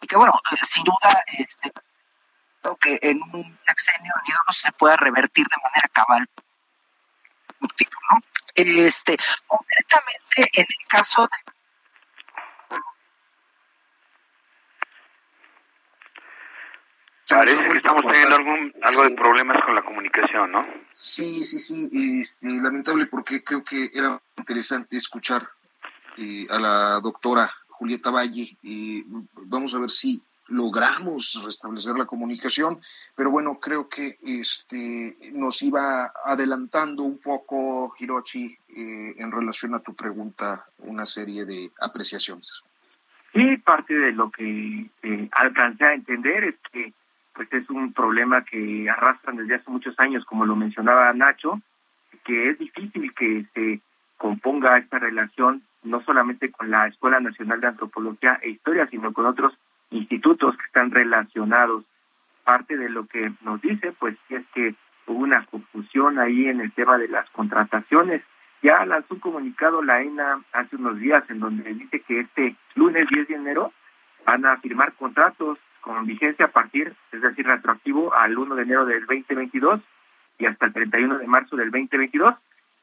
y 0.00 0.06
que, 0.06 0.16
bueno, 0.16 0.32
eh, 0.52 0.56
sin 0.62 0.84
duda, 0.84 1.22
este, 1.38 1.72
creo 2.62 2.76
que 2.76 2.98
en 3.02 3.22
un 3.22 3.58
sexenio 3.66 4.12
unido 4.22 4.38
se 4.50 4.72
pueda 4.72 4.96
revertir 4.96 5.46
de 5.46 5.62
manera 5.62 5.88
cabal. 5.88 6.28
¿no? 7.60 8.20
Este, 8.54 9.16
concretamente, 9.46 10.50
en 10.52 10.66
el 10.68 10.88
caso 10.88 11.22
de 11.22 11.52
Parece 17.28 17.64
que 17.64 17.76
estamos 17.78 18.04
teniendo 18.04 18.36
algún, 18.36 18.72
algo 18.82 19.02
de 19.02 19.10
problemas 19.16 19.64
con 19.64 19.74
la 19.74 19.82
comunicación, 19.82 20.52
¿no? 20.52 20.64
Sí, 20.92 21.42
sí, 21.42 21.58
sí, 21.58 22.20
este, 22.20 22.46
lamentable 22.46 23.06
porque 23.06 23.42
creo 23.42 23.64
que 23.64 23.90
era 23.92 24.22
interesante 24.46 24.96
escuchar 24.96 25.48
eh, 26.16 26.46
a 26.48 26.58
la 26.60 27.00
doctora 27.00 27.50
Julieta 27.66 28.12
Valle. 28.12 28.56
y 28.62 29.04
vamos 29.32 29.74
a 29.74 29.80
ver 29.80 29.90
si 29.90 30.22
logramos 30.46 31.42
restablecer 31.44 31.96
la 31.96 32.04
comunicación, 32.04 32.80
pero 33.16 33.32
bueno, 33.32 33.58
creo 33.58 33.88
que 33.88 34.16
este 34.22 35.16
nos 35.32 35.60
iba 35.62 36.12
adelantando 36.24 37.02
un 37.02 37.18
poco, 37.18 37.92
Hirochi, 37.98 38.56
eh, 38.68 39.14
en 39.18 39.32
relación 39.32 39.74
a 39.74 39.80
tu 39.80 39.96
pregunta, 39.96 40.64
una 40.78 41.04
serie 41.04 41.44
de 41.44 41.72
apreciaciones. 41.80 42.62
Sí, 43.32 43.56
parte 43.56 43.94
de 43.94 44.12
lo 44.12 44.30
que 44.30 44.88
eh, 45.02 45.28
alcancé 45.32 45.84
a 45.84 45.94
entender 45.94 46.44
es 46.44 46.54
que 46.72 46.92
pues 47.34 47.52
es 47.52 47.68
un 47.68 47.92
problema 47.92 48.44
que 48.44 48.88
arrastran 48.88 49.36
desde 49.36 49.56
hace 49.56 49.70
muchos 49.70 49.98
años, 49.98 50.24
como 50.24 50.46
lo 50.46 50.54
mencionaba 50.54 51.12
Nacho, 51.12 51.60
que 52.24 52.50
es 52.50 52.58
difícil 52.58 53.12
que 53.14 53.44
se 53.52 53.80
componga 54.16 54.78
esta 54.78 54.98
relación 54.98 55.62
no 55.86 56.02
solamente 56.02 56.50
con 56.50 56.70
la 56.70 56.86
Escuela 56.88 57.20
Nacional 57.20 57.60
de 57.60 57.68
Antropología 57.68 58.38
e 58.42 58.50
Historia, 58.50 58.86
sino 58.88 59.12
con 59.12 59.26
otros 59.26 59.56
institutos 59.90 60.56
que 60.56 60.64
están 60.64 60.90
relacionados. 60.90 61.84
Parte 62.44 62.76
de 62.76 62.88
lo 62.88 63.06
que 63.06 63.32
nos 63.42 63.60
dice, 63.60 63.92
pues, 63.92 64.16
es 64.28 64.44
que 64.54 64.74
hubo 65.06 65.20
una 65.20 65.44
confusión 65.46 66.18
ahí 66.18 66.48
en 66.48 66.60
el 66.60 66.72
tema 66.72 66.98
de 66.98 67.08
las 67.08 67.28
contrataciones. 67.30 68.22
Ya 68.62 68.84
lanzó 68.84 69.14
un 69.14 69.20
comunicado 69.20 69.82
la 69.82 70.02
ENA 70.02 70.42
hace 70.52 70.76
unos 70.76 70.98
días 70.98 71.22
en 71.28 71.40
donde 71.40 71.72
dice 71.74 72.00
que 72.00 72.20
este 72.20 72.56
lunes 72.74 73.06
10 73.08 73.28
de 73.28 73.34
enero 73.34 73.72
van 74.24 74.44
a 74.44 74.56
firmar 74.56 74.92
contratos 74.94 75.58
con 75.80 76.04
vigencia 76.04 76.46
a 76.46 76.50
partir, 76.50 76.94
es 77.12 77.20
decir, 77.20 77.46
retroactivo 77.46 78.12
al 78.12 78.36
1 78.36 78.56
de 78.56 78.62
enero 78.62 78.86
del 78.86 79.06
2022 79.06 79.80
y 80.38 80.46
hasta 80.46 80.66
el 80.66 80.72
31 80.72 81.18
de 81.18 81.26
marzo 81.28 81.54
del 81.54 81.70
2022 81.70 82.34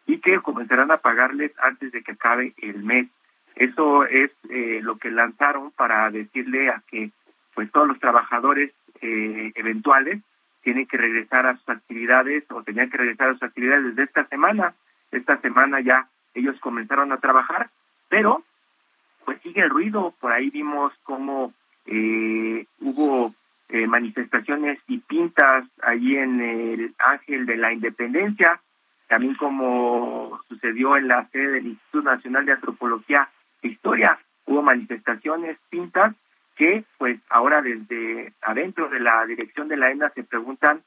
y 0.05 0.19
que 0.19 0.39
comenzarán 0.39 0.91
a 0.91 0.97
pagarles 0.97 1.51
antes 1.59 1.91
de 1.91 2.03
que 2.03 2.13
acabe 2.13 2.53
el 2.57 2.83
mes. 2.83 3.07
Eso 3.55 4.05
es 4.05 4.31
eh, 4.49 4.79
lo 4.81 4.97
que 4.97 5.11
lanzaron 5.11 5.71
para 5.71 6.09
decirle 6.09 6.69
a 6.69 6.81
que 6.87 7.11
pues 7.53 7.71
todos 7.71 7.87
los 7.87 7.99
trabajadores 7.99 8.71
eh, 9.01 9.51
eventuales 9.55 10.21
tienen 10.63 10.87
que 10.87 10.97
regresar 10.97 11.45
a 11.45 11.57
sus 11.57 11.69
actividades 11.69 12.43
o 12.49 12.63
tenían 12.63 12.89
que 12.89 12.97
regresar 12.97 13.29
a 13.29 13.33
sus 13.33 13.43
actividades 13.43 13.85
desde 13.85 14.03
esta 14.03 14.25
semana. 14.25 14.73
Esta 15.11 15.37
semana 15.41 15.81
ya 15.81 16.07
ellos 16.33 16.59
comenzaron 16.59 17.11
a 17.11 17.17
trabajar, 17.17 17.69
pero 18.09 18.43
pues 19.25 19.39
sigue 19.41 19.61
el 19.61 19.69
ruido. 19.69 20.13
Por 20.19 20.31
ahí 20.31 20.49
vimos 20.49 20.93
cómo 21.03 21.53
eh, 21.85 22.65
hubo 22.79 23.33
eh, 23.69 23.87
manifestaciones 23.87 24.79
y 24.87 24.99
pintas 24.99 25.65
allí 25.81 26.17
en 26.17 26.41
el 26.41 26.95
Ángel 26.99 27.45
de 27.45 27.57
la 27.57 27.73
Independencia, 27.73 28.61
también 29.13 29.35
como 29.35 30.41
sucedió 30.49 30.97
en 30.97 31.07
la 31.07 31.27
sede 31.27 31.51
del 31.51 31.67
Instituto 31.67 32.01
Nacional 32.01 32.47
de 32.47 32.53
Antropología 32.53 33.29
e 33.61 33.67
Historia, 33.67 34.17
hubo 34.47 34.63
manifestaciones, 34.63 35.59
pintas, 35.69 36.15
que 36.55 36.83
pues 36.97 37.19
ahora 37.29 37.61
desde 37.61 38.33
adentro 38.41 38.89
de 38.89 38.99
la 38.99 39.23
dirección 39.27 39.67
de 39.67 39.77
la 39.77 39.91
ENA 39.91 40.09
se 40.15 40.23
preguntan 40.23 40.81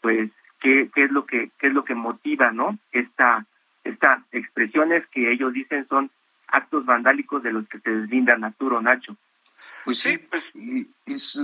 pues 0.00 0.30
qué, 0.60 0.90
qué 0.94 1.02
es 1.02 1.10
lo 1.10 1.26
que 1.26 1.50
qué 1.58 1.66
es 1.66 1.72
lo 1.72 1.84
que 1.84 1.96
motiva 1.96 2.52
no 2.52 2.78
esta 2.92 3.46
estas 3.82 4.20
expresiones 4.30 5.04
que 5.08 5.32
ellos 5.32 5.52
dicen 5.52 5.84
son 5.88 6.08
actos 6.46 6.84
vandálicos 6.84 7.42
de 7.42 7.52
los 7.52 7.66
que 7.66 7.80
se 7.80 7.90
deslindan 7.90 8.44
Arturo 8.44 8.80
Nacho 8.80 9.16
pues 9.84 9.98
sí, 9.98 10.18
pues. 10.18 10.44
es 11.06 11.40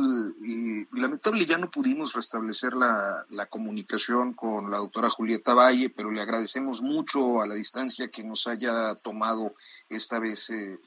lamentable 0.92 1.44
ya 1.44 1.58
no 1.58 1.70
pudimos 1.70 2.14
restablecer 2.14 2.74
la, 2.74 3.26
la, 3.30 3.46
comunicación 3.46 4.34
con 4.34 4.70
la 4.70 4.78
doctora 4.78 5.10
Julieta 5.10 5.54
Valle, 5.54 5.90
pero 5.90 6.10
le 6.10 6.20
agradecemos 6.20 6.82
mucho 6.82 7.42
a 7.42 7.46
la 7.46 7.54
distancia 7.54 8.08
que 8.08 8.22
nos 8.22 8.46
haya 8.46 8.94
tomado 8.96 9.54
esta 9.88 10.18
vez 10.18 10.50
eh, 10.50 10.78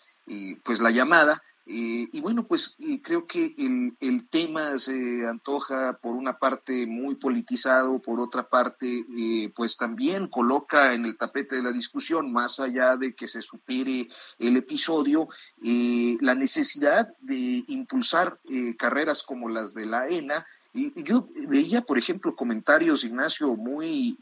pues 0.63 0.79
la 0.79 0.91
llamada 0.91 1.41
eh, 1.65 2.09
y 2.11 2.21
bueno, 2.21 2.47
pues 2.47 2.75
creo 3.03 3.27
que 3.27 3.53
el, 3.57 3.95
el, 3.99 4.27
tema 4.27 4.79
se 4.79 5.27
antoja 5.27 5.99
por 6.01 6.15
una 6.15 6.39
parte 6.39 6.87
muy 6.87 7.15
politizado, 7.15 8.01
por 8.01 8.19
otra 8.19 8.49
parte 8.49 9.05
eh, 9.15 9.51
pues 9.55 9.77
también 9.77 10.27
coloca 10.27 10.93
en 10.93 11.05
el 11.05 11.17
tapete 11.17 11.57
de 11.57 11.63
la 11.63 11.71
discusión, 11.71 12.33
más 12.33 12.59
allá 12.59 12.97
de 12.97 13.13
que 13.13 13.27
se 13.27 13.43
supere 13.43 14.07
el 14.39 14.57
episodio, 14.57 15.27
eh, 15.63 16.17
la 16.19 16.33
necesidad 16.33 17.13
de 17.19 17.63
impulsar 17.67 18.39
carreras 18.77 19.21
como 19.21 19.47
las 19.47 19.73
de 19.75 19.85
la 19.85 20.07
ENA, 20.07 20.45
yo 20.73 21.25
veía, 21.49 21.81
por 21.81 21.97
ejemplo, 21.97 22.35
comentarios, 22.35 23.03
Ignacio, 23.03 23.55
muy 23.55 24.15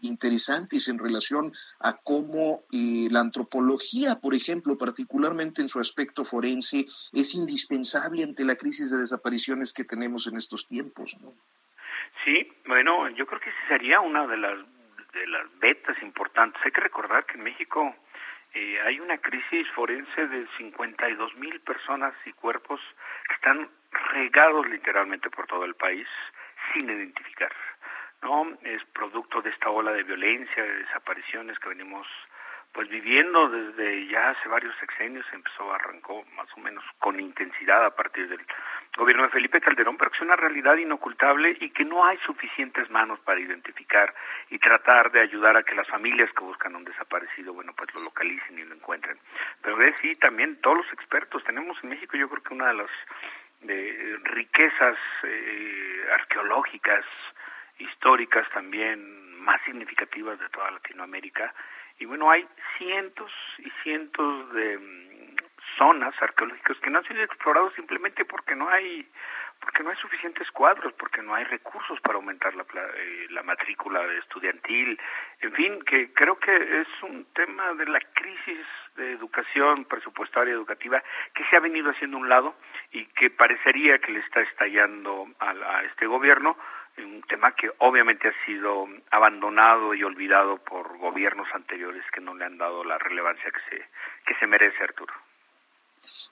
interesantes 0.00 0.88
en 0.88 0.98
relación 0.98 1.52
a 1.80 1.96
cómo 1.96 2.62
eh, 2.72 3.08
la 3.10 3.20
antropología, 3.20 4.16
por 4.22 4.34
ejemplo, 4.34 4.78
particularmente 4.78 5.60
en 5.60 5.68
su 5.68 5.78
aspecto 5.78 6.24
forense, 6.24 6.86
es 7.12 7.34
indispensable 7.34 8.24
ante 8.24 8.44
la 8.44 8.56
crisis 8.56 8.90
de 8.90 8.98
desapariciones 8.98 9.74
que 9.74 9.84
tenemos 9.84 10.26
en 10.26 10.36
estos 10.36 10.66
tiempos. 10.66 11.18
¿no? 11.20 11.34
Sí, 12.24 12.50
bueno, 12.66 13.08
yo 13.10 13.26
creo 13.26 13.40
que 13.40 13.52
sería 13.68 14.00
una 14.00 14.26
de 14.26 14.38
las, 14.38 14.58
de 15.12 15.26
las 15.26 15.46
betas 15.58 16.00
importantes. 16.02 16.60
Hay 16.64 16.72
que 16.72 16.80
recordar 16.80 17.26
que 17.26 17.34
en 17.34 17.44
México 17.44 17.94
eh, 18.54 18.80
hay 18.80 19.00
una 19.00 19.18
crisis 19.18 19.68
forense 19.74 20.26
de 20.28 20.46
52 20.56 21.36
mil 21.36 21.60
personas 21.60 22.14
y 22.24 22.32
cuerpos 22.32 22.80
que 23.28 23.34
están 23.34 23.68
regados 24.12 24.68
literalmente 24.68 25.30
por 25.30 25.46
todo 25.46 25.64
el 25.64 25.74
país 25.74 26.06
sin 26.72 26.88
identificar. 26.88 27.52
¿no? 28.22 28.58
Es 28.62 28.82
producto 28.86 29.40
de 29.42 29.50
esta 29.50 29.70
ola 29.70 29.92
de 29.92 30.02
violencia, 30.02 30.62
de 30.62 30.78
desapariciones 30.78 31.58
que 31.58 31.68
venimos 31.68 32.06
pues 32.72 32.88
viviendo 32.88 33.48
desde 33.48 34.06
ya 34.08 34.30
hace 34.30 34.48
varios 34.48 34.74
sexenios, 34.78 35.24
empezó, 35.32 35.72
arrancó 35.72 36.24
más 36.36 36.48
o 36.56 36.60
menos 36.60 36.84
con 36.98 37.18
intensidad 37.18 37.84
a 37.84 37.94
partir 37.96 38.28
del 38.28 38.40
gobierno 38.96 39.24
de 39.24 39.30
Felipe 39.30 39.60
Calderón, 39.60 39.96
pero 39.96 40.10
que 40.10 40.16
es 40.18 40.22
una 40.22 40.36
realidad 40.36 40.76
inocultable 40.76 41.56
y 41.60 41.70
que 41.70 41.84
no 41.84 42.04
hay 42.04 42.18
suficientes 42.18 42.90
manos 42.90 43.18
para 43.20 43.40
identificar 43.40 44.14
y 44.50 44.58
tratar 44.58 45.10
de 45.10 45.20
ayudar 45.20 45.56
a 45.56 45.62
que 45.62 45.74
las 45.74 45.88
familias 45.88 46.30
que 46.32 46.44
buscan 46.44 46.76
un 46.76 46.84
desaparecido, 46.84 47.54
bueno, 47.54 47.72
pues 47.76 47.92
lo 47.94 48.02
localicen 48.02 48.58
y 48.58 48.64
lo 48.64 48.74
encuentren. 48.74 49.18
Pero 49.62 49.82
es 49.82 49.96
sí, 50.00 50.14
también 50.16 50.60
todos 50.60 50.78
los 50.78 50.92
expertos, 50.92 51.42
tenemos 51.44 51.76
en 51.82 51.90
México 51.90 52.16
yo 52.16 52.28
creo 52.28 52.42
que 52.42 52.54
una 52.54 52.68
de 52.68 52.74
las 52.74 52.90
de 53.60 54.18
riquezas 54.24 54.96
eh, 55.24 56.06
arqueológicas, 56.12 57.04
históricas 57.78 58.48
también 58.50 59.40
más 59.40 59.60
significativas 59.64 60.38
de 60.38 60.48
toda 60.50 60.70
Latinoamérica. 60.70 61.54
Y 61.98 62.04
bueno, 62.04 62.30
hay 62.30 62.46
cientos 62.76 63.32
y 63.58 63.70
cientos 63.82 64.52
de 64.52 64.78
mm, 64.78 65.36
zonas 65.76 66.14
arqueológicas 66.20 66.78
que 66.78 66.90
no 66.90 66.98
han 66.98 67.04
sido 67.04 67.22
explorados 67.22 67.74
simplemente 67.74 68.24
porque 68.24 68.54
no 68.54 68.68
hay 68.68 69.06
porque 69.60 69.82
no 69.82 69.90
hay 69.90 69.96
suficientes 69.96 70.48
cuadros, 70.52 70.92
porque 70.92 71.20
no 71.20 71.34
hay 71.34 71.42
recursos 71.44 72.00
para 72.00 72.14
aumentar 72.14 72.54
la, 72.54 72.62
eh, 72.62 73.26
la 73.30 73.42
matrícula 73.42 74.04
estudiantil, 74.14 75.00
en 75.40 75.52
fin, 75.52 75.82
que 75.82 76.12
creo 76.12 76.38
que 76.38 76.80
es 76.80 76.88
un 77.02 77.24
tema 77.34 77.74
de 77.74 77.86
la 77.86 77.98
crisis 78.14 78.66
de 78.96 79.10
educación 79.10 79.84
presupuestaria 79.84 80.54
educativa 80.54 81.02
que 81.34 81.44
se 81.46 81.56
ha 81.56 81.60
venido 81.60 81.90
haciendo 81.90 82.18
un 82.18 82.28
lado 82.28 82.54
y 82.92 83.04
que 83.06 83.30
parecería 83.30 83.98
que 83.98 84.12
le 84.12 84.20
está 84.20 84.40
estallando 84.40 85.26
a, 85.40 85.50
a 85.50 85.84
este 85.84 86.06
gobierno, 86.06 86.56
un 87.04 87.22
tema 87.22 87.52
que 87.52 87.70
obviamente 87.78 88.28
ha 88.28 88.46
sido 88.46 88.88
abandonado 89.10 89.94
y 89.94 90.02
olvidado 90.02 90.58
por 90.58 90.98
gobiernos 90.98 91.46
anteriores 91.54 92.04
que 92.12 92.20
no 92.20 92.34
le 92.34 92.44
han 92.44 92.58
dado 92.58 92.84
la 92.84 92.98
relevancia 92.98 93.50
que 93.50 93.60
se 93.76 93.84
que 94.26 94.34
se 94.38 94.46
merece 94.46 94.82
Arturo. 94.82 95.12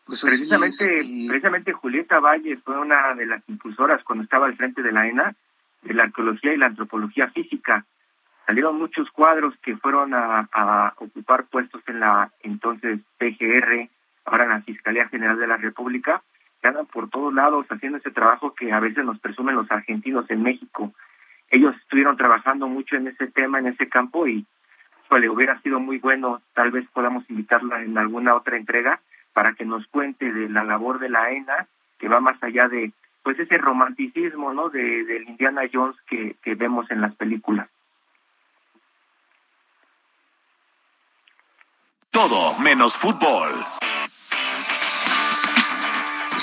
Pues 0.04 0.22
precisamente, 0.22 0.86
precisamente 1.28 1.72
Julieta 1.72 2.20
Valle 2.20 2.56
fue 2.58 2.78
una 2.78 3.14
de 3.14 3.26
las 3.26 3.42
impulsoras 3.48 4.02
cuando 4.04 4.24
estaba 4.24 4.46
al 4.46 4.56
frente 4.56 4.82
de 4.82 4.92
la 4.92 5.06
ENA 5.06 5.34
de 5.82 5.94
la 5.94 6.04
arqueología 6.04 6.52
y 6.52 6.56
la 6.56 6.66
antropología 6.66 7.28
física. 7.30 7.84
Salieron 8.46 8.78
muchos 8.78 9.10
cuadros 9.10 9.54
que 9.62 9.76
fueron 9.76 10.14
a, 10.14 10.48
a 10.52 10.94
ocupar 10.98 11.46
puestos 11.46 11.82
en 11.88 12.00
la 12.00 12.30
entonces 12.42 13.00
PGR, 13.18 13.88
ahora 14.24 14.44
en 14.44 14.50
la 14.50 14.62
Fiscalía 14.62 15.08
General 15.08 15.38
de 15.38 15.46
la 15.48 15.56
República, 15.56 16.22
por 16.92 17.08
todos 17.10 17.32
lados 17.32 17.66
haciendo 17.68 17.98
ese 17.98 18.10
trabajo 18.10 18.54
que 18.54 18.72
a 18.72 18.80
veces 18.80 19.04
nos 19.04 19.18
presumen 19.18 19.56
los 19.56 19.70
argentinos 19.70 20.28
en 20.30 20.42
México. 20.42 20.92
Ellos 21.50 21.74
estuvieron 21.76 22.16
trabajando 22.16 22.66
mucho 22.66 22.96
en 22.96 23.08
ese 23.08 23.28
tema, 23.28 23.58
en 23.58 23.68
ese 23.68 23.88
campo, 23.88 24.26
y 24.26 24.46
le 25.10 25.30
hubiera 25.30 25.60
sido 25.62 25.80
muy 25.80 25.98
bueno, 25.98 26.42
tal 26.54 26.70
vez 26.70 26.86
podamos 26.92 27.28
invitarla 27.30 27.82
en 27.82 27.96
alguna 27.96 28.34
otra 28.34 28.56
entrega, 28.56 29.00
para 29.32 29.52
que 29.52 29.64
nos 29.64 29.86
cuente 29.88 30.32
de 30.32 30.48
la 30.48 30.64
labor 30.64 30.98
de 30.98 31.08
la 31.08 31.30
ENA, 31.30 31.68
que 31.98 32.08
va 32.08 32.20
más 32.20 32.42
allá 32.42 32.68
de 32.68 32.92
pues 33.22 33.38
ese 33.38 33.58
romanticismo 33.58 34.52
¿no? 34.52 34.68
de, 34.68 35.04
del 35.04 35.28
Indiana 35.28 35.62
Jones 35.72 35.96
que 36.06 36.54
vemos 36.54 36.90
en 36.90 37.00
las 37.00 37.14
películas. 37.16 37.68
Todo 42.10 42.58
menos 42.60 42.96
fútbol. 42.96 43.85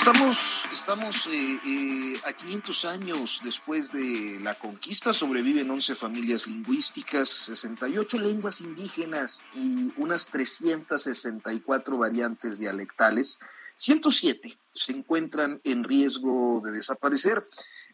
Estamos, 0.06 0.66
estamos 0.70 1.26
eh, 1.28 1.58
eh, 1.64 2.20
a 2.26 2.34
500 2.34 2.84
años 2.84 3.40
después 3.42 3.90
de 3.90 4.38
la 4.42 4.54
conquista, 4.54 5.14
sobreviven 5.14 5.70
11 5.70 5.94
familias 5.94 6.46
lingüísticas, 6.46 7.30
68 7.30 8.18
lenguas 8.18 8.60
indígenas 8.60 9.46
y 9.54 9.94
unas 9.96 10.26
364 10.26 11.96
variantes 11.96 12.58
dialectales. 12.58 13.40
107 13.76 14.58
se 14.74 14.92
encuentran 14.92 15.62
en 15.64 15.84
riesgo 15.84 16.60
de 16.62 16.72
desaparecer. 16.72 17.42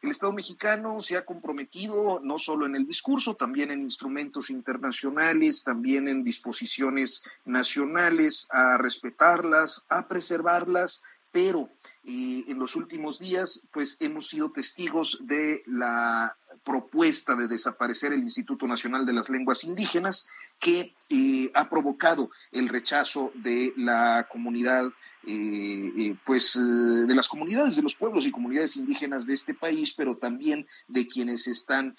El 0.02 0.11
Estado 0.11 0.32
mexicano 0.32 0.98
se 0.98 1.16
ha 1.16 1.24
comprometido 1.24 2.18
no 2.24 2.38
solo 2.38 2.66
en 2.66 2.74
el 2.74 2.88
discurso, 2.88 3.36
también 3.36 3.70
en 3.70 3.82
instrumentos 3.82 4.50
internacionales, 4.50 5.62
también 5.62 6.08
en 6.08 6.24
disposiciones 6.24 7.22
nacionales, 7.44 8.48
a 8.50 8.78
respetarlas, 8.78 9.86
a 9.88 10.08
preservarlas, 10.08 11.04
pero 11.32 11.70
en 12.04 12.58
los 12.58 12.76
últimos 12.76 13.18
días, 13.18 13.66
pues 13.72 13.96
hemos 14.00 14.28
sido 14.28 14.50
testigos 14.50 15.18
de 15.22 15.62
la 15.66 16.36
propuesta 16.64 17.34
de 17.34 17.48
desaparecer 17.48 18.12
el 18.12 18.20
Instituto 18.20 18.66
Nacional 18.66 19.06
de 19.06 19.12
las 19.12 19.30
Lenguas 19.30 19.64
Indígenas, 19.64 20.28
que 20.58 20.94
eh, 21.08 21.50
ha 21.54 21.70
provocado 21.70 22.30
el 22.52 22.68
rechazo 22.68 23.32
de 23.34 23.72
la 23.76 24.26
comunidad, 24.30 24.84
eh, 25.26 25.92
eh, 25.96 26.16
pues 26.24 26.54
de 26.54 27.14
las 27.14 27.28
comunidades, 27.28 27.76
de 27.76 27.82
los 27.82 27.94
pueblos 27.94 28.26
y 28.26 28.30
comunidades 28.30 28.76
indígenas 28.76 29.26
de 29.26 29.34
este 29.34 29.54
país, 29.54 29.94
pero 29.96 30.16
también 30.16 30.66
de 30.88 31.08
quienes 31.08 31.46
están, 31.46 31.96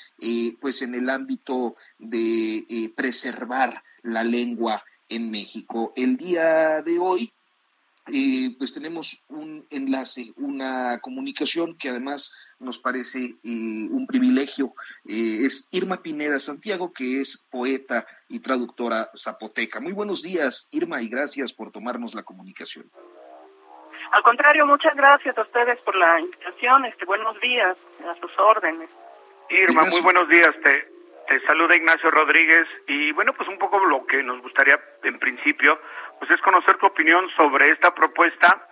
pues 0.59 0.81
en 0.81 0.95
el 0.95 1.09
ámbito 1.09 1.75
de 1.97 2.93
preservar 2.95 3.83
la 4.03 4.23
lengua 4.23 4.83
en 5.09 5.31
México. 5.31 5.91
El 5.95 6.17
día 6.17 6.81
de 6.81 6.99
hoy, 6.99 7.33
eh, 8.07 8.55
pues 8.57 8.73
tenemos 8.73 9.25
un 9.29 9.65
enlace, 9.69 10.33
una 10.37 10.99
comunicación 11.01 11.77
que 11.77 11.89
además 11.89 12.55
nos 12.59 12.79
parece 12.79 13.19
eh, 13.19 13.29
un 13.43 14.07
privilegio. 14.07 14.73
Eh, 15.07 15.39
es 15.41 15.67
Irma 15.71 16.01
Pineda 16.01 16.39
Santiago, 16.39 16.91
que 16.93 17.19
es 17.19 17.45
poeta 17.51 18.05
y 18.27 18.39
traductora 18.39 19.09
zapoteca. 19.15 19.79
Muy 19.79 19.93
buenos 19.93 20.23
días, 20.23 20.67
Irma, 20.71 21.01
y 21.01 21.09
gracias 21.09 21.53
por 21.53 21.71
tomarnos 21.71 22.15
la 22.15 22.23
comunicación. 22.23 22.89
Al 24.11 24.23
contrario, 24.23 24.65
muchas 24.65 24.95
gracias 24.95 25.37
a 25.37 25.41
ustedes 25.41 25.79
por 25.81 25.95
la 25.95 26.19
invitación. 26.19 26.85
Este, 26.85 27.05
buenos 27.05 27.39
días, 27.39 27.77
a 28.03 28.19
sus 28.19 28.31
órdenes. 28.39 28.89
Irma, 29.49 29.85
muy 29.85 30.01
buenos 30.01 30.27
días. 30.27 30.53
Te, 30.63 30.87
te 31.27 31.39
saluda 31.45 31.75
Ignacio 31.75 32.09
Rodríguez 32.09 32.67
y 32.87 33.11
bueno, 33.11 33.33
pues 33.33 33.47
un 33.47 33.57
poco 33.57 33.79
lo 33.85 34.05
que 34.05 34.23
nos 34.23 34.41
gustaría 34.41 34.79
en 35.03 35.19
principio 35.19 35.79
pues 36.21 36.29
es 36.29 36.41
conocer 36.41 36.77
tu 36.77 36.85
opinión 36.85 37.27
sobre 37.35 37.71
esta 37.71 37.95
propuesta 37.95 38.67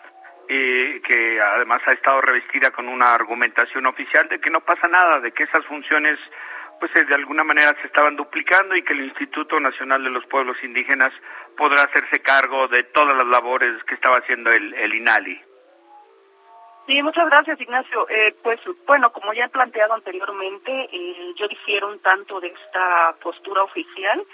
eh, 0.47 1.01
que 1.03 1.41
además 1.41 1.81
ha 1.87 1.93
estado 1.93 2.21
revestida 2.21 2.69
con 2.69 2.87
una 2.87 3.15
argumentación 3.15 3.87
oficial 3.87 4.29
de 4.29 4.39
que 4.39 4.51
no 4.51 4.61
pasa 4.61 4.87
nada, 4.87 5.19
de 5.19 5.31
que 5.31 5.45
esas 5.45 5.65
funciones 5.65 6.19
pues 6.79 6.93
de 6.93 7.15
alguna 7.15 7.43
manera 7.43 7.75
se 7.81 7.87
estaban 7.87 8.15
duplicando 8.15 8.75
y 8.75 8.83
que 8.83 8.93
el 8.93 9.01
Instituto 9.01 9.59
Nacional 9.59 10.03
de 10.03 10.11
los 10.11 10.27
Pueblos 10.27 10.57
Indígenas 10.63 11.11
podrá 11.57 11.81
hacerse 11.81 12.21
cargo 12.21 12.67
de 12.67 12.83
todas 12.83 13.17
las 13.17 13.25
labores 13.25 13.83
que 13.85 13.95
estaba 13.95 14.19
haciendo 14.19 14.51
el, 14.51 14.71
el 14.75 14.93
INALI. 14.93 15.48
Sí, 16.89 17.03
muchas 17.03 17.29
gracias, 17.29 17.61
Ignacio. 17.61 18.09
Eh, 18.09 18.33
pues 18.41 18.59
bueno, 18.87 19.11
como 19.11 19.31
ya 19.31 19.45
he 19.45 19.49
planteado 19.49 19.93
anteriormente, 19.93 20.89
eh, 20.91 21.35
yo 21.35 21.47
difiero 21.47 21.87
un 21.87 21.99
tanto 21.99 22.39
de 22.39 22.47
esta 22.47 23.15
postura 23.21 23.61
oficial 23.61 24.25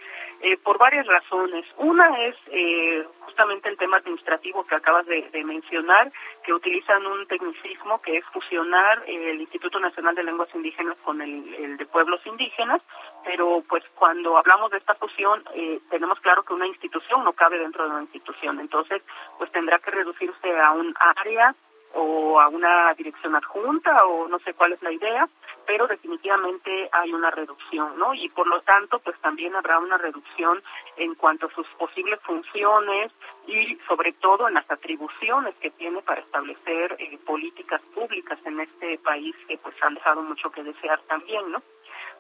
eh, 0.42 0.58
por 0.64 0.78
varias 0.78 1.06
razones. 1.06 1.66
Una 1.78 2.08
es 2.24 2.36
eh, 2.52 3.06
justamente 3.22 3.68
el 3.68 3.78
tema 3.78 3.98
administrativo 3.98 4.66
que 4.66 4.76
acabas 4.76 5.06
de, 5.06 5.30
mencionar, 5.44 6.12
que 6.44 6.54
utilizan 6.54 7.06
un 7.06 7.26
tecnicismo 7.28 8.02
que 8.02 8.18
es 8.18 8.26
fusionar 8.32 9.04
el 9.06 9.42
Instituto 9.42 9.80
Nacional 9.80 10.16
de 10.16 10.24
Lenguas 10.24 10.50
Indígenas 10.54 10.96
con 11.04 11.22
el, 11.22 11.78
de 11.78 11.86
Pueblos 11.86 12.22
Indígenas, 12.26 12.82
pero 13.26 13.64
pues 13.68 13.84
cuando 13.96 14.38
hablamos 14.38 14.72
de 14.72 14.78
esta 14.78 14.96
fusión 14.96 15.44
eh, 15.56 15.80
tenemos 15.90 16.20
claro 16.20 16.44
que 16.44 16.54
una 16.54 16.68
institución 16.68 17.24
no 17.24 17.34
cabe 17.34 17.60
dentro 17.60 17.84
de 17.84 17.90
una 17.90 18.04
institución, 18.04 18.60
entonces 18.60 19.02
pues 19.38 19.52
tendrá 19.52 19.80
que 19.80 19.92
reducirse 19.92 20.60
a 20.60 20.72
un 20.72 20.94
área 21.00 21.56
o 21.96 22.40
a 22.40 22.50
una 22.50 22.94
dirección 22.94 23.36
adjunta 23.36 23.96
o 24.06 24.28
no 24.28 24.40
sé 24.40 24.54
cuál 24.54 24.74
es 24.74 24.82
la 24.82 24.92
idea, 24.92 25.28
pero 25.66 25.88
definitivamente 25.88 26.90
hay 26.92 27.14
una 27.14 27.32
reducción, 27.32 27.98
¿no? 27.98 28.14
Y 28.14 28.30
por 28.30 28.48
lo 28.48 28.62
tanto, 28.62 29.00
pues 29.00 29.20
también 29.22 29.56
habrá 29.56 29.80
una 29.80 29.98
reducción 29.98 30.62
en 30.98 31.16
cuanto 31.16 31.48
a 31.48 31.54
sus 31.56 31.68
posibles 31.80 32.20
funciones 32.22 33.12
y 33.48 33.78
sobre 33.88 34.14
todo 34.14 34.48
en 34.48 34.56
las 34.56 34.70
atribuciones 34.70 35.56
que 35.56 35.72
tiene 35.72 36.02
para 36.02 36.22
establecer 36.22 36.96
eh, 37.00 37.18
políticas 37.26 37.82
públicas 37.94 38.40
en 38.46 38.60
este 38.60 38.98
país 39.00 39.36
que 39.48 39.58
pues 39.58 39.76
han 39.82 39.96
dejado 39.96 40.22
mucho 40.22 40.52
que 40.52 40.64
desear 40.64 41.00
también, 41.08 41.52
¿no? 41.52 41.62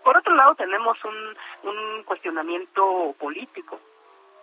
Por 0.03 0.17
otro 0.17 0.36
lado, 0.36 0.55
tenemos 0.55 0.97
un, 1.03 1.69
un 1.69 2.03
cuestionamiento 2.03 3.15
político. 3.19 3.80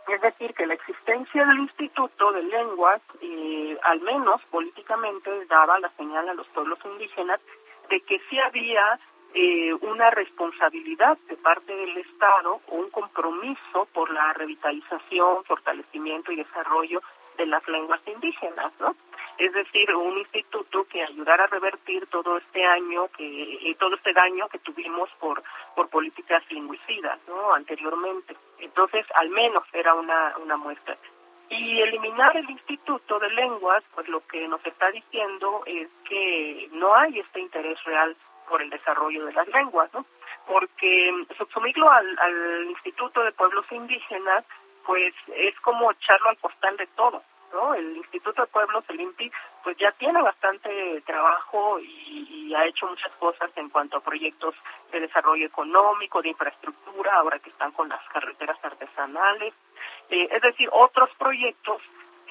Es 0.09 0.20
decir, 0.20 0.53
que 0.55 0.66
la 0.66 0.74
existencia 0.74 1.44
del 1.44 1.61
Instituto 1.61 2.32
de 2.32 2.42
Lenguas, 2.42 3.00
eh, 3.20 3.78
al 3.82 4.00
menos 4.00 4.42
políticamente, 4.50 5.46
daba 5.46 5.78
la 5.78 5.90
señal 5.96 6.28
a 6.28 6.34
los 6.34 6.46
pueblos 6.48 6.78
indígenas 6.84 7.40
de 7.88 8.00
que 8.00 8.20
sí 8.28 8.38
había 8.38 8.98
eh, 9.34 9.72
una 9.74 10.11
responsabilidad 10.11 11.16
de 11.28 11.36
parte 11.36 11.74
del 11.74 11.96
Estado 11.98 12.61
o 12.68 12.76
un 12.76 12.90
compromiso 12.90 13.86
por 13.94 14.12
la 14.12 14.32
revitalización, 14.34 15.44
fortalecimiento 15.44 16.32
y 16.32 16.36
desarrollo 16.36 17.00
de 17.38 17.46
las 17.46 17.66
lenguas 17.68 18.00
indígenas, 18.07 18.72
¿no? 18.78 18.94
Es 19.38 19.53
decir, 19.55 19.94
un 19.94 20.18
instituto 20.18 20.84
que 20.84 21.03
ayudara 21.03 21.44
a 21.44 21.46
revertir 21.46 22.07
todo 22.09 22.36
este 22.36 22.64
año 22.64 23.09
que 23.16 23.70
eh, 23.70 23.74
todo 23.78 23.96
este 23.96 24.12
daño 24.12 24.48
que 24.48 24.59
tuvimos 24.59 25.09
por 25.18 25.42
por 25.74 25.88
políticas 25.88 26.42
lingüicidas, 26.50 27.18
¿no? 27.26 27.55
Anteriormente. 27.55 28.36
Entonces, 28.62 29.04
al 29.14 29.28
menos 29.30 29.64
era 29.72 29.94
una 29.94 30.34
una 30.38 30.56
muestra. 30.56 30.96
Y 31.48 31.80
eliminar 31.82 32.34
el 32.36 32.48
Instituto 32.48 33.18
de 33.18 33.28
Lenguas, 33.30 33.82
pues 33.94 34.08
lo 34.08 34.26
que 34.26 34.48
nos 34.48 34.64
está 34.64 34.90
diciendo 34.90 35.62
es 35.66 35.88
que 36.08 36.68
no 36.72 36.94
hay 36.94 37.18
este 37.18 37.40
interés 37.40 37.82
real 37.84 38.16
por 38.48 38.62
el 38.62 38.70
desarrollo 38.70 39.26
de 39.26 39.34
las 39.34 39.46
lenguas, 39.48 39.92
¿no? 39.92 40.06
Porque 40.46 41.26
subsumirlo 41.36 41.90
al, 41.90 42.18
al 42.18 42.64
Instituto 42.70 43.22
de 43.22 43.32
Pueblos 43.32 43.66
Indígenas 43.70 44.44
pues 44.84 45.14
es 45.34 45.58
como 45.60 45.90
echarlo 45.92 46.30
al 46.30 46.38
costal 46.38 46.76
de 46.76 46.86
todo, 46.88 47.22
¿no? 47.52 47.74
El 47.74 47.96
Instituto 47.96 48.42
de 48.42 48.48
Pueblos, 48.48 48.84
el 48.88 49.00
INPI, 49.00 49.30
pues 49.62 49.76
ya 49.78 49.92
tiene 49.92 50.20
bastante 50.22 51.00
trabajo 51.02 51.78
y, 51.80 52.46
y, 52.48 52.54
ha 52.54 52.66
hecho 52.66 52.86
muchas 52.86 53.12
cosas 53.12 53.50
en 53.56 53.70
cuanto 53.70 53.96
a 53.96 54.00
proyectos 54.00 54.54
de 54.90 55.00
desarrollo 55.00 55.46
económico, 55.46 56.20
de 56.20 56.28
infraestructura, 56.28 57.14
ahora 57.14 57.38
que 57.38 57.50
están 57.50 57.72
con 57.72 57.88
las 57.88 58.06
carreteras 58.08 58.58
artesanales, 58.62 59.54
eh, 60.10 60.28
es 60.30 60.42
decir, 60.42 60.68
otros 60.72 61.08
proyectos 61.18 61.80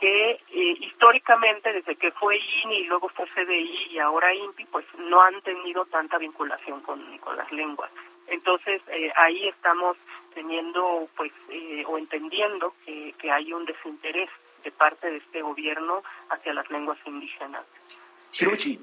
que 0.01 0.31
eh, 0.31 0.77
históricamente, 0.79 1.71
desde 1.71 1.95
que 1.95 2.11
fue 2.11 2.37
INI 2.63 2.75
y 2.75 2.85
luego 2.85 3.07
fue 3.09 3.27
CDI 3.27 3.89
y 3.91 3.99
ahora 3.99 4.33
INPI, 4.33 4.65
pues 4.65 4.85
no 4.97 5.21
han 5.21 5.39
tenido 5.41 5.85
tanta 5.85 6.17
vinculación 6.17 6.81
con, 6.81 7.17
con 7.19 7.37
las 7.37 7.51
lenguas. 7.51 7.91
Entonces, 8.27 8.81
eh, 8.87 9.11
ahí 9.15 9.47
estamos 9.47 9.97
teniendo 10.33 11.07
pues 11.15 11.31
eh, 11.49 11.83
o 11.87 11.97
entendiendo 11.97 12.73
que, 12.85 13.13
que 13.19 13.31
hay 13.31 13.53
un 13.53 13.65
desinterés 13.65 14.29
de 14.63 14.71
parte 14.71 15.07
de 15.09 15.17
este 15.17 15.41
gobierno 15.41 16.03
hacia 16.29 16.53
las 16.53 16.69
lenguas 16.69 16.97
indígenas. 17.05 17.65
Hiroshi. 18.33 18.79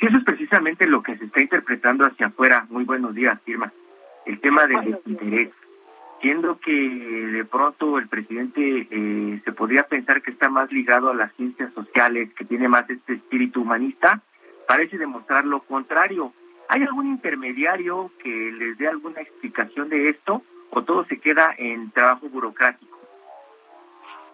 eso 0.00 0.16
es 0.16 0.24
precisamente 0.24 0.86
lo 0.86 1.02
que 1.02 1.16
se 1.16 1.26
está 1.26 1.40
interpretando 1.40 2.06
hacia 2.06 2.26
afuera. 2.26 2.66
Muy 2.70 2.84
buenos 2.84 3.14
días, 3.14 3.38
Irma. 3.46 3.72
El 4.26 4.40
tema 4.40 4.66
del 4.66 4.92
desinterés. 4.92 5.50
Siendo 6.20 6.58
que 6.58 6.72
de 6.72 7.44
pronto 7.46 7.98
el 7.98 8.06
presidente 8.08 8.88
eh, 8.90 9.40
se 9.42 9.52
podría 9.52 9.84
pensar 9.84 10.20
que 10.20 10.30
está 10.32 10.50
más 10.50 10.70
ligado 10.70 11.08
a 11.08 11.14
las 11.14 11.32
ciencias 11.36 11.72
sociales, 11.72 12.28
que 12.34 12.44
tiene 12.44 12.68
más 12.68 12.88
este 12.90 13.14
espíritu 13.14 13.62
humanista, 13.62 14.20
parece 14.68 14.98
demostrar 14.98 15.46
lo 15.46 15.60
contrario. 15.62 16.34
¿Hay 16.68 16.82
algún 16.82 17.06
intermediario 17.06 18.12
que 18.22 18.28
les 18.28 18.76
dé 18.76 18.86
alguna 18.86 19.22
explicación 19.22 19.88
de 19.88 20.10
esto 20.10 20.42
o 20.70 20.84
todo 20.84 21.04
se 21.06 21.18
queda 21.18 21.54
en 21.56 21.90
trabajo 21.90 22.28
burocrático? 22.28 22.89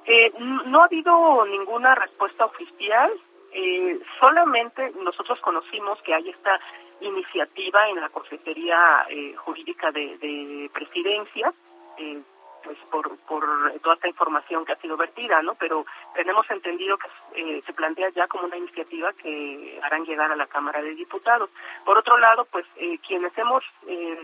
Eh, 0.07 0.33
no 0.67 0.83
ha 0.83 0.85
habido 0.85 1.45
ninguna 1.47 1.95
respuesta 1.97 2.45
oficial, 2.45 3.11
eh, 3.53 3.99
solamente 4.21 4.93
nosotros 5.03 5.41
conocimos 5.41 6.01
que 6.03 6.15
hay 6.15 6.31
esta 6.31 6.61
iniciativa 7.01 7.89
en 7.89 8.01
la 8.01 8.09
Consejería 8.11 9.07
eh, 9.09 9.35
Jurídica 9.37 9.91
de, 9.91 10.17
de 10.19 10.71
Presidencia, 10.73 11.53
eh, 11.99 12.21
pues 12.63 12.79
por, 12.91 13.17
por 13.29 13.45
toda 13.81 13.95
esta 13.95 14.09
información 14.09 14.65
que 14.65 14.73
ha 14.73 14.81
sido 14.81 14.97
vertida, 14.97 15.43
¿no? 15.43 15.55
Pero 15.55 15.85
tenemos 16.15 16.49
entendido 16.51 16.99
que 16.99 17.09
eh, 17.35 17.63
se 17.67 17.73
plantea 17.73 18.11
ya 18.11 18.27
como 18.29 18.45
una 18.45 18.57
iniciativa 18.57 19.13
que 19.13 19.79
harán 19.83 20.05
llegar 20.05 20.31
a 20.31 20.37
la 20.37 20.47
Cámara 20.47 20.83
de 20.83 20.95
Diputados. 20.95 21.51
Por 21.85 21.99
otro 21.99 22.19
lado, 22.19 22.47
pues 22.51 22.67
eh, 22.77 22.99
quienes 23.07 23.37
hemos 23.39 23.65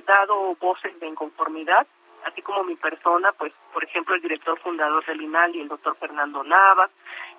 dado 0.06 0.56
voces 0.56 0.98
de 0.98 1.06
inconformidad, 1.06 1.86
así 2.24 2.42
como 2.42 2.64
mi 2.64 2.76
persona, 2.76 3.32
pues 3.32 3.52
por 3.72 3.84
ejemplo 3.84 4.14
el 4.14 4.22
director 4.22 4.58
fundador 4.60 5.04
del 5.06 5.20
INAL 5.20 5.54
y 5.54 5.60
el 5.60 5.68
doctor 5.68 5.96
Fernando 5.96 6.42
Nava, 6.44 6.88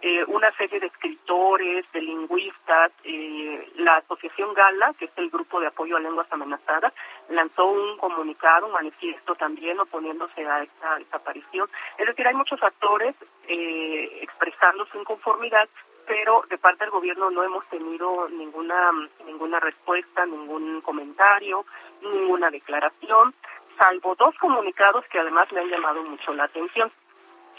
eh, 0.01 0.23
una 0.27 0.51
serie 0.57 0.79
de 0.79 0.87
escritores, 0.87 1.85
de 1.91 2.01
lingüistas, 2.01 2.91
eh, 3.03 3.71
la 3.75 3.97
Asociación 3.97 4.53
Gala, 4.53 4.93
que 4.97 5.05
es 5.05 5.11
el 5.17 5.29
grupo 5.29 5.59
de 5.59 5.67
apoyo 5.67 5.97
a 5.97 5.99
lenguas 5.99 6.27
amenazadas, 6.31 6.93
lanzó 7.29 7.65
un 7.65 7.97
comunicado, 7.97 8.67
un 8.67 8.73
manifiesto 8.73 9.35
también 9.35 9.79
oponiéndose 9.79 10.45
a 10.45 10.63
esta 10.63 10.97
desaparición. 10.97 11.69
Es 11.97 12.07
decir, 12.07 12.27
hay 12.27 12.35
muchos 12.35 12.61
actores 12.61 13.15
eh, 13.47 14.19
expresando 14.21 14.85
su 14.87 14.99
inconformidad, 14.99 15.69
pero 16.05 16.43
de 16.49 16.57
parte 16.57 16.83
del 16.83 16.91
gobierno 16.91 17.29
no 17.29 17.43
hemos 17.43 17.65
tenido 17.69 18.27
ninguna 18.27 18.91
ninguna 19.25 19.61
respuesta, 19.61 20.25
ningún 20.25 20.81
comentario, 20.81 21.65
ninguna 22.01 22.49
declaración 22.49 23.33
salvo 23.77 24.15
dos 24.15 24.35
comunicados 24.39 25.05
que 25.11 25.19
además 25.19 25.51
me 25.51 25.61
han 25.61 25.69
llamado 25.69 26.03
mucho 26.03 26.33
la 26.33 26.45
atención. 26.45 26.91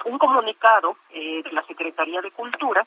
Un 0.04 0.18
comunicado 0.18 0.96
eh, 1.10 1.42
de 1.42 1.52
la 1.52 1.62
Secretaría 1.66 2.20
de 2.20 2.30
Cultura 2.30 2.86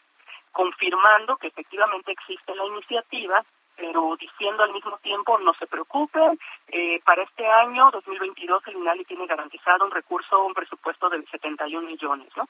confirmando 0.51 1.37
que 1.37 1.47
efectivamente 1.47 2.11
existe 2.11 2.55
la 2.55 2.65
iniciativa, 2.65 3.45
pero 3.75 4.15
diciendo 4.19 4.63
al 4.63 4.73
mismo 4.73 4.97
tiempo 4.97 5.37
no 5.37 5.53
se 5.53 5.67
preocupen, 5.67 6.39
eh, 6.67 6.99
para 7.05 7.23
este 7.23 7.45
año 7.45 7.91
2022 7.91 8.63
el 8.67 8.77
INALI 8.77 9.05
tiene 9.05 9.27
garantizado 9.27 9.85
un 9.85 9.91
recurso, 9.91 10.45
un 10.45 10.55
presupuesto 10.55 11.09
de 11.09 11.23
71 11.27 11.87
millones, 11.87 12.27
¿no? 12.35 12.47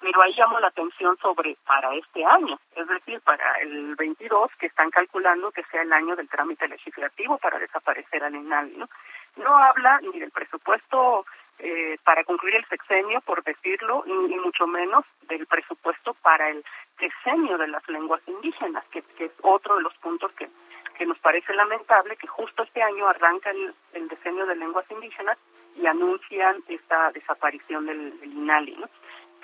Pero 0.00 0.22
ahí 0.22 0.34
llamo 0.36 0.58
la 0.60 0.68
atención 0.68 1.16
sobre 1.18 1.56
para 1.66 1.94
este 1.94 2.24
año, 2.24 2.58
es 2.74 2.88
decir, 2.88 3.20
para 3.20 3.54
el 3.60 3.94
22 3.96 4.50
que 4.58 4.66
están 4.66 4.90
calculando 4.90 5.50
que 5.50 5.62
sea 5.64 5.82
el 5.82 5.92
año 5.92 6.16
del 6.16 6.28
trámite 6.28 6.66
legislativo 6.68 7.36
para 7.38 7.58
desaparecer 7.58 8.24
al 8.24 8.34
INALI, 8.34 8.76
¿no? 8.76 8.88
no 9.36 9.56
habla 9.58 10.00
ni 10.00 10.18
del 10.18 10.30
presupuesto 10.30 11.26
eh, 11.58 11.98
para 12.04 12.24
concluir 12.24 12.56
el 12.56 12.64
sexenio, 12.66 13.20
por 13.20 13.42
decirlo, 13.44 14.02
y, 14.06 14.12
mucho 14.12 14.66
menos 14.66 15.04
del 15.28 15.46
presupuesto 15.46 16.14
para 16.14 16.48
el 16.48 16.64
diseño 16.98 17.58
de 17.58 17.68
las 17.68 17.86
lenguas 17.88 18.22
indígenas, 18.26 18.82
que, 18.90 19.04
es 19.18 19.32
otro 19.42 19.76
de 19.76 19.82
los 19.82 19.94
puntos 19.98 20.32
que, 20.32 20.48
que 20.96 21.04
nos 21.04 21.18
parece 21.18 21.52
lamentable, 21.52 22.16
que 22.16 22.26
justo 22.26 22.62
este 22.62 22.82
año 22.82 23.06
arranca 23.06 23.50
el, 23.50 24.08
diseño 24.08 24.46
de 24.46 24.56
lenguas 24.56 24.90
indígenas 24.90 25.36
y 25.76 25.86
anuncian 25.86 26.62
esta 26.66 27.10
desaparición 27.12 27.84
del, 27.84 28.18
INALI. 28.22 28.78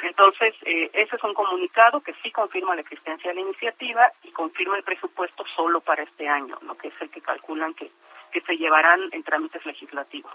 Entonces, 0.02 0.54
eh, 0.62 0.90
ese 0.92 1.16
es 1.16 1.24
un 1.24 1.34
comunicado 1.34 2.00
que 2.00 2.14
sí 2.22 2.30
confirma 2.30 2.74
la 2.74 2.82
existencia 2.82 3.30
de 3.30 3.34
la 3.34 3.40
iniciativa 3.40 4.12
y 4.22 4.30
confirma 4.30 4.76
el 4.76 4.82
presupuesto 4.82 5.44
solo 5.54 5.80
para 5.80 6.02
este 6.02 6.28
año, 6.28 6.58
¿no? 6.62 6.76
que 6.76 6.88
es 6.88 6.94
el 7.00 7.10
que 7.10 7.20
calculan 7.20 7.74
que, 7.74 7.90
que 8.32 8.40
se 8.42 8.56
llevarán 8.56 9.08
en 9.12 9.22
trámites 9.22 9.64
legislativos 9.64 10.32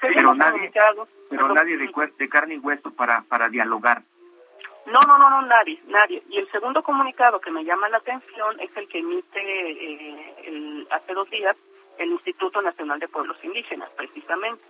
pero 0.00 0.34
nadie, 0.34 0.70
pero 1.30 1.48
nadie 1.54 1.76
de, 1.76 2.28
carne 2.28 2.54
y 2.54 2.58
hueso 2.58 2.92
para, 2.94 3.22
para 3.22 3.48
dialogar. 3.48 4.02
No, 4.86 5.00
no, 5.06 5.18
no, 5.18 5.30
no, 5.30 5.42
nadie, 5.42 5.80
nadie. 5.86 6.22
Y 6.28 6.38
el 6.38 6.50
segundo 6.50 6.82
comunicado 6.82 7.40
que 7.40 7.50
me 7.50 7.64
llama 7.64 7.88
la 7.88 7.98
atención 7.98 8.58
es 8.60 8.74
el 8.76 8.88
que 8.88 8.98
emite 8.98 9.40
eh, 9.40 10.34
el, 10.46 10.88
hace 10.90 11.12
dos 11.12 11.28
días 11.30 11.56
el 11.98 12.10
Instituto 12.10 12.62
Nacional 12.62 12.98
de 13.00 13.08
Pueblos 13.08 13.36
Indígenas, 13.42 13.90
precisamente, 13.96 14.62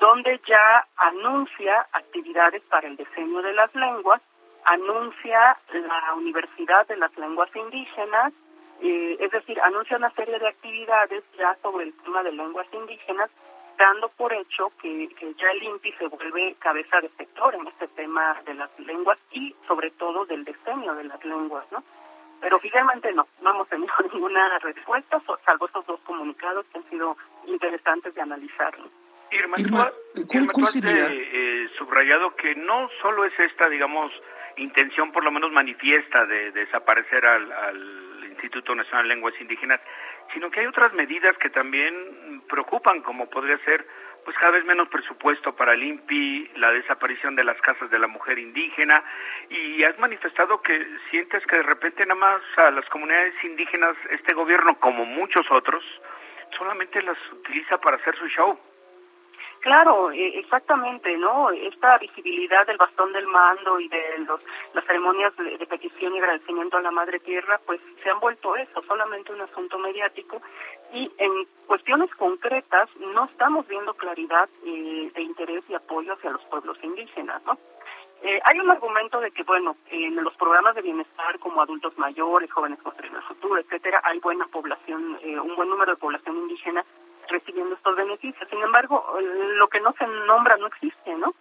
donde 0.00 0.40
ya 0.46 0.86
anuncia 0.96 1.86
actividades 1.92 2.62
para 2.64 2.88
el 2.88 2.96
diseño 2.96 3.42
de 3.42 3.52
las 3.52 3.74
lenguas, 3.74 4.20
anuncia 4.64 5.56
la 5.72 6.14
Universidad 6.14 6.86
de 6.86 6.96
las 6.96 7.16
Lenguas 7.16 7.50
Indígenas, 7.54 8.32
eh, 8.80 9.16
es 9.20 9.30
decir, 9.30 9.60
anuncia 9.60 9.96
una 9.96 10.10
serie 10.10 10.38
de 10.38 10.48
actividades 10.48 11.24
ya 11.38 11.56
sobre 11.62 11.84
el 11.84 11.94
tema 12.02 12.22
de 12.22 12.32
lenguas 12.32 12.66
indígenas 12.72 13.30
dando 13.78 14.08
por 14.10 14.32
hecho 14.32 14.72
que, 14.80 15.08
ya 15.38 15.50
el 15.50 15.62
INPI 15.62 15.92
se 15.92 16.08
vuelve 16.08 16.56
cabeza 16.58 17.00
de 17.00 17.10
sector 17.10 17.54
en 17.54 17.66
este 17.66 17.88
tema 17.88 18.40
de 18.44 18.54
las 18.54 18.70
lenguas 18.78 19.18
y 19.30 19.54
sobre 19.66 19.90
todo 19.92 20.24
del 20.26 20.44
diseño 20.44 20.94
de 20.94 21.04
las 21.04 21.22
lenguas, 21.24 21.64
¿no? 21.70 21.82
Pero 22.40 22.58
finalmente 22.58 23.12
no, 23.12 23.26
no 23.42 23.50
hemos 23.50 23.68
tenido 23.68 23.92
ninguna 24.12 24.58
respuesta, 24.58 25.20
salvo 25.44 25.66
estos 25.66 25.86
dos 25.86 26.00
comunicados 26.00 26.66
que 26.66 26.78
han 26.78 26.90
sido 26.90 27.16
interesantes 27.46 28.14
de 28.14 28.20
analizar. 28.20 28.74
Irma, 29.36 29.56
tú, 29.56 30.64
has 30.64 30.76
eh, 30.84 31.68
subrayado 31.78 32.34
que 32.36 32.54
no 32.54 32.88
solo 33.02 33.24
es 33.24 33.38
esta, 33.38 33.68
digamos, 33.68 34.12
intención 34.56 35.12
por 35.12 35.24
lo 35.24 35.30
menos 35.30 35.52
manifiesta 35.52 36.26
de, 36.26 36.52
desaparecer 36.52 37.24
al, 37.26 37.52
al 37.52 38.24
Instituto 38.30 38.74
Nacional 38.74 39.08
de 39.08 39.14
Lenguas 39.14 39.34
Indígenas, 39.40 39.80
sino 40.32 40.50
que 40.50 40.60
hay 40.60 40.66
otras 40.66 40.92
medidas 40.92 41.36
que 41.38 41.50
también 41.50 42.42
preocupan, 42.48 43.02
como 43.02 43.28
podría 43.28 43.58
ser 43.64 43.86
pues 44.26 44.36
cada 44.38 44.50
vez 44.50 44.64
menos 44.64 44.88
presupuesto 44.88 45.54
para 45.54 45.74
el 45.74 45.84
INPI, 45.84 46.50
la 46.56 46.72
desaparición 46.72 47.36
de 47.36 47.44
las 47.44 47.60
casas 47.60 47.88
de 47.92 47.98
la 48.00 48.08
mujer 48.08 48.40
indígena, 48.40 49.04
y 49.48 49.84
has 49.84 49.96
manifestado 50.00 50.60
que 50.62 50.84
sientes 51.10 51.46
que 51.46 51.54
de 51.54 51.62
repente 51.62 52.04
nada 52.04 52.18
más 52.18 52.42
a 52.56 52.72
las 52.72 52.84
comunidades 52.88 53.34
indígenas 53.44 53.96
este 54.10 54.34
gobierno, 54.34 54.80
como 54.80 55.04
muchos 55.04 55.46
otros, 55.48 55.84
solamente 56.58 57.00
las 57.02 57.16
utiliza 57.30 57.78
para 57.80 57.98
hacer 57.98 58.16
su 58.18 58.26
show. 58.26 58.58
Claro, 59.66 60.12
e, 60.12 60.38
exactamente, 60.38 61.16
¿no? 61.16 61.50
Esta 61.50 61.98
visibilidad 61.98 62.64
del 62.68 62.76
bastón 62.76 63.12
del 63.12 63.26
mando 63.26 63.80
y 63.80 63.88
de 63.88 64.18
los, 64.18 64.40
las 64.72 64.84
ceremonias 64.84 65.34
de, 65.36 65.66
petición 65.66 66.14
y 66.14 66.18
agradecimiento 66.18 66.76
a 66.76 66.82
la 66.82 66.92
Madre 66.92 67.18
Tierra, 67.18 67.60
pues 67.66 67.80
se 68.00 68.08
han 68.08 68.20
vuelto 68.20 68.54
eso, 68.54 68.80
solamente 68.86 69.32
un 69.32 69.40
asunto 69.40 69.76
mediático 69.80 70.40
y 70.92 71.10
en 71.18 71.48
cuestiones 71.66 72.14
concretas 72.14 72.88
no 73.12 73.24
estamos 73.24 73.66
viendo 73.66 73.92
claridad 73.94 74.48
eh, 74.64 75.10
de 75.12 75.22
interés 75.22 75.64
y 75.68 75.74
apoyo 75.74 76.12
hacia 76.12 76.30
los 76.30 76.44
pueblos 76.44 76.78
indígenas, 76.84 77.44
¿no? 77.44 77.58
Eh, 78.22 78.40
hay 78.44 78.60
un 78.60 78.70
argumento 78.70 79.18
de 79.18 79.32
que, 79.32 79.42
bueno, 79.42 79.76
en 79.90 80.14
los 80.22 80.34
programas 80.36 80.76
de 80.76 80.82
bienestar 80.82 81.40
como 81.40 81.60
adultos 81.60 81.98
mayores, 81.98 82.52
jóvenes 82.52 82.80
construyendo 82.82 83.18
el 83.18 83.26
futuro, 83.26 83.58
etcétera, 83.58 84.00
hay 84.04 84.20
buena 84.20 84.46
población, 84.46 85.18
eh, 85.22 85.40
un 85.40 85.56
buen 85.56 85.68
número 85.68 85.90
de 85.90 85.98
población 85.98 86.36
indígena 86.36 86.84
recibiendo 87.28 87.74
estos 87.74 87.96
beneficios. 87.96 88.48
Sin 88.48 88.60
embargo, 88.62 89.18
lo 89.20 89.68
que 89.68 89.80
no 89.80 89.92
se 89.98 90.06
nombra 90.06 90.56
no 90.56 90.66
existe, 90.66 91.14
¿no? 91.14 91.34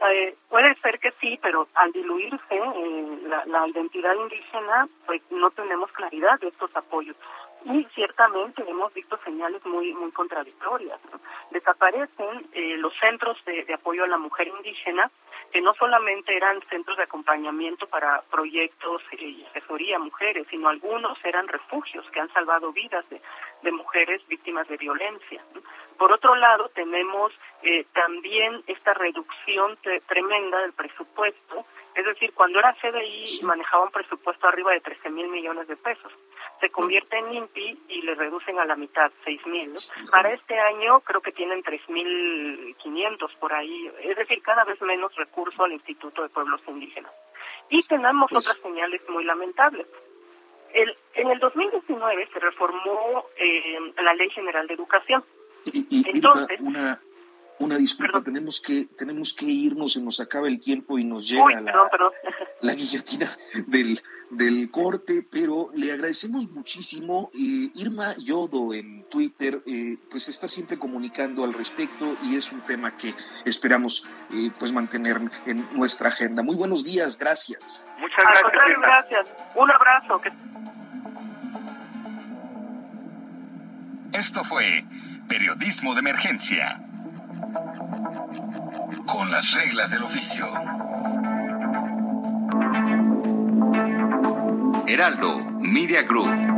Eh, 0.00 0.36
puede 0.48 0.74
ser 0.76 1.00
que 1.00 1.12
sí, 1.20 1.38
pero 1.42 1.66
al 1.74 1.90
diluirse 1.92 2.38
eh, 2.50 3.18
la, 3.46 3.66
identidad 3.66 4.14
indígena, 4.14 4.88
pues 5.06 5.20
no 5.30 5.50
tenemos 5.50 5.90
claridad 5.92 6.38
de 6.38 6.48
estos 6.48 6.74
apoyos. 6.76 7.16
Y 7.64 7.84
ciertamente 7.94 8.62
hemos 8.68 8.94
visto 8.94 9.18
señales 9.24 9.64
muy 9.66 9.92
muy 9.94 10.12
contradictorias. 10.12 11.00
Desaparecen 11.50 12.48
eh, 12.52 12.76
los 12.76 12.92
centros 13.00 13.36
de, 13.44 13.74
apoyo 13.74 14.04
a 14.04 14.08
la 14.08 14.18
mujer 14.18 14.46
indígena, 14.46 15.10
que 15.52 15.60
no 15.60 15.74
solamente 15.74 16.36
eran 16.36 16.60
centros 16.68 16.96
de 16.96 17.04
acompañamiento 17.04 17.86
para 17.86 18.22
proyectos 18.30 19.02
y 19.12 19.44
asesoría 19.44 19.96
a 19.96 20.00
mujeres, 20.00 20.46
sino 20.50 20.68
algunos 20.68 21.18
eran 21.24 21.48
refugios 21.48 22.08
que 22.10 22.20
han 22.20 22.32
salvado 22.32 22.72
vidas 22.72 23.08
de, 23.08 23.20
de 23.62 23.72
mujeres 23.72 24.26
víctimas 24.28 24.68
de 24.68 24.76
violencia. 24.76 25.42
Por 25.96 26.12
otro 26.12 26.36
lado, 26.36 26.70
tenemos 26.74 27.32
eh, 27.62 27.84
también 27.92 28.62
esta 28.66 28.94
reducción 28.94 29.76
tremenda 30.06 30.60
del 30.60 30.72
presupuesto, 30.72 31.66
es 31.94 32.04
decir, 32.04 32.32
cuando 32.34 32.58
era 32.58 32.76
CDI 32.80 33.44
manejaba 33.44 33.84
un 33.84 33.90
presupuesto 33.90 34.46
arriba 34.46 34.72
de 34.72 34.80
13 34.80 35.10
mil 35.10 35.28
millones 35.28 35.68
de 35.68 35.76
pesos 35.76 36.12
se 36.60 36.70
convierte 36.70 37.16
en 37.18 37.32
INPI 37.32 37.78
y 37.88 38.02
le 38.02 38.14
reducen 38.14 38.58
a 38.58 38.64
la 38.64 38.76
mitad, 38.76 39.10
6 39.24 39.46
mil. 39.46 39.76
Para 40.10 40.32
este 40.32 40.58
año 40.58 41.00
creo 41.00 41.20
que 41.20 41.32
tienen 41.32 41.62
3.500 41.62 43.36
por 43.38 43.52
ahí, 43.52 43.90
es 44.02 44.16
decir, 44.16 44.42
cada 44.42 44.64
vez 44.64 44.80
menos 44.82 45.14
recurso 45.14 45.64
al 45.64 45.72
Instituto 45.72 46.22
de 46.22 46.28
Pueblos 46.28 46.60
Indígenas. 46.66 47.12
Y 47.70 47.82
tenemos 47.86 48.30
pues 48.30 48.46
otras 48.46 48.62
señales 48.62 49.00
muy 49.08 49.24
lamentables. 49.24 49.86
El, 50.72 50.96
en 51.14 51.30
el 51.30 51.38
2019 51.38 52.28
se 52.32 52.38
reformó 52.40 53.26
eh, 53.36 53.78
la 54.02 54.14
Ley 54.14 54.30
General 54.30 54.66
de 54.66 54.74
Educación. 54.74 55.24
Entonces, 55.90 56.60
una, 56.60 57.00
una 57.60 57.76
disculpa, 57.76 58.22
tenemos 58.22 58.60
que 58.60 58.86
tenemos 58.96 59.32
que 59.32 59.46
irnos, 59.46 59.94
se 59.94 60.02
nos 60.02 60.20
acaba 60.20 60.48
el 60.48 60.58
tiempo 60.60 60.98
y 60.98 61.04
nos 61.04 61.28
llega 61.28 61.60
la, 61.60 61.72
la 62.62 62.74
guillotina 62.74 63.28
del, 63.66 64.00
del 64.30 64.70
corte, 64.70 65.26
pero 65.30 65.70
le 65.74 65.92
agradecemos 65.92 66.50
muchísimo. 66.50 67.30
Eh, 67.34 67.70
Irma 67.74 68.14
Yodo 68.18 68.74
en 68.74 69.04
Twitter, 69.08 69.62
eh, 69.66 69.96
pues 70.10 70.28
está 70.28 70.46
siempre 70.46 70.78
comunicando 70.78 71.44
al 71.44 71.52
respecto 71.52 72.06
y 72.24 72.36
es 72.36 72.52
un 72.52 72.60
tema 72.60 72.96
que 72.96 73.14
esperamos 73.44 74.08
eh, 74.32 74.50
pues 74.58 74.72
mantener 74.72 75.20
en 75.46 75.68
nuestra 75.72 76.08
agenda. 76.08 76.42
Muy 76.42 76.56
buenos 76.56 76.84
días, 76.84 77.18
gracias. 77.18 77.88
Muchas 77.98 78.24
gracias. 78.24 78.80
gracias. 78.80 79.28
Un 79.54 79.70
abrazo. 79.70 80.20
Esto 84.12 84.42
fue 84.44 84.84
Periodismo 85.28 85.94
de 85.94 86.00
Emergencia. 86.00 86.87
Con 89.08 89.30
las 89.30 89.52
reglas 89.52 89.90
del 89.90 90.02
oficio. 90.02 90.46
Heraldo 94.86 95.38
Media 95.60 96.02
Group. 96.02 96.57